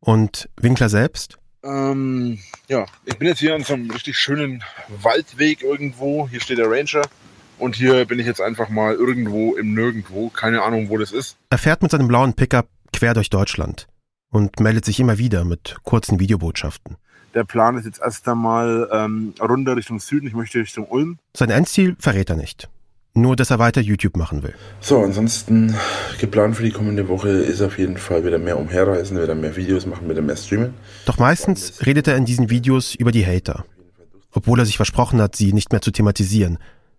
Und 0.00 0.48
Winkler 0.60 0.88
selbst? 0.88 1.39
Ähm, 1.62 2.38
ja, 2.68 2.86
ich 3.04 3.18
bin 3.18 3.28
jetzt 3.28 3.40
hier 3.40 3.54
an 3.54 3.62
so 3.62 3.74
einem 3.74 3.90
richtig 3.90 4.18
schönen 4.18 4.62
Waldweg 4.88 5.62
irgendwo. 5.62 6.28
Hier 6.28 6.40
steht 6.40 6.58
der 6.58 6.70
Ranger. 6.70 7.02
Und 7.58 7.76
hier 7.76 8.06
bin 8.06 8.18
ich 8.18 8.26
jetzt 8.26 8.40
einfach 8.40 8.70
mal 8.70 8.94
irgendwo 8.94 9.54
im 9.56 9.74
Nirgendwo. 9.74 10.30
Keine 10.30 10.62
Ahnung, 10.62 10.88
wo 10.88 10.96
das 10.96 11.12
ist. 11.12 11.36
Er 11.50 11.58
fährt 11.58 11.82
mit 11.82 11.90
seinem 11.90 12.08
blauen 12.08 12.32
Pickup 12.32 12.68
quer 12.92 13.12
durch 13.14 13.28
Deutschland 13.28 13.86
und 14.30 14.60
meldet 14.60 14.84
sich 14.84 14.98
immer 14.98 15.18
wieder 15.18 15.44
mit 15.44 15.76
kurzen 15.84 16.18
Videobotschaften. 16.18 16.96
Der 17.34 17.44
Plan 17.44 17.76
ist 17.76 17.84
jetzt 17.84 18.00
erst 18.00 18.26
einmal 18.28 18.88
ähm, 18.92 19.34
runter 19.40 19.76
Richtung 19.76 20.00
Süden. 20.00 20.26
Ich 20.26 20.34
möchte 20.34 20.58
Richtung 20.58 20.86
Ulm. 20.86 21.18
Sein 21.36 21.50
Endziel 21.50 21.96
verrät 21.98 22.30
er 22.30 22.36
nicht. 22.36 22.68
Nur, 23.12 23.34
dass 23.34 23.50
er 23.50 23.58
weiter 23.58 23.80
YouTube 23.80 24.16
machen 24.16 24.42
will. 24.44 24.54
So, 24.80 25.02
ansonsten 25.02 25.74
geplant 26.20 26.56
für 26.56 26.62
die 26.62 26.70
kommende 26.70 27.08
Woche 27.08 27.28
ist 27.28 27.60
auf 27.60 27.76
jeden 27.78 27.96
Fall 27.96 28.24
wieder 28.24 28.38
mehr 28.38 28.56
umherreisen, 28.56 29.20
wieder 29.20 29.34
mehr 29.34 29.56
Videos 29.56 29.84
machen, 29.84 30.08
wieder 30.08 30.22
mehr 30.22 30.36
streamen. 30.36 30.74
Doch 31.06 31.18
meistens 31.18 31.84
redet 31.84 32.06
er 32.06 32.16
in 32.16 32.24
diesen 32.24 32.50
Videos 32.50 32.94
über 32.94 33.10
die 33.10 33.26
Hater. 33.26 33.64
Obwohl 34.32 34.60
er 34.60 34.66
sich 34.66 34.76
versprochen 34.76 35.20
hat, 35.20 35.34
sie 35.34 35.52
nicht 35.52 35.72
mehr 35.72 35.80
zu 35.80 35.90
thematisieren. 35.90 36.58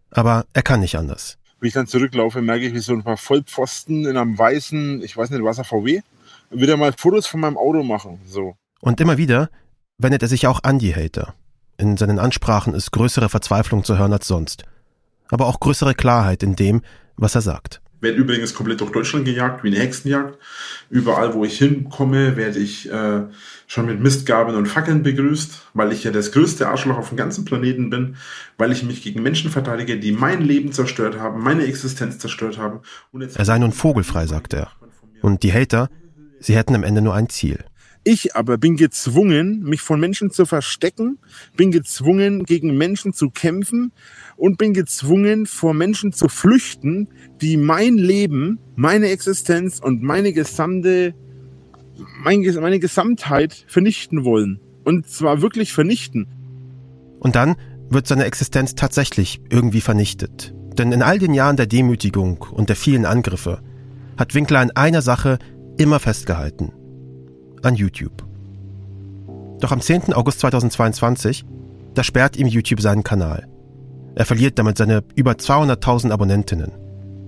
Aber 0.10 0.46
er 0.52 0.64
kann 0.64 0.82
nicht 0.82 0.98
anders. 0.98 1.38
Wie 1.62 1.68
ich 1.68 1.74
dann 1.74 1.88
zurücklaufe, 1.88 2.42
merke 2.42 2.68
ich, 2.68 2.74
wie 2.74 2.80
so 2.80 2.92
ein 2.92 3.04
paar 3.04 3.18
Vollpfosten 3.18 4.06
in 4.06 4.18
einem 4.18 4.38
weißen, 4.38 5.02
ich 5.04 5.16
weiß 5.16 5.30
nicht, 5.30 5.44
was 5.44 5.60
er 5.60 5.64
VW, 5.64 6.02
wieder 6.50 6.76
mal 6.76 6.92
Fotos 6.92 7.28
von 7.28 7.40
meinem 7.40 7.58
Auto 7.58 7.84
machen. 7.84 8.20
So. 8.26 8.56
Und 8.82 9.00
immer 9.00 9.18
wieder 9.18 9.50
wendet 9.98 10.24
er 10.24 10.28
sich 10.28 10.48
auch 10.48 10.64
an 10.64 10.80
die 10.80 10.94
Hater. 10.94 11.36
In 11.78 11.96
seinen 11.96 12.20
Ansprachen 12.20 12.74
ist 12.74 12.92
größere 12.92 13.30
Verzweiflung 13.30 13.84
zu 13.84 13.98
hören 13.98 14.12
als 14.12 14.28
sonst. 14.28 14.66
Aber 15.32 15.48
auch 15.48 15.60
größere 15.60 15.96
Klarheit 15.96 16.44
in 16.44 16.56
dem, 16.56 16.82
was 17.18 17.34
er 17.34 17.42
sagt. 17.42 17.82
Werde 18.02 18.18
übrigens 18.18 18.56
komplett 18.56 18.82
durch 18.82 18.92
Deutschland 18.92 19.26
gejagt, 19.26 19.64
wie 19.64 19.68
eine 19.68 19.78
Hexenjagd. 19.78 20.38
Überall, 20.90 21.36
wo 21.36 21.46
ich 21.46 21.60
hinkomme, 21.60 22.36
werde 22.36 22.58
ich 22.58 22.92
äh, 22.92 23.22
schon 23.68 23.86
mit 23.86 24.00
Mistgabeln 24.00 24.58
und 24.58 24.66
Fackeln 24.66 25.04
begrüßt, 25.04 25.68
weil 25.76 25.92
ich 25.94 26.04
ja 26.04 26.12
das 26.12 26.32
größte 26.32 26.68
Arschloch 26.68 26.98
auf 26.98 27.10
dem 27.10 27.18
ganzen 27.18 27.46
Planeten 27.46 27.92
bin, 27.92 28.16
weil 28.58 28.72
ich 28.72 28.84
mich 28.84 29.04
gegen 29.04 29.22
Menschen 29.22 29.52
verteidige, 29.52 30.00
die 30.00 30.12
mein 30.12 30.42
Leben 30.42 30.72
zerstört 30.72 31.20
haben, 31.20 31.44
meine 31.44 31.66
Existenz 31.66 32.18
zerstört 32.18 32.58
haben. 32.58 32.80
Er 33.36 33.46
sei 33.46 33.60
nun 33.60 33.72
vogelfrei, 33.72 34.26
sagt 34.26 34.56
er. 34.56 34.72
Und 35.22 35.44
die 35.44 35.54
Hater, 35.54 35.90
sie 36.40 36.56
hätten 36.56 36.74
am 36.74 36.84
Ende 36.84 37.02
nur 37.02 37.14
ein 37.14 37.30
Ziel. 37.30 37.64
Ich 38.04 38.36
aber 38.36 38.58
bin 38.58 38.78
gezwungen, 38.78 39.62
mich 39.62 39.82
von 39.82 40.00
Menschen 40.00 40.32
zu 40.32 40.48
verstecken, 40.48 41.20
bin 41.56 41.70
gezwungen, 41.70 42.46
gegen 42.46 42.76
Menschen 42.76 43.14
zu 43.14 43.30
kämpfen 43.30 43.92
und 44.38 44.58
bin 44.58 44.74
gezwungen, 44.74 45.46
vor 45.46 45.76
Menschen 45.76 46.12
zu 46.12 46.28
flüchten, 46.28 47.10
die 47.42 47.58
mein 47.58 47.98
Leben, 47.98 48.58
meine 48.76 49.10
Existenz 49.10 49.80
und 49.80 50.02
meine 50.02 50.34
gesamte, 50.34 51.14
mein, 52.24 52.42
meine 52.60 52.80
Gesamtheit 52.80 53.66
vernichten 53.68 54.26
wollen. 54.26 54.60
Und 54.84 55.08
zwar 55.08 55.44
wirklich 55.44 55.72
vernichten. 55.72 56.26
Und 57.20 57.36
dann 57.36 57.56
wird 57.92 58.08
seine 58.08 58.26
Existenz 58.26 58.74
tatsächlich 58.74 59.42
irgendwie 59.52 59.82
vernichtet. 59.82 60.56
Denn 60.76 60.92
in 60.92 61.04
all 61.04 61.20
den 61.20 61.36
Jahren 61.36 61.58
der 61.58 61.68
Demütigung 61.68 62.42
und 62.52 62.70
der 62.70 62.76
vielen 62.76 63.06
Angriffe 63.06 63.62
hat 64.18 64.34
Winkler 64.34 64.60
an 64.60 64.72
einer 64.72 65.04
Sache 65.04 65.38
immer 65.78 66.00
festgehalten. 66.00 66.72
An 67.64 67.76
YouTube. 67.76 68.24
Doch 69.60 69.72
am 69.72 69.82
10. 69.82 70.14
August 70.14 70.40
2022, 70.40 71.46
da 71.94 72.04
sperrt 72.04 72.36
ihm 72.36 72.48
YouTube 72.48 72.82
seinen 72.82 73.04
Kanal. 73.04 73.48
Er 74.16 74.26
verliert 74.26 74.58
damit 74.60 74.78
seine 74.78 75.04
über 75.16 75.34
200.000 75.34 76.12
Abonnentinnen. 76.12 76.72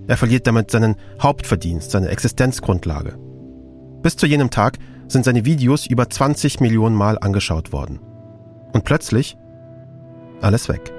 Er 0.06 0.16
verliert 0.16 0.46
damit 0.46 0.70
seinen 0.70 0.96
Hauptverdienst, 1.22 1.90
seine 1.90 2.08
Existenzgrundlage. 2.08 3.16
Bis 4.02 4.16
zu 4.16 4.26
jenem 4.26 4.50
Tag 4.50 4.78
sind 5.08 5.24
seine 5.24 5.44
Videos 5.44 5.86
über 5.86 6.10
20 6.10 6.60
Millionen 6.60 6.94
Mal 6.94 7.18
angeschaut 7.18 7.72
worden. 7.72 8.00
Und 8.72 8.84
plötzlich 8.84 9.36
alles 10.40 10.68
weg. 10.68 10.93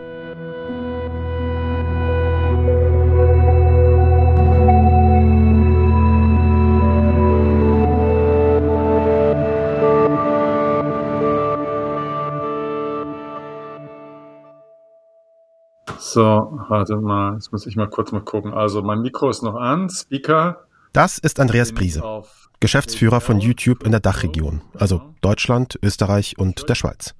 So, 16.00 16.60
warte 16.70 16.98
mal, 16.98 17.34
jetzt 17.36 17.52
muss 17.52 17.66
ich 17.66 17.76
mal 17.76 17.90
kurz 17.90 18.12
mal 18.12 18.22
gucken. 18.22 18.54
Also 18.54 18.82
mein 18.82 19.02
Mikro 19.02 19.30
ist 19.30 19.44
noch 19.44 19.56
an, 19.56 19.90
Speaker. 19.90 20.66
Das 20.94 21.18
ist 21.18 21.40
Andreas 21.40 21.74
Briese, 21.74 22.24
Geschäftsführer 22.60 23.20
von 23.20 23.40
YouTube 23.40 23.84
in 23.84 23.92
der 23.92 24.00
Dachregion, 24.00 24.62
also 24.78 25.02
Deutschland, 25.22 25.78
Österreich 25.84 26.38
und 26.38 26.70
der 26.70 26.76
Schweiz. 26.76 27.14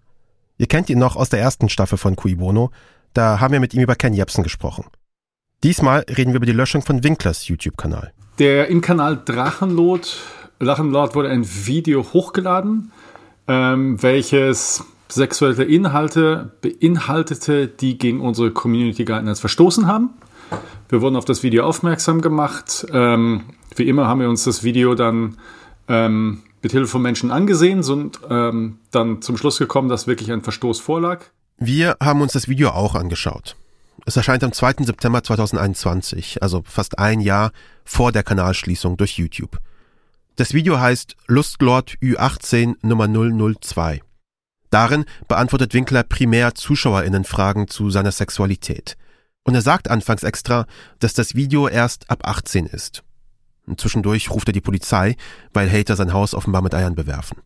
Ihr 0.58 0.68
kennt 0.68 0.90
ihn 0.90 1.00
noch 1.00 1.18
aus 1.18 1.30
der 1.30 1.42
ersten 1.42 1.68
Staffel 1.68 1.98
von 1.98 2.16
Cui 2.16 2.36
Bono, 2.36 2.72
da 3.14 3.42
haben 3.42 3.52
wir 3.52 3.60
mit 3.60 3.74
ihm 3.74 3.82
über 3.82 3.96
Ken 3.96 4.14
Jebsen 4.14 4.44
gesprochen. 4.44 4.86
Diesmal 5.64 6.06
reden 6.08 6.32
wir 6.32 6.38
über 6.38 6.46
die 6.46 6.54
Löschung 6.54 6.84
von 6.84 7.04
Winklers 7.04 7.48
YouTube-Kanal. 7.48 8.14
Der 8.40 8.68
im 8.68 8.82
Kanal 8.82 9.22
Drachenlord, 9.26 10.22
Drachenlord 10.60 11.16
wurde 11.16 11.30
ein 11.30 11.46
Video 11.46 12.06
hochgeladen, 12.14 12.92
ähm, 13.48 14.02
welches 14.02 14.86
sexuelle 15.10 15.64
Inhalte 15.64 16.54
beinhaltete, 16.62 17.68
die 17.68 17.98
gegen 17.98 18.22
unsere 18.22 18.52
Community 18.52 19.06
Guidelines 19.06 19.40
verstoßen 19.40 19.88
haben. 19.88 20.12
Wir 20.90 21.02
wurden 21.02 21.16
auf 21.16 21.26
das 21.26 21.44
Video 21.44 21.66
aufmerksam 21.66 22.22
gemacht. 22.22 22.86
Ähm, 22.92 23.46
wie 23.76 23.88
immer 23.88 24.08
haben 24.08 24.20
wir 24.20 24.30
uns 24.30 24.44
das 24.44 24.64
Video 24.64 24.96
dann 24.96 25.38
ähm, 25.88 26.44
mit 26.62 26.72
Hilfe 26.72 26.88
von 26.88 27.02
Menschen 27.02 27.32
angesehen 27.32 27.84
und 27.84 28.20
ähm, 28.30 28.80
dann 28.92 29.22
zum 29.22 29.38
Schluss 29.38 29.58
gekommen, 29.58 29.90
dass 29.90 30.08
wirklich 30.08 30.32
ein 30.32 30.42
Verstoß 30.42 30.80
vorlag. 30.80 31.26
Wir 31.58 31.96
haben 32.02 32.22
uns 32.22 32.34
das 32.34 32.48
Video 32.48 32.70
auch 32.70 32.96
angeschaut. 32.96 33.56
Es 34.06 34.18
erscheint 34.18 34.44
am 34.44 34.52
2. 34.52 34.84
September 34.84 35.24
2021, 35.24 36.44
also 36.44 36.64
fast 36.66 37.00
ein 37.00 37.22
Jahr 37.22 37.52
vor 37.84 38.12
der 38.12 38.24
Kanalschließung 38.24 38.98
durch 38.98 39.18
YouTube. 39.18 39.58
Das 40.36 40.54
Video 40.54 40.80
heißt 40.80 41.16
Lustlord 41.28 41.98
Ü18 42.02 42.76
Nummer 42.82 43.08
002. 43.08 44.02
Darin 44.76 45.06
beantwortet 45.30 45.74
Winkler 45.74 46.04
primär 46.04 46.54
ZuschauerInnen-Fragen 46.54 47.70
zu 47.70 47.92
seiner 47.92 48.12
Sexualität. 48.12 48.98
Und 49.46 49.56
er 49.56 49.62
sagt 49.62 49.90
anfangs 49.90 50.24
extra, 50.24 50.66
dass 51.00 51.14
das 51.14 51.34
Video 51.34 51.70
erst 51.70 52.12
ab 52.12 52.28
18 52.28 52.66
ist. 52.66 53.02
Und 53.66 53.80
zwischendurch 53.80 54.32
ruft 54.32 54.50
er 54.50 54.52
die 54.52 54.60
Polizei, 54.60 55.16
weil 55.54 55.72
Hater 55.72 55.96
sein 55.96 56.12
Haus 56.12 56.34
offenbar 56.34 56.62
mit 56.62 56.76
Eiern 56.76 56.94
bewerfen. 56.94 57.38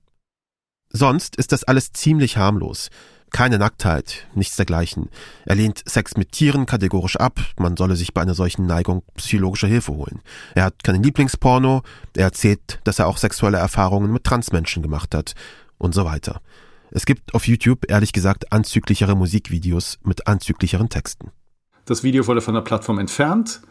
Sonst 0.92 1.36
ist 1.36 1.52
das 1.52 1.64
alles 1.64 1.92
ziemlich 1.92 2.38
harmlos. 2.38 2.90
Keine 3.30 3.60
Nacktheit, 3.60 4.28
nichts 4.34 4.56
dergleichen. 4.56 5.10
Er 5.46 5.54
lehnt 5.54 5.88
Sex 5.88 6.18
mit 6.18 6.32
Tieren 6.32 6.66
kategorisch 6.66 7.18
ab, 7.18 7.40
man 7.60 7.78
solle 7.78 7.96
sich 7.96 8.12
bei 8.12 8.24
einer 8.24 8.34
solchen 8.34 8.66
Neigung 8.66 9.04
psychologische 9.18 9.68
Hilfe 9.68 9.94
holen. 9.94 10.24
Er 10.56 10.64
hat 10.64 10.84
keinen 10.84 11.04
Lieblingsporno, 11.04 11.84
er 12.16 12.24
erzählt, 12.24 12.80
dass 12.86 12.98
er 12.98 13.06
auch 13.06 13.18
sexuelle 13.18 13.60
Erfahrungen 13.60 14.12
mit 14.12 14.24
Transmenschen 14.24 14.82
gemacht 14.82 15.14
hat 15.14 15.36
und 15.78 15.94
so 15.94 16.06
weiter. 16.06 16.42
Es 16.92 17.06
gibt 17.06 17.34
auf 17.36 17.48
YouTube 17.48 17.90
ehrlich 17.90 18.14
gesagt 18.14 18.52
anzüglichere 18.52 19.16
Musikvideos 19.16 20.00
mit 20.04 20.28
anzüglicheren 20.28 20.90
Texten. 20.90 21.32
Das 21.86 22.04
Video 22.04 22.28
wurde 22.28 22.42
von 22.42 22.56
der 22.56 22.62
Plattform 22.62 23.00
entfernt. 23.00 23.62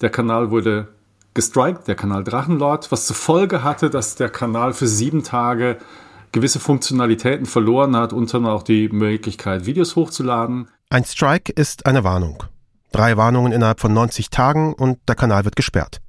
Der 0.00 0.10
Kanal 0.10 0.50
wurde 0.50 0.88
gestrikt, 1.34 1.88
der 1.88 1.94
Kanal 1.94 2.24
Drachenlord, 2.24 2.90
was 2.90 3.06
zur 3.06 3.16
Folge 3.16 3.62
hatte, 3.62 3.90
dass 3.90 4.14
der 4.14 4.28
Kanal 4.28 4.72
für 4.72 4.86
sieben 4.86 5.22
Tage 5.22 5.78
gewisse 6.32 6.60
Funktionalitäten 6.60 7.46
verloren 7.46 7.94
hat, 7.94 8.12
unter 8.12 8.38
anderem 8.38 8.56
auch 8.56 8.62
die 8.62 8.88
Möglichkeit, 8.88 9.66
Videos 9.66 9.96
hochzuladen. 9.96 10.68
Ein 10.88 11.04
Strike 11.04 11.52
ist 11.52 11.86
eine 11.86 12.04
Warnung. 12.04 12.42
Drei 12.90 13.16
Warnungen 13.16 13.52
innerhalb 13.52 13.80
von 13.80 13.92
90 13.92 14.30
Tagen 14.30 14.74
und 14.74 14.98
der 15.08 15.14
Kanal 15.14 15.44
wird 15.44 15.56
gesperrt. 15.56 16.00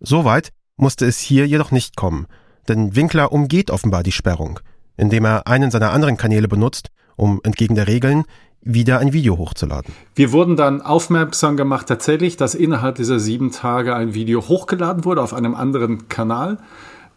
Soweit 0.00 0.50
musste 0.76 1.06
es 1.06 1.18
hier 1.18 1.46
jedoch 1.46 1.70
nicht 1.70 1.96
kommen, 1.96 2.26
denn 2.68 2.94
Winkler 2.96 3.32
umgeht 3.32 3.70
offenbar 3.70 4.02
die 4.02 4.12
Sperrung 4.12 4.60
indem 4.96 5.24
er 5.24 5.46
einen 5.46 5.70
seiner 5.70 5.92
anderen 5.92 6.16
Kanäle 6.16 6.48
benutzt, 6.48 6.88
um 7.16 7.40
entgegen 7.44 7.74
der 7.74 7.86
Regeln 7.86 8.24
wieder 8.66 8.98
ein 8.98 9.12
Video 9.12 9.38
hochzuladen. 9.38 9.94
Wir 10.14 10.32
wurden 10.32 10.56
dann 10.56 10.82
aufmerksam 10.82 11.56
gemacht 11.56 11.86
tatsächlich, 11.86 12.36
dass 12.36 12.54
innerhalb 12.54 12.96
dieser 12.96 13.20
sieben 13.20 13.52
Tage 13.52 13.94
ein 13.94 14.12
Video 14.12 14.48
hochgeladen 14.48 15.04
wurde 15.04 15.22
auf 15.22 15.32
einem 15.32 15.54
anderen 15.54 16.08
Kanal. 16.08 16.58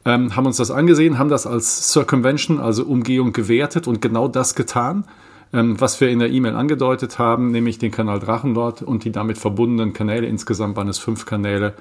Ähm, 0.05 0.35
haben 0.35 0.45
uns 0.45 0.57
das 0.57 0.71
angesehen, 0.71 1.17
haben 1.17 1.29
das 1.29 1.45
als 1.47 1.91
Circumvention, 1.91 2.59
also 2.59 2.85
Umgehung 2.85 3.33
gewertet 3.33 3.87
und 3.87 4.01
genau 4.01 4.27
das 4.27 4.55
getan, 4.55 5.05
ähm, 5.51 5.81
was 5.81 5.99
wir 5.99 6.09
in 6.09 6.19
der 6.19 6.29
E-Mail 6.29 6.55
angedeutet 6.55 7.19
haben, 7.19 7.51
nämlich 7.51 7.79
den 7.79 7.91
Kanal 7.91 8.19
Drachenlord 8.19 8.83
und 8.83 9.03
die 9.03 9.11
damit 9.11 9.37
verbundenen 9.37 9.93
Kanäle, 9.93 10.27
insgesamt 10.27 10.77
waren 10.77 10.87
es 10.87 10.99
fünf 10.99 11.25
Kanäle, 11.25 11.73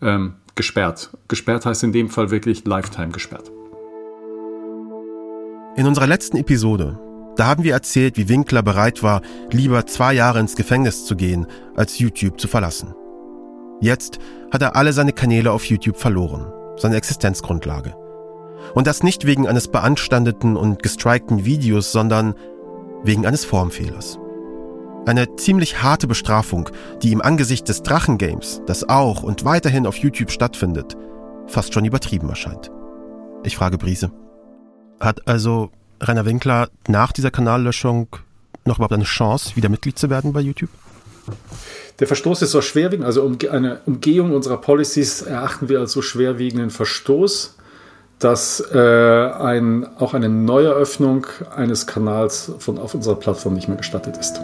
ähm, 0.00 0.34
gesperrt. 0.54 1.10
Gesperrt 1.28 1.66
heißt 1.66 1.82
in 1.82 1.92
dem 1.92 2.08
Fall 2.08 2.30
wirklich 2.30 2.64
Lifetime 2.64 3.10
gesperrt. 3.10 3.50
In 5.76 5.86
unserer 5.86 6.06
letzten 6.06 6.38
Episode, 6.38 6.98
da 7.36 7.48
haben 7.48 7.62
wir 7.62 7.74
erzählt, 7.74 8.16
wie 8.16 8.30
Winkler 8.30 8.62
bereit 8.62 9.02
war, 9.02 9.20
lieber 9.50 9.84
zwei 9.84 10.14
Jahre 10.14 10.40
ins 10.40 10.56
Gefängnis 10.56 11.04
zu 11.04 11.16
gehen, 11.16 11.46
als 11.76 11.98
YouTube 11.98 12.40
zu 12.40 12.48
verlassen. 12.48 12.94
Jetzt 13.82 14.18
hat 14.50 14.62
er 14.62 14.74
alle 14.74 14.94
seine 14.94 15.12
Kanäle 15.12 15.52
auf 15.52 15.66
YouTube 15.66 15.98
verloren, 15.98 16.50
seine 16.78 16.96
Existenzgrundlage. 16.96 17.94
Und 18.74 18.86
das 18.86 19.02
nicht 19.02 19.26
wegen 19.26 19.46
eines 19.46 19.68
beanstandeten 19.68 20.56
und 20.56 20.82
gestrikten 20.82 21.44
Videos, 21.44 21.92
sondern 21.92 22.34
wegen 23.04 23.26
eines 23.26 23.44
Formfehlers. 23.44 24.18
Eine 25.04 25.36
ziemlich 25.36 25.82
harte 25.82 26.06
Bestrafung, 26.06 26.70
die 27.02 27.12
im 27.12 27.20
Angesicht 27.20 27.68
des 27.68 27.82
Drachengames, 27.82 28.62
das 28.66 28.88
auch 28.88 29.22
und 29.22 29.44
weiterhin 29.44 29.86
auf 29.86 29.96
YouTube 29.96 30.30
stattfindet, 30.30 30.96
fast 31.48 31.74
schon 31.74 31.84
übertrieben 31.84 32.30
erscheint. 32.30 32.70
Ich 33.44 33.56
frage 33.56 33.76
Brise. 33.76 34.10
Hat 35.00 35.26
also 35.28 35.70
Rainer 36.00 36.24
Winkler 36.24 36.68
nach 36.88 37.12
dieser 37.12 37.30
Kanallöschung 37.30 38.08
noch 38.64 38.76
überhaupt 38.76 38.94
eine 38.94 39.04
Chance, 39.04 39.56
wieder 39.56 39.68
Mitglied 39.68 39.98
zu 39.98 40.10
werden 40.10 40.32
bei 40.32 40.40
YouTube? 40.40 40.70
Der 41.98 42.06
Verstoß 42.06 42.42
ist 42.42 42.50
so 42.50 42.60
schwerwiegend, 42.60 43.06
also 43.06 43.30
eine 43.50 43.80
Umgehung 43.86 44.32
unserer 44.32 44.58
Policies 44.58 45.22
erachten 45.22 45.68
wir 45.68 45.80
als 45.80 45.92
so 45.92 46.02
schwerwiegenden 46.02 46.70
Verstoß, 46.70 47.56
dass 48.18 48.60
äh, 48.72 48.78
ein, 48.78 49.86
auch 49.98 50.14
eine 50.14 50.28
Neueröffnung 50.28 51.26
eines 51.54 51.86
Kanals 51.86 52.52
von, 52.58 52.78
auf 52.78 52.94
unserer 52.94 53.16
Plattform 53.16 53.54
nicht 53.54 53.68
mehr 53.68 53.76
gestattet 53.76 54.16
ist. 54.16 54.40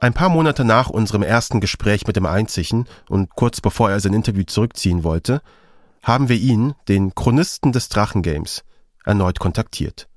Ein 0.00 0.14
paar 0.14 0.30
Monate 0.30 0.64
nach 0.64 0.88
unserem 0.88 1.22
ersten 1.22 1.60
Gespräch 1.60 2.06
mit 2.06 2.16
dem 2.16 2.24
Einzigen 2.24 2.86
und 3.10 3.28
kurz 3.36 3.60
bevor 3.60 3.90
er 3.90 4.00
sein 4.00 4.14
Interview 4.14 4.44
zurückziehen 4.44 5.04
wollte, 5.04 5.42
haben 6.02 6.30
wir 6.30 6.36
ihn, 6.36 6.72
den 6.88 7.14
Chronisten 7.14 7.70
des 7.72 7.90
Drachengames, 7.90 8.64
erneut 9.04 9.38
kontaktiert. 9.38 10.08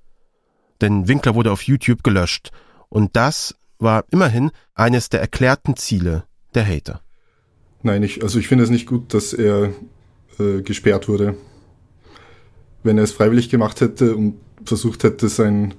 Denn 0.80 1.10
Winkler 1.10 1.36
wurde 1.36 1.52
auf 1.52 1.64
YouTube 1.64 2.02
gelöscht 2.02 2.52
und 2.88 3.18
das 3.18 3.56
war 3.78 4.06
immerhin 4.10 4.52
eines 4.74 5.10
der 5.10 5.20
erklärten 5.20 5.76
Ziele 5.76 6.24
der 6.56 6.66
Hater. 6.66 7.02
Nein, 7.82 8.04
ich, 8.04 8.24
also 8.24 8.40
ich 8.40 8.48
finde 8.48 8.64
es 8.64 8.70
nicht 8.70 8.88
gut, 8.88 9.14
dass 9.14 9.34
er 9.34 9.74
äh, 10.40 10.62
gesperrt 10.62 11.10
wurde. 11.10 11.36
Wenn 12.84 12.98
er 12.98 13.04
es 13.04 13.12
freiwillig 13.12 13.50
gemacht 13.50 13.82
hätte 13.82 14.16
und 14.16 14.40
versucht 14.64 15.04
hätte, 15.04 15.28
sein 15.28 15.74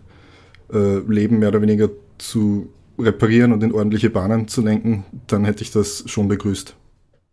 äh, 0.70 0.98
Leben 0.98 1.38
mehr 1.38 1.48
oder 1.48 1.62
weniger 1.62 1.88
zu 2.18 2.68
reparieren 2.98 3.52
und 3.52 3.62
in 3.62 3.72
ordentliche 3.72 4.10
Bahnen 4.10 4.48
zu 4.48 4.62
lenken, 4.62 5.04
dann 5.26 5.44
hätte 5.44 5.62
ich 5.62 5.70
das 5.70 6.04
schon 6.06 6.28
begrüßt. 6.28 6.76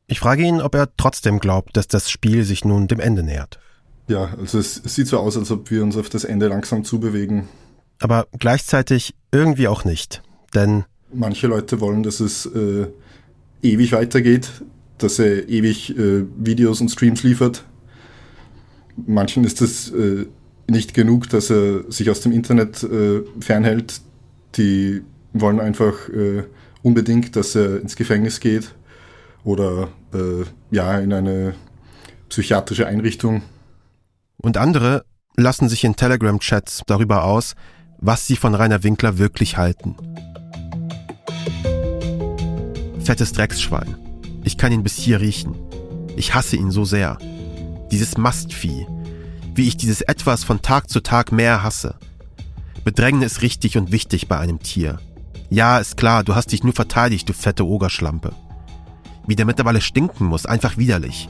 Ich 0.07 0.19
frage 0.19 0.43
ihn, 0.43 0.61
ob 0.61 0.75
er 0.75 0.89
trotzdem 0.97 1.39
glaubt, 1.39 1.77
dass 1.77 1.87
das 1.87 2.11
Spiel 2.11 2.43
sich 2.43 2.65
nun 2.65 2.87
dem 2.87 2.99
Ende 2.99 3.23
nähert. 3.23 3.59
Ja, 4.07 4.33
also 4.37 4.59
es, 4.59 4.75
sieht 4.75 5.07
so 5.07 5.19
aus, 5.19 5.37
als 5.37 5.51
ob 5.51 5.71
wir 5.71 5.83
uns 5.83 5.95
auf 5.95 6.09
das 6.09 6.25
Ende 6.25 6.47
langsam 6.47 6.83
zubewegen. 6.83 7.47
Aber 7.99 8.27
gleichzeitig 8.37 9.13
irgendwie 9.31 9.67
auch 9.67 9.85
nicht, 9.85 10.21
denn 10.53 10.83
manche 11.13 11.47
Leute 11.47 11.79
wollen, 11.79 12.03
dass 12.03 12.19
es 12.19 12.45
äh, 12.47 12.87
ewig 13.61 13.93
weitergeht, 13.93 14.49
dass 14.97 15.19
er 15.19 15.47
ewig 15.47 15.97
äh, 15.97 16.25
Videos 16.37 16.81
und 16.81 16.89
Streams 16.89 17.23
liefert. 17.23 17.63
Manchen 19.07 19.43
ist 19.43 19.61
es 19.61 19.91
äh, 19.91 20.25
nicht 20.69 20.93
genug, 20.93 21.29
dass 21.29 21.49
er 21.49 21.89
sich 21.91 22.09
aus 22.09 22.21
dem 22.21 22.31
Internet 22.31 22.83
äh, 22.83 23.21
fernhält. 23.39 24.01
Die 24.57 25.01
wollen 25.33 25.59
einfach 25.59 26.09
äh, 26.09 26.43
unbedingt, 26.83 27.35
dass 27.35 27.55
er 27.55 27.81
ins 27.81 27.95
Gefängnis 27.95 28.39
geht 28.39 28.73
oder 29.43 29.89
äh, 30.13 30.45
ja 30.71 30.99
in 30.99 31.13
eine 31.13 31.55
psychiatrische 32.29 32.87
Einrichtung. 32.87 33.41
Und 34.37 34.57
andere 34.57 35.05
lassen 35.37 35.69
sich 35.69 35.83
in 35.83 35.95
Telegram-Chats 35.95 36.83
darüber 36.87 37.23
aus, 37.23 37.55
was 37.99 38.25
sie 38.27 38.35
von 38.35 38.55
Rainer 38.55 38.83
Winkler 38.83 39.17
wirklich 39.17 39.57
halten. 39.57 39.95
Fettes 43.03 43.33
Drecksschwein. 43.33 43.95
Ich 44.43 44.57
kann 44.57 44.71
ihn 44.71 44.83
bis 44.83 44.95
hier 44.95 45.21
riechen. 45.21 45.55
Ich 46.15 46.33
hasse 46.33 46.55
ihn 46.55 46.71
so 46.71 46.85
sehr. 46.85 47.17
Dieses 47.91 48.17
Mastvieh. 48.17 48.87
Wie 49.53 49.67
ich 49.67 49.77
dieses 49.77 50.01
Etwas 50.01 50.43
von 50.43 50.61
Tag 50.61 50.89
zu 50.89 51.01
Tag 51.01 51.31
mehr 51.31 51.61
hasse. 51.61 51.95
Bedrängen 52.83 53.21
ist 53.21 53.41
richtig 53.41 53.77
und 53.77 53.91
wichtig 53.91 54.27
bei 54.27 54.37
einem 54.37 54.59
Tier 54.59 54.99
Ja, 55.51 55.79
ist 55.79 55.97
klar, 55.97 56.23
du 56.23 56.33
hast 56.33 56.53
dich 56.53 56.63
nur 56.63 56.71
verteidigt, 56.71 57.27
du 57.27 57.33
fette 57.33 57.67
Ogerschlampe. 57.67 58.31
Wie 59.27 59.35
der 59.35 59.45
mittlerweile 59.45 59.81
stinken 59.81 60.25
muss, 60.25 60.45
einfach 60.45 60.77
widerlich. 60.77 61.27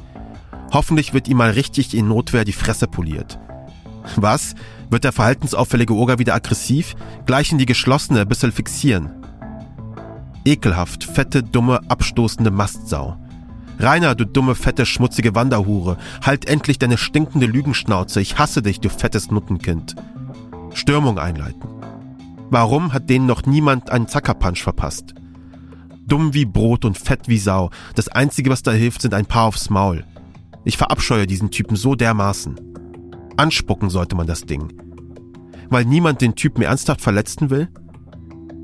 Hoffentlich 0.71 1.15
wird 1.15 1.27
ihm 1.27 1.37
mal 1.37 1.49
richtig 1.49 1.95
in 1.95 2.07
Notwehr 2.07 2.45
die 2.45 2.53
Fresse 2.53 2.85
poliert. 2.85 3.39
Was? 4.17 4.53
Wird 4.91 5.05
der 5.05 5.11
verhaltensauffällige 5.11 5.95
Oger 5.95 6.19
wieder 6.19 6.35
aggressiv? 6.35 6.95
Gleich 7.25 7.51
in 7.51 7.57
die 7.57 7.65
geschlossene 7.65 8.27
Bissel 8.27 8.51
fixieren. 8.51 9.09
Ekelhaft, 10.45 11.03
fette, 11.03 11.41
dumme, 11.41 11.79
abstoßende 11.87 12.51
Mastsau. 12.51 13.17
Rainer, 13.79 14.13
du 14.13 14.25
dumme, 14.27 14.53
fette, 14.53 14.85
schmutzige 14.85 15.33
Wanderhure, 15.33 15.97
halt 16.23 16.45
endlich 16.45 16.77
deine 16.77 16.99
stinkende 16.99 17.47
Lügenschnauze. 17.47 18.21
Ich 18.21 18.37
hasse 18.37 18.61
dich, 18.61 18.81
du 18.81 18.89
fettes 18.89 19.31
Nuttenkind. 19.31 19.95
Stürmung 20.75 21.17
einleiten. 21.17 21.71
Warum 22.51 22.91
hat 22.91 23.09
denen 23.09 23.27
noch 23.27 23.45
niemand 23.45 23.89
einen 23.89 24.09
Zackerpunch 24.09 24.61
verpasst? 24.61 25.15
Dumm 26.05 26.33
wie 26.33 26.43
Brot 26.43 26.83
und 26.83 26.97
fett 26.97 27.29
wie 27.29 27.37
Sau. 27.37 27.69
Das 27.95 28.09
Einzige, 28.09 28.49
was 28.49 28.61
da 28.61 28.71
hilft, 28.71 29.01
sind 29.01 29.13
ein 29.13 29.25
paar 29.25 29.45
aufs 29.45 29.69
Maul. 29.69 30.03
Ich 30.65 30.75
verabscheue 30.75 31.27
diesen 31.27 31.51
Typen 31.51 31.77
so 31.77 31.95
dermaßen. 31.95 32.59
Anspucken 33.37 33.89
sollte 33.89 34.17
man 34.17 34.27
das 34.27 34.41
Ding. 34.41 34.67
Weil 35.69 35.85
niemand 35.85 36.19
den 36.19 36.35
Typen 36.35 36.61
ernsthaft 36.61 36.99
verletzen 36.99 37.49
will? 37.49 37.69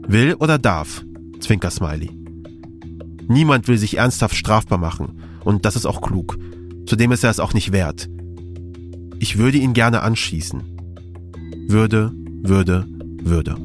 Will 0.06 0.34
oder 0.34 0.60
darf? 0.60 1.06
Zwinker 1.40 1.72
Smiley. 1.72 2.12
Niemand 3.30 3.70
will 3.70 3.78
sich 3.78 3.98
ernsthaft 3.98 4.36
strafbar 4.36 4.80
machen. 4.80 5.22
Und 5.46 5.64
das 5.64 5.78
ist 5.78 5.86
auch 5.86 6.02
klug. 6.02 6.38
Zudem 6.88 7.14
ist 7.14 7.24
er 7.24 7.30
es 7.30 7.40
auch 7.40 7.54
nicht 7.54 7.72
wert. 7.72 8.10
Ich 9.20 9.38
würde 9.38 9.60
ihn 9.60 9.72
gerne 9.72 10.02
anschießen. 10.02 10.62
Würde, 11.70 12.12
würde, 12.44 12.86
würde. 13.24 13.56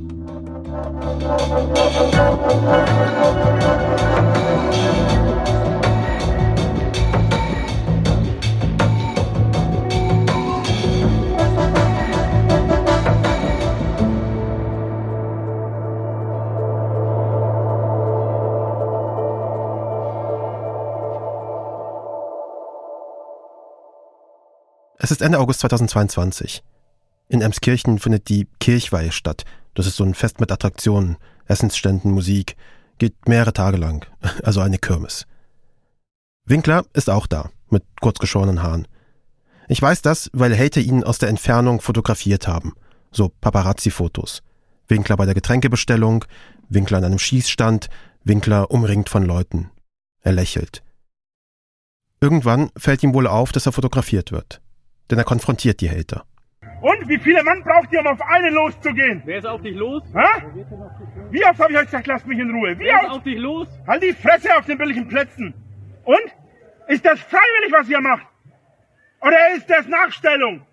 Es 24.99 25.11
ist 25.11 25.21
Ende 25.21 25.41
August 25.41 25.61
2022. 25.61 26.63
In 27.29 27.41
Emskirchen 27.41 27.99
findet 27.99 28.29
die 28.29 28.47
Kirchweihe 28.61 29.11
statt. 29.11 29.45
Das 29.75 29.87
ist 29.87 29.97
so 29.97 30.05
ein 30.05 30.15
Fest 30.15 30.41
mit 30.41 30.53
Attraktionen, 30.53 31.17
Essensständen, 31.47 32.13
Musik. 32.13 32.57
Geht 32.99 33.29
mehrere 33.29 33.53
Tage 33.53 33.77
lang. 33.77 34.07
Also 34.43 34.61
eine 34.61 34.79
Kirmes. 34.79 35.27
Winkler 36.45 36.85
ist 36.93 37.09
auch 37.09 37.27
da, 37.27 37.51
mit 37.71 37.85
kurzgeschorenen 38.01 38.63
Haaren. 38.63 38.89
Ich 39.69 39.81
weiß 39.81 40.03
das, 40.03 40.31
weil 40.33 40.57
Hater 40.57 40.81
ihn 40.81 41.05
aus 41.05 41.19
der 41.19 41.29
Entfernung 41.29 41.81
fotografiert 41.81 42.49
haben. 42.49 42.75
So 43.11 43.29
Paparazzi-Fotos. 43.29 44.43
Winkler 44.89 45.17
bei 45.17 45.25
der 45.25 45.35
Getränkebestellung, 45.35 46.25
Winkler 46.69 46.99
an 46.99 47.05
einem 47.05 47.19
Schießstand, 47.19 47.89
Winkler 48.25 48.71
umringt 48.71 49.09
von 49.09 49.25
Leuten. 49.25 49.71
Er 50.21 50.33
lächelt. 50.33 50.83
Irgendwann 52.21 52.71
fällt 52.77 53.03
ihm 53.03 53.15
wohl 53.15 53.27
auf, 53.27 53.53
dass 53.53 53.67
er 53.67 53.73
fotografiert 53.73 54.31
wird. 54.33 54.61
Denn 55.11 55.19
er 55.19 55.25
konfrontiert 55.25 55.81
die 55.81 55.91
Hater. 55.91 56.25
Und 56.83 57.09
wie 57.09 57.19
viele 57.19 57.45
Mann 57.45 57.63
braucht 57.63 57.93
ihr, 57.93 58.01
um 58.01 58.09
auf 58.09 58.21
einen 58.23 58.53
loszugehen? 58.55 59.23
Wer 59.25 59.39
ist 59.39 59.47
auf 59.47 59.63
dich 59.63 59.77
los? 59.77 60.03
Hä? 60.15 60.43
Wie 61.31 61.45
oft 61.45 61.61
habe 61.61 61.73
ich 61.73 61.79
euch 61.79 61.85
gesagt, 61.85 62.09
lasst 62.09 62.27
mich 62.27 62.39
in 62.41 62.51
Ruhe? 62.51 62.77
Wie 62.77 62.85
Wer 62.85 62.97
ist 62.97 63.05
oft? 63.05 63.15
auf 63.19 63.23
dich 63.23 63.39
los? 63.39 63.69
Halt 63.87 64.03
die 64.03 64.13
Fresse 64.13 64.57
auf 64.57 64.67
den 64.67 64.79
billigen 64.79 65.07
Plätzen. 65.07 65.55
Und? 66.05 66.27
Ist 66.89 67.07
das 67.07 67.21
freiwillig, 67.21 67.73
was 67.73 67.89
ihr 67.89 68.01
macht? 68.01 68.27
Oder 69.21 69.55
ist 69.57 69.71
das 69.71 69.87
Nachstellung? 69.87 70.67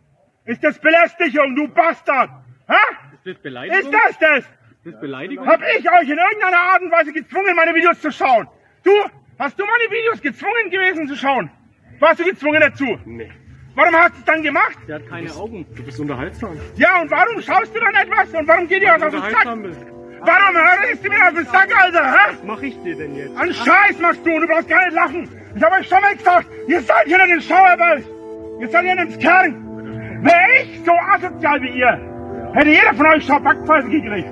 Ist 0.46 0.64
das 0.64 0.80
Belästigung, 0.80 1.56
du 1.56 1.68
Bastard? 1.68 2.32
Hä? 2.68 2.74
Ist 3.14 3.28
das 3.28 3.38
Beleidigung? 3.44 3.80
Ist 3.80 3.94
das 3.94 4.18
das? 4.18 4.38
Ist 4.40 4.86
das 4.86 5.00
Beleidigung? 5.00 5.46
Hab 5.46 5.62
ich 5.78 5.88
euch 5.92 6.10
in 6.10 6.18
irgendeiner 6.18 6.58
Art 6.60 6.82
und 6.82 6.92
Weise 6.92 7.14
gezwungen, 7.14 7.56
meine 7.56 7.76
Videos 7.76 8.02
zu 8.02 8.12
schauen? 8.12 8.48
Du, 8.84 8.92
hast 9.38 9.60
du 9.60 9.64
meine 9.64 9.92
Videos 9.96 10.20
gezwungen 10.22 10.72
gewesen 10.72 11.08
zu 11.08 11.16
schauen? 11.16 11.52
Warst 12.00 12.20
du 12.20 12.24
gezwungen 12.24 12.62
dazu? 12.62 12.98
Nee. 13.06 13.30
Warum 13.76 13.96
hast 13.96 14.14
du 14.16 14.20
es 14.20 14.26
dann 14.26 14.44
gemacht? 14.44 14.78
Der 14.88 14.96
hat 14.96 15.08
keine 15.08 15.32
Augen. 15.36 15.66
Du 15.76 15.84
bist 15.84 16.00
unterhaltsam. 16.00 16.58
Ja, 16.76 17.02
und 17.02 17.12
warum 17.12 17.42
schaust 17.42 17.74
du 17.76 17.80
dann 17.80 17.96
etwas? 17.96 18.34
Und 18.34 18.48
warum 18.48 18.68
geht 18.68 18.82
ihr 18.82 18.90
was 18.90 19.04
auf 19.04 19.12
den 19.12 19.22
Sack? 19.22 19.64
bist. 19.64 19.86
Warum 20.22 20.56
hörst 20.56 21.06
du 21.06 21.10
mir 21.10 21.28
auf 21.28 21.34
den 21.34 21.46
Sack, 21.46 21.70
Alter? 21.82 22.12
Hä? 22.12 22.18
Was 22.32 22.44
mach 22.44 22.62
ich 22.62 22.82
dir 22.84 22.96
denn 22.96 23.16
jetzt? 23.16 23.38
An 23.38 23.54
Scheiß 23.54 24.00
machst 24.02 24.26
du 24.26 24.34
und 24.34 24.42
du 24.42 24.48
brauchst 24.48 24.68
gar 24.68 24.86
nicht 24.86 24.96
lachen. 24.96 25.30
Ich 25.56 25.64
habe 25.64 25.76
euch 25.76 25.88
schon 25.88 26.02
mal 26.02 26.16
gesagt, 26.16 26.48
ihr 26.68 26.82
seid 26.82 27.06
hier 27.06 27.24
in 27.24 27.30
den 27.30 27.42
Schauerwald. 27.42 28.06
Ihr 28.60 28.68
seid 28.68 28.84
hier 28.84 28.98
ins 28.98 29.18
Kern. 29.18 29.66
Wäre 30.22 30.64
ich 30.64 30.82
so 30.84 30.92
asozial 30.92 31.62
wie 31.62 31.80
ihr, 31.80 31.98
hätte 32.54 32.70
jeder 32.70 32.94
von 32.94 33.06
euch 33.08 33.24
Schaubbackpfeife 33.24 33.90
gekriegt. 33.90 34.30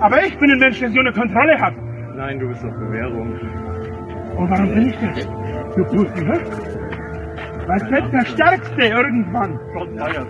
Aber 0.00 0.22
ich 0.22 0.38
bin 0.38 0.50
ein 0.50 0.58
Mensch, 0.58 0.78
der 0.78 0.90
sie 0.90 0.98
unter 0.98 1.12
Kontrolle 1.12 1.58
hat. 1.58 1.74
Nein, 2.16 2.38
du 2.38 2.48
bist 2.48 2.62
auf 2.64 2.72
Bewährung. 2.74 3.32
Und 4.36 4.50
warum 4.50 4.74
bin 4.74 4.90
ich 4.90 4.96
das? 4.98 5.26
Du 5.74 5.84
Pussy, 5.84 6.26
hä? 6.26 6.79
Was 7.72 7.82
jetzt 7.82 8.12
der 8.12 8.26
Stärkste 8.26 8.82
irgendwann? 8.82 9.60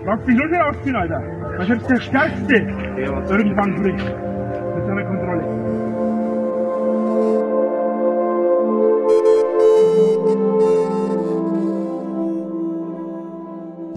Brauchst 0.05 0.27
dich 0.27 0.35
nur 0.35 0.45
nicht 0.45 0.61
ausziehen, 0.61 0.95
Alter. 0.95 1.23
Was 1.57 1.67
jetzt 1.69 1.89
der 1.89 1.99
Stärkste 1.99 2.53
irgendwann 2.53 3.81
bricht. 3.81 4.05
Mit 4.75 4.85
seiner 4.85 5.03
Kontrolle. 5.05 5.41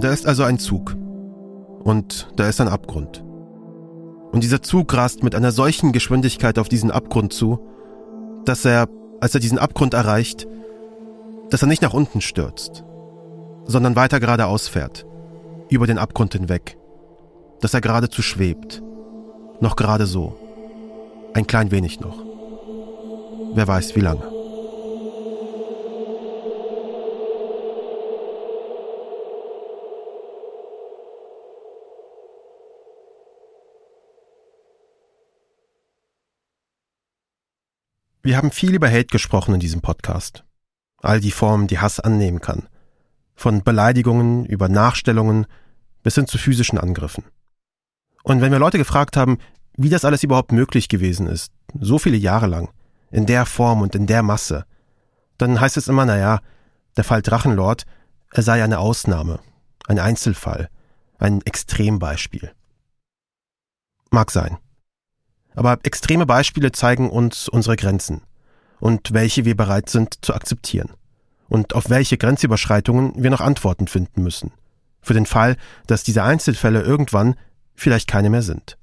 Da 0.01 0.11
ist 0.11 0.27
also 0.27 0.45
ein 0.45 0.59
Zug. 0.59 0.97
Und 1.83 2.33
da 2.37 2.49
ist 2.49 2.63
ein 2.63 2.69
Abgrund. 2.69 3.23
Und 4.33 4.43
dieser 4.43 4.63
Zug 4.63 4.97
rast 4.97 5.23
mit 5.23 5.35
einer 5.35 5.51
solchen 5.51 5.93
Geschwindigkeit 5.93 6.59
auf 6.59 6.71
diesen 6.71 6.91
Abgrund 6.91 7.35
zu, 7.35 7.61
dass 8.47 8.65
er, 8.65 8.89
als 9.21 9.35
er 9.35 9.41
diesen 9.41 9.59
Abgrund 9.59 9.93
erreicht, 9.93 10.47
dass 11.51 11.61
er 11.61 11.69
nicht 11.69 11.83
nach 11.83 11.93
unten 11.93 12.23
stürzt, 12.23 12.85
sondern 13.67 13.97
weiter 13.97 14.21
geradeaus 14.21 14.69
fährt, 14.69 15.07
über 15.69 15.87
den 15.87 15.99
Abgrund 15.99 16.33
hinweg, 16.33 16.77
dass 17.61 17.75
er 17.75 17.81
geradezu 17.81 18.23
schwebt, 18.23 18.83
noch 19.61 19.77
gerade 19.77 20.07
so, 20.07 20.37
ein 21.35 21.47
klein 21.47 21.71
wenig 21.71 22.01
noch. 22.01 22.25
Wer 23.55 23.67
weiß 23.67 23.97
wie 23.97 24.01
lange. 24.01 24.35
Wir 38.27 38.39
haben 38.39 38.51
viel 38.51 38.75
über 38.75 38.89
Hate 38.89 39.09
gesprochen 39.09 39.53
in 39.53 39.61
diesem 39.61 39.83
Podcast. 39.83 40.45
All 41.03 41.21
die 41.21 41.31
Formen, 41.31 41.67
die 41.67 41.79
Hass 41.79 42.01
annehmen 42.01 42.41
kann. 42.41 42.69
Von 43.35 43.63
Beleidigungen 43.63 44.47
über 44.47 44.69
Nachstellungen 44.69 45.47
bis 46.03 46.15
hin 46.15 46.27
zu 46.27 46.39
physischen 46.39 46.79
Angriffen. 46.79 47.25
Und 48.23 48.41
wenn 48.41 48.53
wir 48.53 48.59
Leute 48.59 48.79
gefragt 48.79 49.17
haben, 49.17 49.39
wie 49.77 49.89
das 49.89 50.05
alles 50.05 50.23
überhaupt 50.23 50.53
möglich 50.53 50.89
gewesen 50.89 51.27
ist, 51.27 51.53
so 51.79 51.99
viele 51.99 52.17
Jahre 52.17 52.47
lang, 52.47 52.71
in 53.11 53.27
der 53.27 53.47
Form 53.47 53.83
und 53.83 53.95
in 53.95 54.07
der 54.07 54.23
Masse, 54.23 54.65
dann 55.39 55.61
heißt 55.61 55.77
es 55.77 55.89
immer, 55.89 56.05
naja, 56.05 56.41
der 56.97 57.05
Fall 57.05 57.23
Drachenlord, 57.23 57.85
er 58.33 58.43
sei 58.43 58.63
eine 58.63 58.79
Ausnahme, 58.79 59.41
ein 59.87 59.99
Einzelfall, 59.99 60.69
ein 61.19 61.41
Extrembeispiel. 61.43 62.53
Mag 64.11 64.31
sein. 64.31 64.59
Aber 65.55 65.79
extreme 65.83 66.27
Beispiele 66.27 66.73
zeigen 66.73 67.11
uns 67.11 67.49
unsere 67.49 67.77
Grenzen 67.77 68.23
und 68.81 69.13
welche 69.13 69.45
wir 69.45 69.57
bereit 69.57 69.89
sind 69.89 70.25
zu 70.25 70.35
akzeptieren 70.35 70.91
und 71.55 71.77
auf 71.77 71.89
welche 71.89 72.19
Grenzüberschreitungen 72.19 73.13
wir 73.15 73.31
noch 73.31 73.41
Antworten 73.41 73.87
finden 73.87 74.25
müssen. 74.25 74.51
Für 75.01 75.15
den 75.15 75.25
Fall, 75.25 75.57
dass 75.87 76.03
diese 76.03 76.25
Einzelfälle 76.25 76.83
irgendwann 76.83 77.37
vielleicht 77.77 78.09
keine 78.09 78.29
mehr 78.29 78.43
sind. 78.43 78.77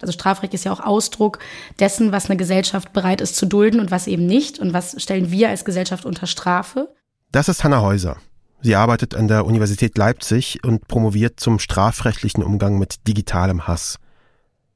Also 0.00 0.12
Strafrecht 0.12 0.54
ist 0.54 0.64
ja 0.64 0.72
auch 0.72 0.78
Ausdruck 0.78 1.40
dessen, 1.80 2.12
was 2.12 2.30
eine 2.30 2.36
Gesellschaft 2.36 2.92
bereit 2.92 3.20
ist 3.20 3.34
zu 3.34 3.44
dulden 3.44 3.80
und 3.80 3.90
was 3.90 4.06
eben 4.06 4.24
nicht 4.24 4.60
und 4.60 4.72
was 4.72 5.02
stellen 5.02 5.32
wir 5.32 5.48
als 5.48 5.64
Gesellschaft 5.64 6.04
unter 6.04 6.28
Strafe. 6.28 6.94
Das 7.32 7.48
ist 7.48 7.64
Hanna 7.64 7.80
Häuser. 7.80 8.18
Sie 8.60 8.76
arbeitet 8.76 9.16
an 9.16 9.26
der 9.26 9.44
Universität 9.44 9.98
Leipzig 9.98 10.60
und 10.64 10.86
promoviert 10.86 11.40
zum 11.40 11.58
strafrechtlichen 11.58 12.44
Umgang 12.44 12.78
mit 12.78 13.08
digitalem 13.08 13.66
Hass. 13.66 13.98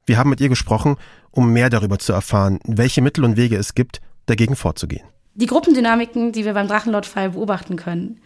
Wir 0.05 0.17
haben 0.17 0.31
mit 0.31 0.41
ihr 0.41 0.49
gesprochen, 0.49 0.97
um 1.31 1.53
mehr 1.53 1.69
darüber 1.69 1.97
zu 1.97 2.11
erfahren, 2.11 2.59
welche 2.65 3.01
Mittel 3.01 3.23
und 3.23 3.37
Wege 3.37 3.55
es 3.55 3.73
gibt, 3.73 4.01
dagegen 4.25 4.57
vorzugehen. 4.57 5.07
Die 5.35 5.47
Gruppendynamiken, 5.47 6.31
die 6.31 6.45
wir 6.45 6.53
beim 6.53 6.67
Drachenlord-Fall 6.67 7.31
beobachten 7.31 7.75
können 7.75 8.19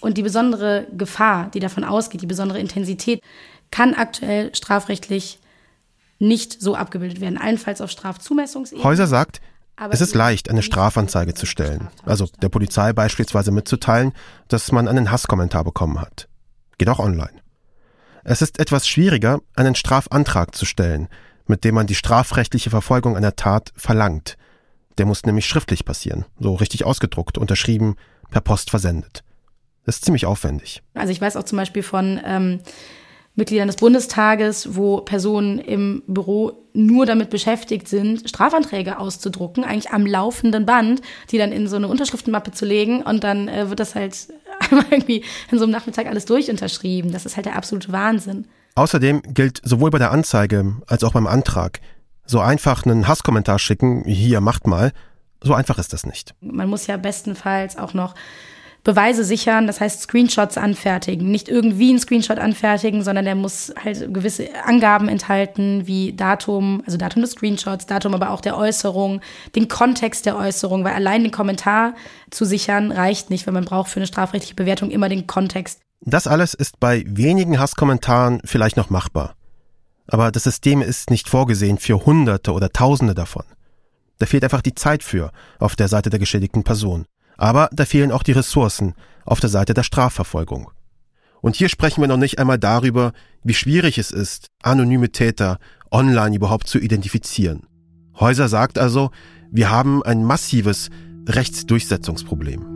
und 0.00 0.16
die 0.16 0.22
besondere 0.22 0.86
Gefahr, 0.96 1.50
die 1.52 1.60
davon 1.60 1.84
ausgeht, 1.84 2.22
die 2.22 2.26
besondere 2.26 2.60
Intensität, 2.60 3.20
kann 3.70 3.94
aktuell 3.94 4.54
strafrechtlich 4.54 5.40
nicht 6.20 6.60
so 6.60 6.76
abgebildet 6.76 7.20
werden, 7.20 7.38
allenfalls 7.38 7.80
auf 7.80 7.90
Strafzumessungsebene. 7.90 8.84
Häuser 8.84 9.08
sagt, 9.08 9.40
Aber 9.76 9.92
es 9.92 10.00
ist 10.00 10.14
leicht, 10.14 10.48
eine 10.48 10.62
Strafanzeige 10.62 11.34
zu 11.34 11.46
stellen. 11.46 11.88
Also 12.04 12.28
der 12.40 12.48
Polizei 12.48 12.92
beispielsweise 12.92 13.50
mitzuteilen, 13.50 14.12
dass 14.46 14.70
man 14.70 14.86
einen 14.86 15.10
Hasskommentar 15.10 15.64
bekommen 15.64 16.00
hat. 16.00 16.28
Geht 16.78 16.88
auch 16.88 17.00
online. 17.00 17.40
Es 18.22 18.40
ist 18.40 18.58
etwas 18.58 18.86
schwieriger, 18.88 19.40
einen 19.56 19.74
Strafantrag 19.74 20.54
zu 20.54 20.64
stellen, 20.64 21.08
mit 21.46 21.64
dem 21.64 21.74
man 21.74 21.86
die 21.86 21.94
strafrechtliche 21.94 22.70
Verfolgung 22.70 23.16
einer 23.16 23.36
Tat 23.36 23.72
verlangt. 23.76 24.36
Der 24.98 25.06
muss 25.06 25.24
nämlich 25.24 25.46
schriftlich 25.46 25.84
passieren, 25.84 26.24
so 26.38 26.54
richtig 26.54 26.84
ausgedruckt, 26.84 27.38
unterschrieben, 27.38 27.96
per 28.30 28.40
Post 28.40 28.70
versendet. 28.70 29.24
Das 29.84 29.96
ist 29.96 30.04
ziemlich 30.04 30.26
aufwendig. 30.26 30.82
Also 30.94 31.12
ich 31.12 31.20
weiß 31.20 31.36
auch 31.36 31.44
zum 31.44 31.58
Beispiel 31.58 31.82
von 31.82 32.20
ähm, 32.24 32.60
Mitgliedern 33.36 33.66
des 33.66 33.76
Bundestages, 33.76 34.76
wo 34.76 35.00
Personen 35.00 35.58
im 35.58 36.02
Büro 36.06 36.68
nur 36.72 37.04
damit 37.04 37.30
beschäftigt 37.30 37.88
sind, 37.88 38.28
Strafanträge 38.28 38.98
auszudrucken, 38.98 39.64
eigentlich 39.64 39.90
am 39.90 40.06
laufenden 40.06 40.66
Band, 40.66 41.02
die 41.30 41.38
dann 41.38 41.52
in 41.52 41.66
so 41.66 41.76
eine 41.76 41.88
Unterschriftenmappe 41.88 42.52
zu 42.52 42.64
legen 42.64 43.02
und 43.02 43.24
dann 43.24 43.48
äh, 43.48 43.68
wird 43.68 43.80
das 43.80 43.94
halt 43.94 44.28
einmal 44.70 44.86
irgendwie 44.90 45.24
in 45.50 45.58
so 45.58 45.64
einem 45.64 45.72
Nachmittag 45.72 46.06
alles 46.06 46.24
durchunterschrieben. 46.26 47.12
Das 47.12 47.26
ist 47.26 47.36
halt 47.36 47.46
der 47.46 47.56
absolute 47.56 47.90
Wahnsinn. 47.90 48.46
Außerdem 48.76 49.22
gilt 49.34 49.60
sowohl 49.62 49.90
bei 49.90 49.98
der 49.98 50.10
Anzeige 50.10 50.76
als 50.86 51.04
auch 51.04 51.12
beim 51.12 51.26
Antrag, 51.28 51.80
so 52.26 52.40
einfach 52.40 52.84
einen 52.84 53.08
Hasskommentar 53.08 53.58
schicken, 53.58 54.04
hier 54.04 54.40
macht 54.40 54.66
mal, 54.66 54.92
so 55.42 55.54
einfach 55.54 55.78
ist 55.78 55.92
das 55.92 56.06
nicht. 56.06 56.34
Man 56.40 56.68
muss 56.68 56.86
ja 56.86 56.96
bestenfalls 56.96 57.76
auch 57.76 57.94
noch 57.94 58.14
Beweise 58.84 59.24
sichern, 59.24 59.66
das 59.66 59.80
heißt 59.80 60.02
Screenshots 60.02 60.58
anfertigen. 60.58 61.30
Nicht 61.30 61.48
irgendwie 61.48 61.88
einen 61.88 61.98
Screenshot 61.98 62.38
anfertigen, 62.38 63.02
sondern 63.02 63.24
der 63.24 63.34
muss 63.34 63.72
halt 63.82 64.12
gewisse 64.12 64.48
Angaben 64.66 65.08
enthalten, 65.08 65.86
wie 65.86 66.12
Datum, 66.12 66.82
also 66.84 66.98
Datum 66.98 67.22
des 67.22 67.30
Screenshots, 67.32 67.86
Datum 67.86 68.14
aber 68.14 68.28
auch 68.30 68.42
der 68.42 68.58
Äußerung, 68.58 69.22
den 69.54 69.68
Kontext 69.68 70.26
der 70.26 70.36
Äußerung, 70.36 70.84
weil 70.84 70.92
allein 70.92 71.22
den 71.22 71.32
Kommentar 71.32 71.94
zu 72.30 72.44
sichern 72.44 72.92
reicht 72.92 73.30
nicht, 73.30 73.46
weil 73.46 73.54
man 73.54 73.64
braucht 73.64 73.88
für 73.88 74.00
eine 74.00 74.06
strafrechtliche 74.06 74.54
Bewertung 74.54 74.90
immer 74.90 75.08
den 75.08 75.26
Kontext. 75.26 75.80
Das 76.02 76.26
alles 76.26 76.52
ist 76.52 76.78
bei 76.78 77.04
wenigen 77.06 77.58
Hasskommentaren 77.58 78.42
vielleicht 78.44 78.76
noch 78.76 78.90
machbar. 78.90 79.34
Aber 80.06 80.30
das 80.30 80.44
System 80.44 80.82
ist 80.82 81.10
nicht 81.10 81.28
vorgesehen 81.28 81.78
für 81.78 82.04
Hunderte 82.04 82.52
oder 82.52 82.70
Tausende 82.70 83.14
davon. 83.14 83.44
Da 84.18 84.26
fehlt 84.26 84.44
einfach 84.44 84.62
die 84.62 84.74
Zeit 84.74 85.02
für 85.02 85.32
auf 85.58 85.76
der 85.76 85.88
Seite 85.88 86.10
der 86.10 86.18
geschädigten 86.18 86.62
Person. 86.62 87.06
Aber 87.36 87.68
da 87.72 87.84
fehlen 87.84 88.12
auch 88.12 88.22
die 88.22 88.32
Ressourcen 88.32 88.94
auf 89.24 89.40
der 89.40 89.50
Seite 89.50 89.74
der 89.74 89.82
Strafverfolgung. 89.82 90.70
Und 91.40 91.56
hier 91.56 91.68
sprechen 91.68 92.00
wir 92.00 92.08
noch 92.08 92.16
nicht 92.16 92.38
einmal 92.38 92.58
darüber, 92.58 93.12
wie 93.42 93.54
schwierig 93.54 93.98
es 93.98 94.10
ist, 94.10 94.50
anonyme 94.62 95.10
Täter 95.10 95.58
online 95.90 96.36
überhaupt 96.36 96.68
zu 96.68 96.78
identifizieren. 96.78 97.66
Häuser 98.18 98.48
sagt 98.48 98.78
also, 98.78 99.10
wir 99.50 99.70
haben 99.70 100.02
ein 100.02 100.24
massives 100.24 100.90
Rechtsdurchsetzungsproblem. 101.28 102.74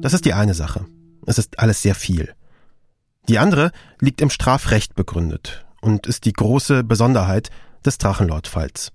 Das 0.00 0.14
ist 0.14 0.24
die 0.24 0.34
eine 0.34 0.54
Sache. 0.54 0.86
Es 1.28 1.36
ist 1.36 1.58
alles 1.58 1.82
sehr 1.82 1.94
viel. 1.94 2.32
Die 3.28 3.38
andere 3.38 3.70
liegt 4.00 4.22
im 4.22 4.30
Strafrecht 4.30 4.94
begründet 4.94 5.66
und 5.82 6.06
ist 6.06 6.24
die 6.24 6.32
große 6.32 6.84
Besonderheit 6.84 7.50
des 7.84 7.98
Drachenlord-Falls. 7.98 8.92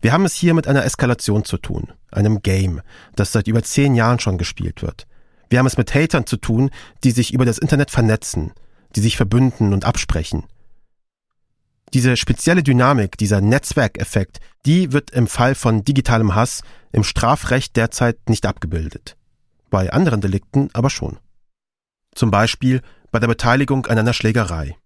Wir 0.00 0.12
haben 0.12 0.24
es 0.24 0.34
hier 0.34 0.54
mit 0.54 0.68
einer 0.68 0.84
Eskalation 0.84 1.44
zu 1.44 1.58
tun, 1.58 1.92
einem 2.12 2.42
Game, 2.42 2.80
das 3.16 3.32
seit 3.32 3.48
über 3.48 3.64
zehn 3.64 3.96
Jahren 3.96 4.20
schon 4.20 4.38
gespielt 4.38 4.82
wird. 4.82 5.08
Wir 5.50 5.58
haben 5.58 5.66
es 5.66 5.76
mit 5.76 5.92
Hatern 5.92 6.26
zu 6.26 6.36
tun, 6.36 6.70
die 7.02 7.10
sich 7.10 7.34
über 7.34 7.44
das 7.44 7.58
Internet 7.58 7.90
vernetzen, 7.90 8.52
die 8.94 9.00
sich 9.00 9.16
verbünden 9.16 9.72
und 9.72 9.84
absprechen. 9.84 10.44
Diese 11.92 12.16
spezielle 12.16 12.62
Dynamik, 12.62 13.18
dieser 13.18 13.40
Netzwerkeffekt, 13.40 14.38
die 14.64 14.92
wird 14.92 15.10
im 15.10 15.26
Fall 15.26 15.56
von 15.56 15.84
digitalem 15.84 16.36
Hass 16.36 16.62
im 16.92 17.02
Strafrecht 17.02 17.74
derzeit 17.74 18.28
nicht 18.28 18.46
abgebildet. 18.46 19.16
Bei 19.70 19.92
anderen 19.92 20.20
Delikten 20.20 20.70
aber 20.72 20.88
schon. 20.88 21.18
Zum 22.14 22.30
Beispiel 22.30 22.80
bei 23.10 23.18
der 23.18 23.28
Beteiligung 23.28 23.86
an 23.86 23.98
einer 23.98 24.12
Schlägerei. 24.12 24.76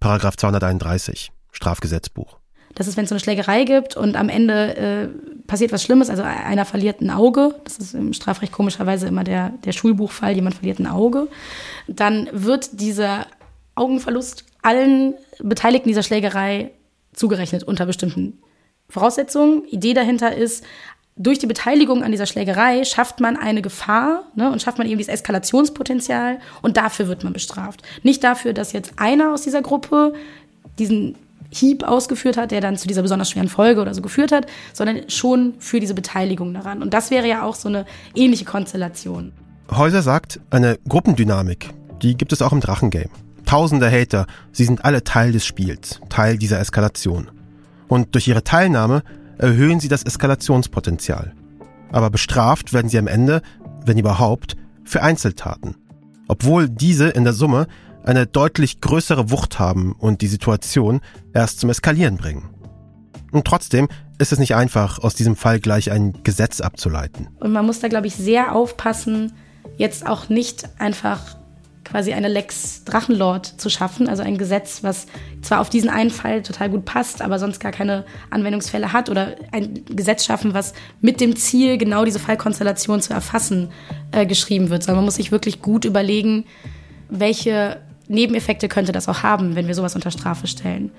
Paragraph 0.00 0.36
231 0.36 1.32
Strafgesetzbuch. 1.52 2.38
Das 2.74 2.86
ist, 2.86 2.96
wenn 2.96 3.04
es 3.04 3.08
so 3.08 3.14
eine 3.14 3.20
Schlägerei 3.20 3.64
gibt 3.64 3.96
und 3.96 4.16
am 4.16 4.28
Ende 4.28 4.76
äh, 4.76 5.08
passiert 5.46 5.72
was 5.72 5.82
Schlimmes, 5.82 6.10
also 6.10 6.22
einer 6.22 6.66
verliert 6.66 7.00
ein 7.00 7.10
Auge, 7.10 7.54
das 7.64 7.78
ist 7.78 7.94
im 7.94 8.12
Strafrecht 8.12 8.52
komischerweise 8.52 9.06
immer 9.06 9.24
der, 9.24 9.50
der 9.64 9.72
Schulbuchfall, 9.72 10.34
jemand 10.34 10.56
verliert 10.56 10.78
ein 10.78 10.86
Auge, 10.86 11.28
dann 11.88 12.28
wird 12.32 12.80
dieser 12.80 13.26
Augenverlust 13.74 14.44
allen 14.62 15.14
Beteiligten 15.38 15.88
dieser 15.88 16.02
Schlägerei 16.02 16.72
zugerechnet 17.14 17.62
unter 17.62 17.86
bestimmten 17.86 18.42
Voraussetzungen. 18.88 19.64
Idee 19.66 19.94
dahinter 19.94 20.34
ist, 20.36 20.64
durch 21.16 21.38
die 21.38 21.46
Beteiligung 21.46 22.02
an 22.02 22.12
dieser 22.12 22.26
Schlägerei 22.26 22.84
schafft 22.84 23.20
man 23.20 23.36
eine 23.36 23.62
Gefahr 23.62 24.24
ne, 24.34 24.50
und 24.50 24.60
schafft 24.60 24.76
man 24.78 24.86
eben 24.86 24.98
dieses 24.98 25.12
Eskalationspotenzial 25.12 26.38
und 26.60 26.76
dafür 26.76 27.08
wird 27.08 27.24
man 27.24 27.32
bestraft. 27.32 27.82
Nicht 28.02 28.22
dafür, 28.22 28.52
dass 28.52 28.72
jetzt 28.72 28.92
einer 28.96 29.32
aus 29.32 29.42
dieser 29.42 29.62
Gruppe 29.62 30.12
diesen 30.78 31.16
Hieb 31.48 31.84
ausgeführt 31.84 32.36
hat, 32.36 32.50
der 32.50 32.60
dann 32.60 32.76
zu 32.76 32.86
dieser 32.86 33.00
besonders 33.00 33.30
schweren 33.30 33.48
Folge 33.48 33.80
oder 33.80 33.94
so 33.94 34.02
geführt 34.02 34.30
hat, 34.30 34.46
sondern 34.74 35.08
schon 35.08 35.54
für 35.58 35.80
diese 35.80 35.94
Beteiligung 35.94 36.52
daran. 36.52 36.82
Und 36.82 36.92
das 36.92 37.10
wäre 37.10 37.26
ja 37.26 37.44
auch 37.44 37.54
so 37.54 37.68
eine 37.68 37.86
ähnliche 38.14 38.44
Konstellation. 38.44 39.32
Häuser 39.70 40.02
sagt, 40.02 40.40
eine 40.50 40.78
Gruppendynamik, 40.86 41.70
die 42.02 42.16
gibt 42.16 42.32
es 42.32 42.42
auch 42.42 42.52
im 42.52 42.60
Drachengame. 42.60 43.08
Tausende 43.46 43.90
Hater, 43.90 44.26
sie 44.52 44.64
sind 44.64 44.84
alle 44.84 45.02
Teil 45.02 45.32
des 45.32 45.46
Spiels, 45.46 46.00
Teil 46.08 46.36
dieser 46.36 46.60
Eskalation. 46.60 47.30
Und 47.88 48.14
durch 48.14 48.28
ihre 48.28 48.42
Teilnahme 48.42 49.02
erhöhen 49.38 49.80
sie 49.80 49.88
das 49.88 50.02
Eskalationspotenzial. 50.02 51.34
Aber 51.92 52.10
bestraft 52.10 52.72
werden 52.72 52.88
sie 52.88 52.98
am 52.98 53.06
Ende, 53.06 53.42
wenn 53.84 53.98
überhaupt, 53.98 54.56
für 54.84 55.02
Einzeltaten. 55.02 55.76
Obwohl 56.28 56.68
diese 56.68 57.08
in 57.08 57.24
der 57.24 57.32
Summe 57.32 57.66
eine 58.04 58.26
deutlich 58.26 58.80
größere 58.80 59.30
Wucht 59.30 59.58
haben 59.58 59.92
und 59.92 60.22
die 60.22 60.28
Situation 60.28 61.00
erst 61.32 61.60
zum 61.60 61.70
Eskalieren 61.70 62.16
bringen. 62.16 62.50
Und 63.32 63.46
trotzdem 63.46 63.88
ist 64.18 64.32
es 64.32 64.38
nicht 64.38 64.54
einfach, 64.54 65.00
aus 65.00 65.14
diesem 65.14 65.36
Fall 65.36 65.60
gleich 65.60 65.90
ein 65.90 66.22
Gesetz 66.22 66.60
abzuleiten. 66.60 67.28
Und 67.40 67.52
man 67.52 67.66
muss 67.66 67.80
da, 67.80 67.88
glaube 67.88 68.06
ich, 68.06 68.14
sehr 68.14 68.54
aufpassen, 68.54 69.32
jetzt 69.76 70.06
auch 70.06 70.28
nicht 70.28 70.68
einfach 70.78 71.36
quasi 71.86 72.12
eine 72.12 72.28
Lex 72.28 72.84
Drachenlord 72.84 73.46
zu 73.46 73.70
schaffen, 73.70 74.08
also 74.08 74.22
ein 74.22 74.36
Gesetz, 74.36 74.82
was 74.82 75.06
zwar 75.40 75.60
auf 75.60 75.70
diesen 75.70 75.88
einen 75.88 76.10
Fall 76.10 76.42
total 76.42 76.68
gut 76.68 76.84
passt, 76.84 77.22
aber 77.22 77.38
sonst 77.38 77.60
gar 77.60 77.72
keine 77.72 78.04
Anwendungsfälle 78.30 78.92
hat 78.92 79.08
oder 79.08 79.36
ein 79.52 79.84
Gesetz 79.88 80.24
schaffen, 80.24 80.52
was 80.52 80.74
mit 81.00 81.20
dem 81.20 81.36
Ziel, 81.36 81.78
genau 81.78 82.04
diese 82.04 82.18
Fallkonstellation 82.18 83.00
zu 83.00 83.14
erfassen, 83.14 83.70
äh, 84.12 84.26
geschrieben 84.26 84.68
wird, 84.68 84.82
sondern 84.82 84.96
man 84.96 85.04
muss 85.04 85.14
sich 85.14 85.32
wirklich 85.32 85.62
gut 85.62 85.84
überlegen, 85.84 86.44
welche 87.08 87.80
Nebeneffekte 88.08 88.68
könnte 88.68 88.92
das 88.92 89.08
auch 89.08 89.22
haben, 89.22 89.54
wenn 89.54 89.68
wir 89.68 89.74
sowas 89.74 89.94
unter 89.94 90.10
Strafe 90.10 90.46
stellen. 90.46 90.90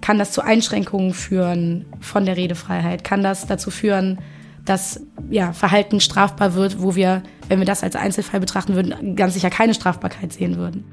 Kann 0.00 0.18
das 0.18 0.32
zu 0.32 0.42
Einschränkungen 0.42 1.14
führen 1.14 1.86
von 2.00 2.24
der 2.24 2.36
Redefreiheit? 2.36 3.04
Kann 3.04 3.22
das 3.22 3.46
dazu 3.46 3.70
führen, 3.70 4.18
dass 4.64 5.00
ja, 5.30 5.52
Verhalten 5.52 6.00
strafbar 6.00 6.54
wird, 6.54 6.80
wo 6.80 6.94
wir, 6.94 7.22
wenn 7.48 7.58
wir 7.58 7.66
das 7.66 7.82
als 7.82 7.96
Einzelfall 7.96 8.40
betrachten 8.40 8.74
würden, 8.74 9.16
ganz 9.16 9.34
sicher 9.34 9.50
keine 9.50 9.74
Strafbarkeit 9.74 10.32
sehen 10.32 10.56
würden. 10.56 10.84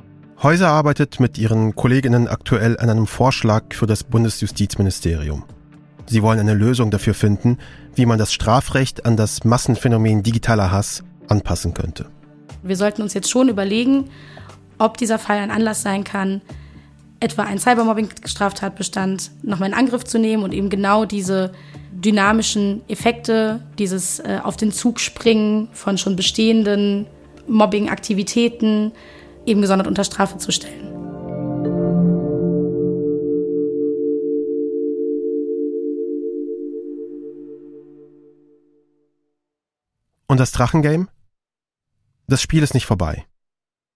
Häuser 0.44 0.70
arbeitet 0.70 1.20
mit 1.20 1.38
ihren 1.38 1.76
Kolleginnen 1.76 2.28
aktuell 2.28 2.78
an 2.80 2.90
einem 2.90 3.08
Vorschlag 3.08 3.64
für 3.72 3.86
das 3.86 4.04
Bundesjustizministerium. 4.04 5.44
Sie 6.08 6.24
wollen 6.24 6.40
eine 6.40 6.56
Lösung 6.56 6.92
dafür 6.92 7.14
finden, 7.14 7.58
wie 7.96 8.06
man 8.06 8.18
das 8.18 8.34
Strafrecht 8.34 9.06
an 9.06 9.18
das 9.18 9.44
Massenphänomen 9.44 10.24
digitaler 10.24 10.72
Hass 10.72 11.04
anpassen 11.30 11.74
könnte. 11.74 12.08
Wir 12.64 12.76
sollten 12.76 13.02
uns 13.02 13.14
jetzt 13.14 13.30
schon 13.30 13.50
überlegen, 13.50 14.10
ob 14.78 14.98
dieser 14.98 15.20
Fall 15.20 15.38
ein 15.38 15.52
Anlass 15.52 15.84
sein 15.84 16.04
kann, 16.04 16.42
etwa 17.20 17.44
einen 17.44 17.60
Cybermobbing-Straftatbestand 17.60 19.32
nochmal 19.44 19.70
in 19.70 19.76
Angriff 19.76 20.04
zu 20.04 20.18
nehmen 20.18 20.44
und 20.44 20.54
eben 20.54 20.70
genau 20.70 21.06
diese 21.06 21.52
dynamischen 21.92 22.82
Effekte, 22.88 23.62
dieses 23.78 24.20
äh, 24.20 24.40
auf 24.44 24.58
den 24.58 24.72
Zug 24.72 25.00
springen 25.00 25.70
von 25.74 25.98
schon 25.98 26.16
bestehenden 26.16 27.08
Mobbing-Aktivitäten 27.48 28.92
eben 29.46 29.62
gesondert 29.62 29.88
unter 29.88 30.04
Strafe 30.04 30.38
zu 30.38 30.52
stellen. 30.52 30.88
Und 40.28 40.40
das 40.40 40.52
Drachengame? 40.52 41.08
Das 42.28 42.42
Spiel 42.42 42.64
ist 42.64 42.74
nicht 42.74 42.86
vorbei. 42.86 43.26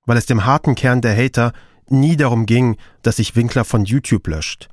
Weil 0.05 0.17
es 0.17 0.25
dem 0.25 0.45
harten 0.45 0.75
Kern 0.75 1.01
der 1.01 1.15
Hater 1.15 1.53
nie 1.87 2.17
darum 2.17 2.45
ging, 2.45 2.75
dass 3.03 3.15
sich 3.17 3.37
Winkler 3.37 3.63
von 3.63 3.85
YouTube 3.85 4.27
löscht 4.27 4.67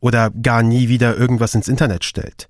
oder 0.00 0.30
gar 0.30 0.62
nie 0.62 0.88
wieder 0.88 1.16
irgendwas 1.16 1.54
ins 1.54 1.68
Internet 1.68 2.04
stellt. 2.04 2.48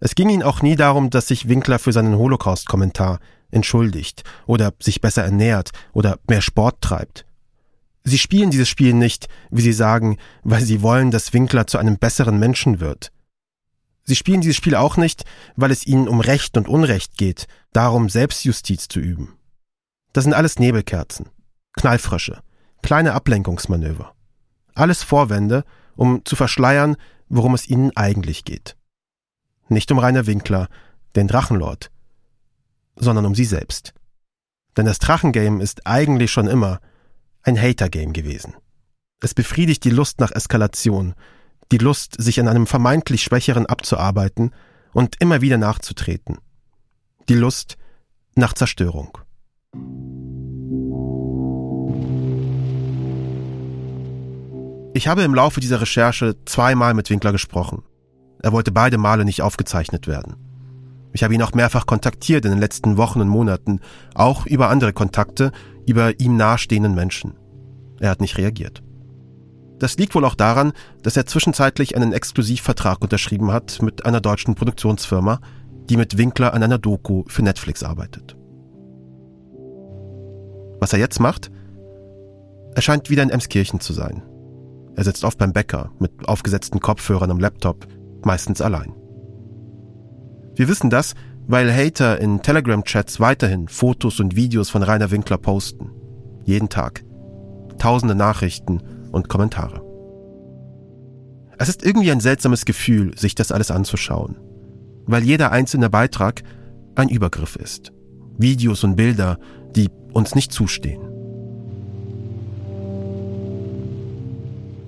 Es 0.00 0.14
ging 0.14 0.30
ihnen 0.30 0.42
auch 0.42 0.62
nie 0.62 0.76
darum, 0.76 1.10
dass 1.10 1.28
sich 1.28 1.48
Winkler 1.48 1.78
für 1.78 1.92
seinen 1.92 2.16
Holocaust-Kommentar 2.16 3.20
entschuldigt 3.50 4.24
oder 4.46 4.72
sich 4.80 5.00
besser 5.00 5.22
ernährt 5.22 5.70
oder 5.92 6.18
mehr 6.28 6.40
Sport 6.40 6.80
treibt. 6.80 7.26
Sie 8.02 8.18
spielen 8.18 8.50
dieses 8.50 8.68
Spiel 8.68 8.94
nicht, 8.94 9.28
wie 9.50 9.60
sie 9.60 9.74
sagen, 9.74 10.16
weil 10.42 10.62
sie 10.62 10.80
wollen, 10.80 11.10
dass 11.10 11.34
Winkler 11.34 11.66
zu 11.66 11.76
einem 11.76 11.98
besseren 11.98 12.38
Menschen 12.38 12.80
wird. 12.80 13.12
Sie 14.04 14.16
spielen 14.16 14.40
dieses 14.40 14.56
Spiel 14.56 14.74
auch 14.74 14.96
nicht, 14.96 15.24
weil 15.54 15.70
es 15.70 15.86
ihnen 15.86 16.08
um 16.08 16.20
Recht 16.20 16.56
und 16.56 16.66
Unrecht 16.66 17.18
geht, 17.18 17.46
darum 17.72 18.08
Selbstjustiz 18.08 18.88
zu 18.88 19.00
üben. 19.00 19.36
Das 20.12 20.24
sind 20.24 20.32
alles 20.32 20.58
Nebelkerzen, 20.58 21.28
Knallfrösche, 21.74 22.42
kleine 22.82 23.12
Ablenkungsmanöver. 23.12 24.14
Alles 24.74 25.02
Vorwände, 25.02 25.64
um 25.94 26.24
zu 26.24 26.36
verschleiern, 26.36 26.96
worum 27.28 27.54
es 27.54 27.68
ihnen 27.68 27.94
eigentlich 27.96 28.44
geht. 28.44 28.76
Nicht 29.70 29.92
um 29.92 30.00
Rainer 30.00 30.26
Winkler, 30.26 30.68
den 31.14 31.28
Drachenlord, 31.28 31.92
sondern 32.96 33.24
um 33.24 33.36
sie 33.36 33.44
selbst. 33.44 33.94
Denn 34.76 34.84
das 34.84 34.98
Drachengame 34.98 35.62
ist 35.62 35.86
eigentlich 35.86 36.32
schon 36.32 36.48
immer 36.48 36.80
ein 37.42 37.56
Hater-Game 37.56 38.12
gewesen. 38.12 38.54
Es 39.22 39.32
befriedigt 39.32 39.84
die 39.84 39.90
Lust 39.90 40.18
nach 40.18 40.32
Eskalation, 40.32 41.14
die 41.70 41.78
Lust, 41.78 42.20
sich 42.20 42.40
an 42.40 42.48
einem 42.48 42.66
vermeintlich 42.66 43.22
Schwächeren 43.22 43.66
abzuarbeiten 43.66 44.52
und 44.92 45.20
immer 45.20 45.40
wieder 45.40 45.56
nachzutreten. 45.56 46.38
Die 47.28 47.34
Lust 47.34 47.76
nach 48.34 48.54
Zerstörung. 48.54 49.18
Ich 54.94 55.06
habe 55.06 55.22
im 55.22 55.34
Laufe 55.34 55.60
dieser 55.60 55.80
Recherche 55.80 56.34
zweimal 56.44 56.94
mit 56.94 57.08
Winkler 57.08 57.30
gesprochen. 57.30 57.84
Er 58.42 58.52
wollte 58.52 58.72
beide 58.72 58.98
Male 58.98 59.24
nicht 59.24 59.42
aufgezeichnet 59.42 60.06
werden. 60.06 60.36
Ich 61.12 61.22
habe 61.22 61.34
ihn 61.34 61.42
auch 61.42 61.52
mehrfach 61.52 61.86
kontaktiert 61.86 62.44
in 62.44 62.52
den 62.52 62.60
letzten 62.60 62.96
Wochen 62.96 63.20
und 63.20 63.28
Monaten, 63.28 63.80
auch 64.14 64.46
über 64.46 64.68
andere 64.68 64.92
Kontakte, 64.92 65.52
über 65.86 66.18
ihm 66.20 66.36
nahestehenden 66.36 66.94
Menschen. 66.94 67.34
Er 67.98 68.10
hat 68.10 68.20
nicht 68.20 68.38
reagiert. 68.38 68.82
Das 69.78 69.96
liegt 69.96 70.14
wohl 70.14 70.24
auch 70.24 70.34
daran, 70.34 70.72
dass 71.02 71.16
er 71.16 71.26
zwischenzeitlich 71.26 71.96
einen 71.96 72.12
Exklusivvertrag 72.12 73.02
unterschrieben 73.02 73.50
hat 73.52 73.82
mit 73.82 74.04
einer 74.04 74.20
deutschen 74.20 74.54
Produktionsfirma, 74.54 75.40
die 75.88 75.96
mit 75.96 76.18
Winkler 76.18 76.54
an 76.54 76.62
einer 76.62 76.78
Doku 76.78 77.24
für 77.26 77.42
Netflix 77.42 77.82
arbeitet. 77.82 78.36
Was 80.78 80.92
er 80.92 80.98
jetzt 80.98 81.18
macht? 81.18 81.50
Er 82.74 82.82
scheint 82.82 83.10
wieder 83.10 83.22
in 83.22 83.30
Emskirchen 83.30 83.80
zu 83.80 83.92
sein. 83.92 84.22
Er 84.96 85.04
sitzt 85.04 85.24
oft 85.24 85.38
beim 85.38 85.52
Bäcker 85.52 85.90
mit 85.98 86.28
aufgesetzten 86.28 86.80
Kopfhörern 86.80 87.30
am 87.30 87.40
Laptop, 87.40 87.86
meistens 88.26 88.60
allein. 88.60 88.94
Wir 90.54 90.68
wissen 90.68 90.90
das, 90.90 91.14
weil 91.46 91.72
Hater 91.72 92.20
in 92.20 92.42
Telegram-Chats 92.42 93.18
weiterhin 93.20 93.68
Fotos 93.68 94.20
und 94.20 94.36
Videos 94.36 94.70
von 94.70 94.82
Rainer 94.82 95.10
Winkler 95.10 95.38
posten. 95.38 95.90
Jeden 96.44 96.68
Tag. 96.68 97.04
Tausende 97.78 98.14
Nachrichten 98.14 98.82
und 99.10 99.28
Kommentare. 99.28 99.82
Es 101.58 101.68
ist 101.68 101.84
irgendwie 101.84 102.10
ein 102.10 102.20
seltsames 102.20 102.64
Gefühl, 102.64 103.16
sich 103.18 103.34
das 103.34 103.52
alles 103.52 103.70
anzuschauen, 103.70 104.36
weil 105.06 105.22
jeder 105.24 105.52
einzelne 105.52 105.90
Beitrag 105.90 106.42
ein 106.94 107.08
Übergriff 107.08 107.56
ist. 107.56 107.92
Videos 108.38 108.84
und 108.84 108.96
Bilder, 108.96 109.38
die 109.76 109.88
uns 110.12 110.34
nicht 110.34 110.52
zustehen. 110.52 111.02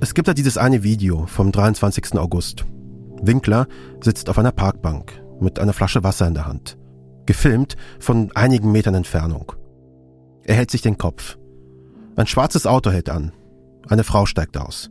Es 0.00 0.14
gibt 0.14 0.26
da 0.28 0.34
dieses 0.34 0.58
eine 0.58 0.82
Video 0.82 1.26
vom 1.26 1.52
23. 1.52 2.14
August. 2.14 2.64
Winkler 3.22 3.66
sitzt 4.02 4.28
auf 4.28 4.38
einer 4.38 4.52
Parkbank 4.52 5.22
mit 5.40 5.58
einer 5.58 5.72
Flasche 5.72 6.02
Wasser 6.02 6.26
in 6.26 6.34
der 6.34 6.46
Hand, 6.46 6.76
gefilmt 7.24 7.76
von 8.00 8.32
einigen 8.34 8.72
Metern 8.72 8.94
Entfernung. 8.94 9.52
Er 10.42 10.56
hält 10.56 10.72
sich 10.72 10.82
den 10.82 10.98
Kopf. 10.98 11.38
Ein 12.16 12.26
schwarzes 12.26 12.66
Auto 12.66 12.90
hält 12.90 13.08
an. 13.08 13.32
Eine 13.88 14.04
Frau 14.04 14.26
steigt 14.26 14.58
aus. 14.58 14.90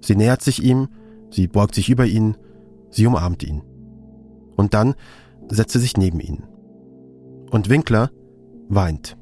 Sie 0.00 0.14
nähert 0.14 0.40
sich 0.40 0.62
ihm, 0.62 0.88
sie 1.30 1.48
beugt 1.48 1.74
sich 1.74 1.90
über 1.90 2.06
ihn, 2.06 2.36
sie 2.90 3.06
umarmt 3.06 3.42
ihn. 3.42 3.62
Und 4.56 4.72
dann 4.72 4.94
setzt 5.48 5.72
sie 5.72 5.80
sich 5.80 5.96
neben 5.96 6.20
ihn. 6.20 6.44
Und 7.50 7.68
Winkler 7.68 8.10
weint. 8.68 9.16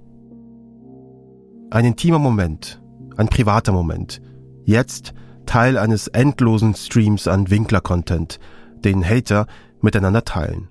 Ein 1.71 1.87
intimer 1.87 2.19
Moment, 2.19 2.83
ein 3.17 3.29
privater 3.29 3.73
Moment. 3.73 4.21
Jetzt 4.65 5.15
Teil 5.53 5.77
eines 5.77 6.09
endlosen 6.09 6.75
Streams 6.75 7.29
an 7.29 7.51
Winkler-Content, 7.51 8.41
den 8.87 9.05
Hater 9.07 9.47
miteinander 9.83 10.25
teilen. 10.25 10.71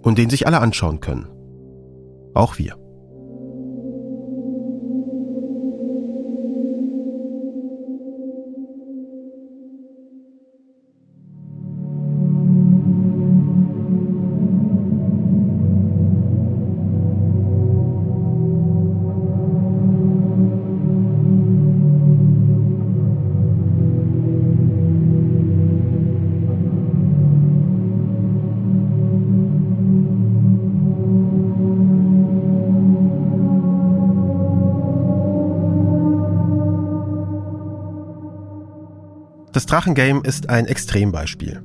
Und 0.00 0.16
den 0.16 0.30
sich 0.30 0.46
alle 0.46 0.60
anschauen 0.60 1.00
können. 1.00 1.28
Auch 2.32 2.56
wir. 2.56 2.78
Das 39.58 39.66
Drachengame 39.66 40.20
ist 40.22 40.50
ein 40.50 40.66
Extrembeispiel. 40.66 41.60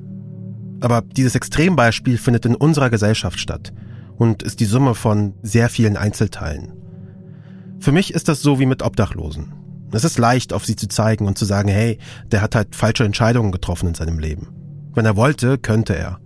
Aber 0.80 1.00
dieses 1.00 1.36
Extrembeispiel 1.36 2.18
findet 2.18 2.44
in 2.44 2.56
unserer 2.56 2.90
Gesellschaft 2.90 3.38
statt 3.38 3.72
und 4.16 4.42
ist 4.42 4.58
die 4.58 4.64
Summe 4.64 4.96
von 4.96 5.34
sehr 5.42 5.68
vielen 5.68 5.96
Einzelteilen. 5.96 6.72
Für 7.78 7.92
mich 7.92 8.12
ist 8.12 8.26
das 8.26 8.42
so 8.42 8.58
wie 8.58 8.66
mit 8.66 8.82
Obdachlosen. 8.82 9.52
Es 9.92 10.02
ist 10.02 10.18
leicht, 10.18 10.52
auf 10.52 10.66
sie 10.66 10.74
zu 10.74 10.88
zeigen 10.88 11.28
und 11.28 11.38
zu 11.38 11.44
sagen, 11.44 11.68
hey, 11.68 11.98
der 12.32 12.42
hat 12.42 12.56
halt 12.56 12.74
falsche 12.74 13.04
Entscheidungen 13.04 13.52
getroffen 13.52 13.90
in 13.90 13.94
seinem 13.94 14.18
Leben. 14.18 14.48
Wenn 14.92 15.06
er 15.06 15.14
wollte, 15.14 15.56
könnte 15.56 15.94
er. 15.94 16.18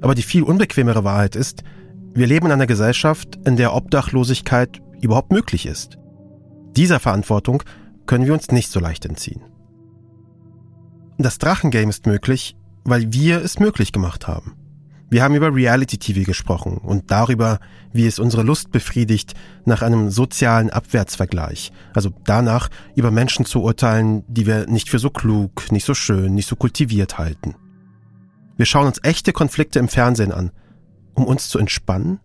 Aber 0.00 0.16
die 0.16 0.22
viel 0.22 0.42
unbequemere 0.42 1.04
Wahrheit 1.04 1.36
ist, 1.36 1.62
wir 2.14 2.26
leben 2.26 2.46
in 2.46 2.52
einer 2.52 2.66
Gesellschaft, 2.66 3.38
in 3.46 3.54
der 3.56 3.76
Obdachlosigkeit 3.76 4.82
überhaupt 5.00 5.30
möglich 5.30 5.66
ist. 5.66 5.98
Dieser 6.74 6.98
Verantwortung 6.98 7.62
können 8.06 8.26
wir 8.26 8.34
uns 8.34 8.50
nicht 8.50 8.72
so 8.72 8.80
leicht 8.80 9.06
entziehen. 9.06 9.51
Das 11.22 11.38
Drachengame 11.38 11.88
ist 11.88 12.06
möglich, 12.06 12.56
weil 12.82 13.12
wir 13.12 13.42
es 13.42 13.60
möglich 13.60 13.92
gemacht 13.92 14.26
haben. 14.26 14.56
Wir 15.08 15.22
haben 15.22 15.36
über 15.36 15.54
Reality 15.54 15.98
TV 15.98 16.24
gesprochen 16.24 16.78
und 16.78 17.12
darüber, 17.12 17.60
wie 17.92 18.06
es 18.06 18.18
unsere 18.18 18.42
Lust 18.42 18.72
befriedigt 18.72 19.34
nach 19.64 19.82
einem 19.82 20.10
sozialen 20.10 20.70
Abwärtsvergleich. 20.70 21.70
Also 21.94 22.10
danach, 22.24 22.70
über 22.96 23.12
Menschen 23.12 23.44
zu 23.44 23.62
urteilen, 23.62 24.24
die 24.26 24.46
wir 24.46 24.66
nicht 24.66 24.88
für 24.88 24.98
so 24.98 25.10
klug, 25.10 25.70
nicht 25.70 25.84
so 25.84 25.94
schön, 25.94 26.34
nicht 26.34 26.48
so 26.48 26.56
kultiviert 26.56 27.18
halten. 27.18 27.54
Wir 28.56 28.66
schauen 28.66 28.88
uns 28.88 28.98
echte 29.04 29.32
Konflikte 29.32 29.78
im 29.78 29.88
Fernsehen 29.88 30.32
an, 30.32 30.50
um 31.14 31.24
uns 31.24 31.48
zu 31.48 31.58
entspannen. 31.58 32.18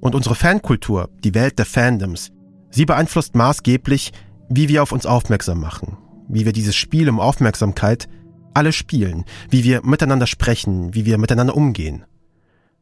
Und 0.00 0.16
unsere 0.16 0.34
Fankultur, 0.34 1.08
die 1.22 1.34
Welt 1.34 1.58
der 1.58 1.66
Fandoms, 1.66 2.32
sie 2.70 2.84
beeinflusst 2.84 3.36
maßgeblich, 3.36 4.12
wie 4.48 4.68
wir 4.68 4.82
auf 4.82 4.90
uns 4.90 5.06
aufmerksam 5.06 5.60
machen, 5.60 5.98
wie 6.28 6.44
wir 6.44 6.52
dieses 6.52 6.76
Spiel 6.76 7.08
um 7.08 7.20
Aufmerksamkeit 7.20 8.08
alle 8.54 8.72
spielen, 8.72 9.24
wie 9.50 9.64
wir 9.64 9.84
miteinander 9.84 10.26
sprechen, 10.26 10.94
wie 10.94 11.06
wir 11.06 11.18
miteinander 11.18 11.56
umgehen. 11.56 12.04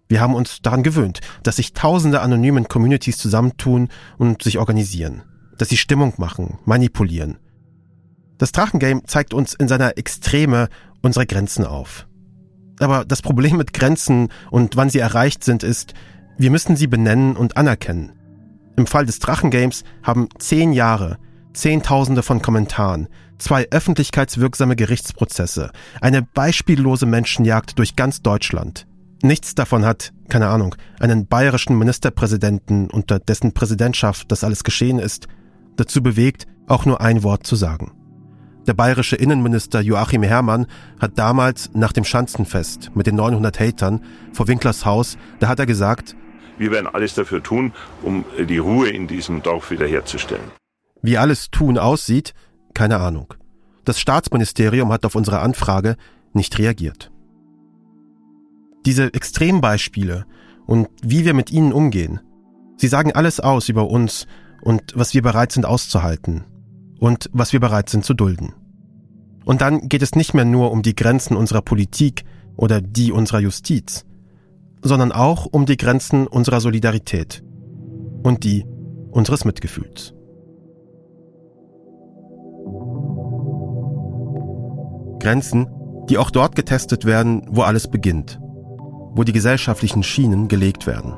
Wir 0.09 0.21
haben 0.21 0.35
uns 0.35 0.63
daran 0.63 0.83
gewöhnt, 0.83 1.21
dass 1.43 1.57
sich 1.57 1.73
tausende 1.73 2.21
anonymen 2.21 2.69
Communities 2.69 3.19
zusammentun 3.19 3.89
und 4.19 4.43
sich 4.43 4.59
organisieren, 4.59 5.23
dass 5.59 5.69
sie 5.69 5.77
Stimmung 5.77 6.15
machen, 6.17 6.59
manipulieren. 6.65 7.39
Das 8.39 8.53
Drachengame 8.53 9.03
zeigt 9.05 9.35
uns 9.35 9.55
in 9.55 9.69
seiner 9.69 9.97
Extreme 9.99 10.69
unsere 11.03 11.27
Grenzen 11.27 11.65
auf. 11.65 12.07
Aber 12.79 13.05
das 13.05 13.23
Problem 13.23 13.57
mit 13.57 13.73
Grenzen 13.73 14.29
und 14.51 14.77
wann 14.77 14.91
sie 14.91 14.99
erreicht 14.99 15.43
sind, 15.43 15.63
ist, 15.63 15.95
wir 16.39 16.51
müssen 16.51 16.77
sie 16.77 16.87
benennen 16.87 17.37
und 17.37 17.57
anerkennen. 17.57 18.13
Im 18.77 18.87
Fall 18.87 19.07
des 19.07 19.19
Drachengames 19.19 19.85
haben 20.03 20.29
zehn 20.39 20.73
Jahre, 20.73 21.19
Zehntausende 21.55 22.23
von 22.23 22.43
Kommentaren, 22.43 23.09
zwei 23.39 23.67
öffentlichkeitswirksame 23.71 24.77
Gerichtsprozesse, 24.77 25.71
eine 26.01 26.23
beispiellose 26.23 27.07
Menschenjagd 27.07 27.79
durch 27.79 27.97
ganz 27.97 28.23
Deutschland. 28.23 28.87
Nichts 29.23 29.55
davon 29.55 29.85
hat, 29.85 30.13
keine 30.29 30.49
Ahnung, 30.49 30.75
einen 31.01 31.27
bayerischen 31.27 31.79
Ministerpräsidenten, 31.79 32.91
unter 32.91 33.19
dessen 33.19 33.53
Präsidentschaft 33.53 34.31
das 34.31 34.45
alles 34.45 34.65
geschehen 34.65 34.99
ist, 34.99 35.27
dazu 35.77 36.03
bewegt, 36.03 36.47
auch 36.67 36.85
nur 36.85 37.01
ein 37.01 37.23
Wort 37.23 37.47
zu 37.47 37.57
sagen. 37.57 37.93
Der 38.67 38.75
bayerische 38.75 39.17
Innenminister 39.17 39.81
Joachim 39.81 40.25
Herrmann 40.25 40.67
hat 41.01 41.19
damals 41.19 41.71
nach 41.73 41.93
dem 41.93 42.05
Schanzenfest 42.05 42.91
mit 42.95 43.07
den 43.07 43.15
900 43.15 43.61
Hatern 43.61 44.05
vor 44.33 44.49
Winklers 44.49 44.85
Haus, 44.85 45.17
da 45.39 45.49
hat 45.49 45.61
er 45.61 45.67
gesagt, 45.67 46.17
wir 46.59 46.71
werden 46.71 46.87
alles 46.87 47.15
dafür 47.15 47.43
tun, 47.43 47.73
um 48.03 48.25
die 48.49 48.59
Ruhe 48.59 48.89
in 48.89 49.07
diesem 49.07 49.43
Dorf 49.43 49.71
wiederherzustellen. 49.71 50.51
Wie 51.03 51.19
alles 51.19 51.51
Tun 51.51 51.79
aussieht, 51.79 52.33
keine 52.77 52.99
Ahnung. 52.99 53.33
Das 53.87 53.99
Staatsministerium 53.99 54.93
hat 54.93 55.07
auf 55.07 55.15
unsere 55.15 55.41
Anfrage 55.41 55.97
nicht 56.35 56.59
reagiert. 56.59 57.11
Diese 58.85 59.15
Extrembeispiele 59.15 60.27
und 60.67 60.89
wie 61.03 61.25
wir 61.25 61.33
mit 61.33 61.51
ihnen 61.51 61.73
umgehen, 61.73 62.21
sie 62.77 62.89
sagen 62.89 63.13
alles 63.13 63.41
aus 63.41 63.71
über 63.71 63.89
uns 63.89 64.27
und 64.61 64.93
was 64.95 65.15
wir 65.15 65.23
bereit 65.23 65.53
sind 65.53 65.65
auszuhalten 65.65 66.45
und 67.01 67.31
was 67.33 67.55
wir 67.55 67.61
bereit 67.61 67.89
sind 67.89 68.05
zu 68.05 68.13
dulden. 68.13 68.53
Und 69.47 69.63
dann 69.63 69.89
geht 69.89 70.03
es 70.03 70.15
nicht 70.15 70.35
mehr 70.35 70.45
nur 70.45 70.71
um 70.71 70.83
die 70.83 70.95
Grenzen 70.95 71.35
unserer 71.35 71.63
Politik 71.63 72.25
oder 72.57 72.83
die 72.83 73.11
unserer 73.11 73.41
Justiz, 73.41 74.05
sondern 74.83 75.13
auch 75.13 75.47
um 75.47 75.65
die 75.65 75.79
Grenzen 75.79 76.27
unserer 76.27 76.61
Solidarität 76.61 77.43
und 78.23 78.45
die 78.45 78.67
unseres 79.11 79.47
Mitgefühls. 79.47 80.16
Grenzen, 85.27 85.67
die 86.09 86.19
auch 86.19 86.31
dort 86.31 86.55
getestet 86.55 87.05
werden, 87.05 87.43
wo 87.51 87.63
alles 87.63 87.89
beginnt, 87.89 88.39
wo 88.41 89.25
die 89.25 89.33
gesellschaftlichen 89.33 90.05
Schienen 90.05 90.47
gelegt 90.47 90.87
werden, 90.87 91.15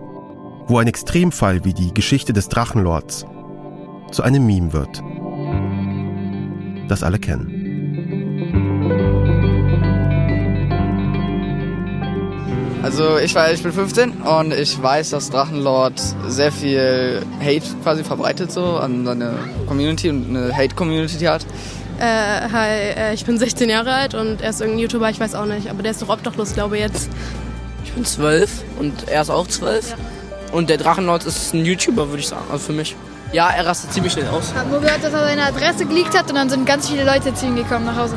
wo 0.67 0.79
ein 0.79 0.87
Extremfall 0.87 1.67
wie 1.67 1.75
die 1.75 1.93
Geschichte 1.93 2.33
des 2.33 2.49
Drachenlords 2.49 3.27
zu 4.11 4.23
einem 4.23 4.47
Meme 4.47 4.73
wird, 4.73 5.03
das 6.89 7.03
alle 7.03 7.19
kennen. 7.19 7.59
Also 12.83 13.19
ich 13.19 13.35
war, 13.35 13.53
ich 13.53 13.63
bin 13.63 13.73
15 13.73 14.13
und 14.13 14.55
ich 14.55 14.83
weiß, 14.83 15.11
dass 15.11 15.29
Drachenlord 15.29 16.01
sehr 16.29 16.51
viel 16.51 17.21
Hate 17.41 17.67
quasi 17.83 18.05
verbreitet 18.05 18.53
so 18.53 18.79
an 18.79 19.05
seine 19.05 19.35
Community 19.67 20.09
und 20.09 20.35
eine 20.35 20.57
Hate-Community 20.57 21.27
hat. 21.27 21.45
Äh, 21.99 22.49
hi, 22.53 22.69
äh, 22.69 23.15
ich 23.15 23.25
bin 23.25 23.39
16 23.39 23.69
Jahre 23.69 23.93
alt 23.93 24.15
und 24.15 24.41
er 24.41 24.51
ist 24.51 24.61
irgendein 24.61 24.83
YouTuber, 24.83 25.11
ich 25.11 25.19
weiß 25.19 25.35
auch 25.35 25.47
nicht, 25.47 25.69
aber 25.69 25.83
der 25.83 25.91
ist 25.91 26.01
doch 26.01 26.09
obdachlos, 26.09 26.55
glaube 26.55 26.77
ich 26.77 26.83
jetzt. 26.83 27.11
Ich 27.85 27.93
bin 27.93 28.05
12 28.05 28.51
und 28.79 29.09
er 29.09 29.23
ist 29.23 29.31
auch 29.31 29.49
12. 29.49 29.91
Ja. 29.91 29.97
Und 30.53 30.71
der 30.71 30.77
Drachenlord 30.77 31.25
ist 31.27 31.53
ein 31.55 31.65
YouTuber, 31.65 32.09
würde 32.09 32.21
ich 32.21 32.29
sagen, 32.29 32.45
also 32.53 32.67
für 32.67 32.73
mich. 32.73 32.95
Ja, 33.33 33.51
er 33.51 33.67
rastet 33.67 33.93
ziemlich 33.93 34.13
schnell 34.13 34.29
aus. 34.29 34.51
Ich 34.53 34.59
habe 34.59 34.71
nur 34.71 34.81
gehört, 34.81 35.03
dass 35.03 35.13
er 35.13 35.25
seine 35.25 35.43
Adresse 35.43 35.87
geleakt 35.87 36.17
hat 36.17 36.29
und 36.29 36.37
dann 36.37 36.49
sind 36.49 36.67
ganz 36.67 36.89
viele 36.89 37.05
Leute 37.05 37.35
zu 37.35 37.47
ihm 37.47 37.57
gekommen 37.57 37.85
nach 37.85 37.97
Hause. 37.97 38.15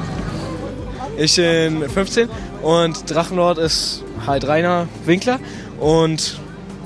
Ich 1.17 1.35
bin 1.35 1.89
15 1.89 2.29
und 2.61 3.09
Drachenlord 3.09 3.57
ist 3.57 4.03
halt 4.27 4.47
Rainer 4.47 4.87
Winkler 5.05 5.39
und 5.79 6.39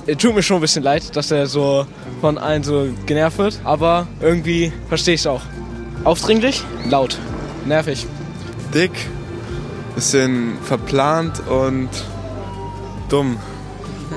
es 0.07 0.17
tut 0.17 0.33
mir 0.33 0.43
schon 0.43 0.57
ein 0.57 0.61
bisschen 0.61 0.83
leid, 0.83 1.15
dass 1.15 1.29
er 1.29 1.45
so 1.47 1.85
von 2.21 2.37
allen 2.37 2.63
so 2.63 2.87
genervt 3.05 3.37
wird, 3.37 3.59
aber 3.65 4.07
irgendwie 4.21 4.71
verstehe 4.87 5.15
ich 5.15 5.21
es 5.21 5.27
auch. 5.27 5.41
Aufdringlich, 6.05 6.63
laut, 6.87 7.17
nervig. 7.65 8.05
Dick, 8.75 8.91
bisschen 9.95 10.53
verplant 10.63 11.41
und 11.47 11.89
dumm. 13.09 13.37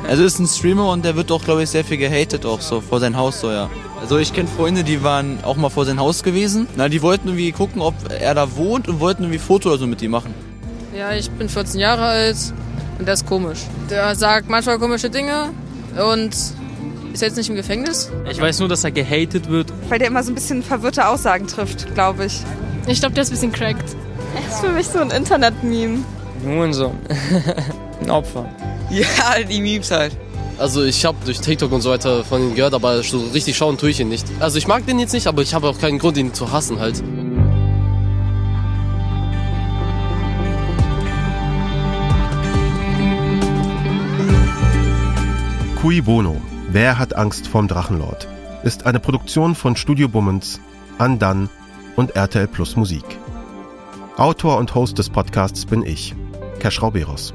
Also 0.07 0.22
ist 0.22 0.39
ein 0.39 0.47
Streamer 0.47 0.91
und 0.91 1.07
der 1.07 1.16
wird 1.16 1.32
auch, 1.32 1.43
glaube 1.43 1.62
ich, 1.62 1.70
sehr 1.70 1.84
viel 1.84 1.97
gehatet 1.97 2.45
auch 2.45 2.61
so 2.61 2.82
vor 2.82 3.01
sein 3.01 3.16
Haus 3.16 3.41
so, 3.41 3.51
ja. 3.51 3.70
Also 4.03 4.18
ich 4.18 4.34
kenne 4.34 4.49
Freunde, 4.55 4.84
die 4.84 5.03
waren 5.03 5.43
auch 5.45 5.57
mal 5.57 5.70
vor 5.70 5.86
sein 5.86 5.99
Haus 5.99 6.22
gewesen. 6.22 6.68
Na, 6.76 6.91
die 6.91 7.01
wollten 7.01 7.28
irgendwie 7.28 7.53
gucken, 7.53 7.80
ob 7.80 7.95
er 8.20 8.34
da 8.34 8.55
wohnt 8.55 8.86
und 8.86 9.01
wollten 9.01 9.22
irgendwie 9.22 9.39
Foto 9.39 9.70
oder 9.70 9.78
so 9.78 9.86
mit 9.86 10.03
ihm 10.03 10.11
machen. 10.11 10.34
Ja, 10.95 11.12
ich 11.12 11.30
bin 11.30 11.49
14 11.49 11.80
Jahre 11.80 12.05
alt 12.05 12.36
und 12.99 13.07
der 13.07 13.14
ist 13.14 13.24
komisch. 13.24 13.61
Der 13.89 14.14
sagt 14.14 14.51
manchmal 14.51 14.78
komische 14.78 15.09
Dinge 15.09 15.55
und 15.97 16.36
ist 17.18 17.22
jetzt 17.22 17.36
nicht 17.36 17.50
im 17.50 17.56
Gefängnis. 17.56 18.12
Ich 18.30 18.40
weiß 18.40 18.60
nur, 18.60 18.68
dass 18.68 18.84
er 18.84 18.92
gehatet 18.92 19.50
wird. 19.50 19.72
Weil 19.88 19.98
der 19.98 20.06
immer 20.06 20.22
so 20.22 20.30
ein 20.30 20.36
bisschen 20.36 20.62
verwirrte 20.62 21.08
Aussagen 21.08 21.48
trifft, 21.48 21.92
glaube 21.94 22.26
ich. 22.26 22.42
Ich 22.86 23.00
glaube, 23.00 23.14
der 23.14 23.22
ist 23.22 23.30
ein 23.30 23.32
bisschen 23.32 23.52
cracked. 23.52 23.96
Er 24.36 24.48
ist 24.48 24.60
für 24.60 24.70
mich 24.70 24.86
so 24.86 25.00
ein 25.00 25.10
Internet-Meme. 25.10 25.98
Nur 26.44 26.72
so. 26.72 26.94
ein 28.00 28.10
Opfer. 28.10 28.48
Ja, 28.90 29.42
die 29.48 29.60
Memes 29.60 29.90
halt. 29.90 30.16
Also 30.58 30.84
ich 30.84 31.04
habe 31.04 31.16
durch 31.24 31.40
TikTok 31.40 31.72
und 31.72 31.80
so 31.80 31.90
weiter 31.90 32.22
von 32.22 32.40
ihm 32.40 32.54
gehört, 32.54 32.74
aber 32.74 33.02
so 33.02 33.18
richtig 33.34 33.56
schauen 33.56 33.76
tue 33.78 33.90
ich 33.90 34.00
ihn 34.00 34.08
nicht. 34.08 34.26
Also 34.38 34.58
ich 34.58 34.68
mag 34.68 34.86
den 34.86 34.98
jetzt 35.00 35.12
nicht, 35.12 35.26
aber 35.26 35.42
ich 35.42 35.54
habe 35.54 35.68
auch 35.68 35.78
keinen 35.78 35.98
Grund, 35.98 36.16
ihn 36.16 36.32
zu 36.32 36.52
hassen 36.52 36.78
halt. 36.78 37.02
Cui 45.80 46.00
Bono, 46.00 46.40
Wer 46.70 46.98
hat 46.98 47.16
Angst 47.16 47.48
vorm 47.48 47.66
Drachenlord? 47.66 48.28
ist 48.62 48.84
eine 48.84 49.00
Produktion 49.00 49.54
von 49.54 49.74
Studio 49.74 50.06
Bummens, 50.06 50.60
Andan 50.98 51.48
und 51.96 52.14
RTL 52.14 52.46
Plus 52.46 52.76
Musik. 52.76 53.04
Autor 54.18 54.58
und 54.58 54.74
Host 54.74 54.98
des 54.98 55.08
Podcasts 55.08 55.64
bin 55.64 55.82
ich, 55.82 56.14
Cash 56.58 56.82
Rauberos. 56.82 57.32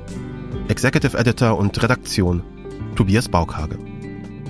Executive 0.67 1.17
Editor 1.17 1.57
und 1.57 1.81
Redaktion 1.81 2.43
Tobias 2.95 3.27
Baukhage. 3.27 3.79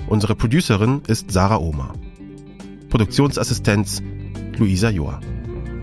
Unsere 0.06 0.34
Producerin 0.34 1.00
ist 1.06 1.30
Sarah 1.30 1.60
Ohmer. 1.60 1.94
Produktionsassistenz 2.90 4.02
Luisa 4.58 4.90
Joa. 4.90 5.18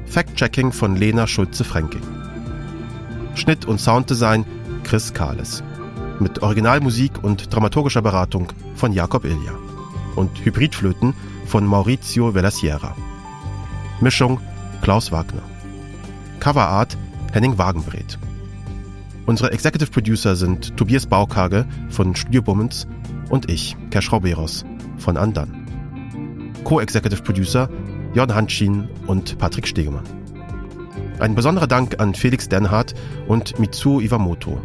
Fact-Checking 0.05 0.71
von 0.71 0.95
Lena 0.95 1.25
Schulze-Fränking. 1.25 2.03
Schnitt 3.33 3.65
und 3.65 3.81
Sounddesign 3.81 4.45
Chris 4.83 5.11
Kahles 5.11 5.63
mit 6.21 6.41
Originalmusik 6.41 7.23
und 7.23 7.53
dramaturgischer 7.53 8.01
Beratung 8.01 8.53
von 8.75 8.93
Jakob 8.93 9.25
Ilja 9.25 9.53
und 10.15 10.45
Hybridflöten 10.45 11.13
von 11.45 11.65
Maurizio 11.65 12.33
Velasiera. 12.33 12.95
Mischung 13.99 14.39
Klaus 14.81 15.11
Wagner. 15.11 15.41
Coverart 16.39 16.97
Henning 17.33 17.57
Wagenbreth. 17.57 18.17
Unsere 19.25 19.51
Executive 19.51 19.91
Producer 19.91 20.35
sind 20.35 20.77
Tobias 20.77 21.05
Baukage 21.05 21.65
von 21.89 22.15
Studio 22.15 22.41
Bummens 22.41 22.87
und 23.29 23.49
ich, 23.49 23.75
Kersch 23.89 24.11
Rauberos 24.11 24.63
von 24.97 25.17
Andan. 25.17 25.67
Co-Executive 26.63 27.21
Producer 27.23 27.69
Jon 28.13 28.33
Hanschin 28.33 28.89
und 29.07 29.37
Patrick 29.37 29.67
Stegemann. 29.67 30.03
Ein 31.19 31.35
besonderer 31.35 31.67
Dank 31.67 31.99
an 31.99 32.13
Felix 32.13 32.49
Denhardt 32.49 32.93
und 33.27 33.59
Mitsuo 33.59 34.01
Iwamoto 34.01 34.59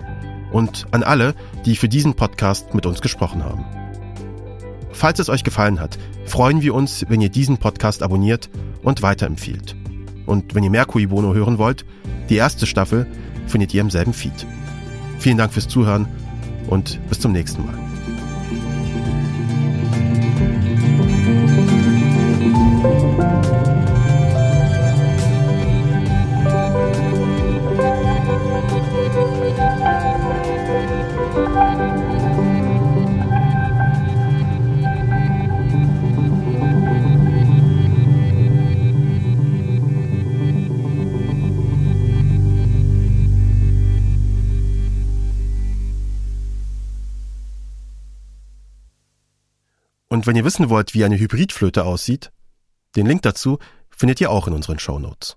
und 0.57 0.87
an 0.91 1.03
alle, 1.03 1.35
die 1.67 1.77
für 1.77 1.87
diesen 1.87 2.15
Podcast 2.15 2.73
mit 2.73 2.87
uns 2.87 3.03
gesprochen 3.03 3.45
haben. 3.45 3.67
Falls 4.91 5.19
es 5.19 5.29
euch 5.29 5.45
gefallen 5.45 5.81
hat, 5.81 5.99
freuen 6.25 6.63
wir 6.63 6.75
uns, 6.75 7.05
wenn 7.11 7.21
ihr 7.21 7.29
diesen 7.29 7.59
Podcast 7.59 8.03
abonniert 8.03 8.49
und 8.83 9.03
weiterempfiehlt. 9.03 9.77
Und 10.25 10.55
wenn 10.55 10.65
ihr 10.65 10.71
mehr 10.71 10.87
Kui 10.87 11.09
Bono 11.09 11.35
hören 11.35 11.59
wollt, 11.59 11.85
die 12.31 12.37
erste 12.37 12.65
Staffel 12.67 13.07
findet 13.47 13.75
ihr 13.75 13.83
im 13.83 13.91
selben 13.91 14.15
Feed. 14.15 14.47
Vielen 15.19 15.37
Dank 15.37 15.53
fürs 15.53 15.69
Zuhören 15.69 16.09
und 16.69 16.99
bis 17.11 17.21
zum 17.21 17.33
nächsten 17.33 17.67
Mal. 17.67 17.86
Wenn 50.27 50.35
ihr 50.35 50.45
wissen 50.45 50.70
wollt, 50.70 50.93
wie 50.93 51.05
eine 51.05 51.16
Hybridflöte 51.16 51.85
aussieht, 51.85 52.33
den 52.97 53.07
Link 53.07 53.22
dazu 53.22 53.61
findet 53.91 54.20
ihr 54.20 54.29
auch 54.29 54.49
in 54.49 54.55
unseren 54.55 54.81
Shownotes. 54.81 55.37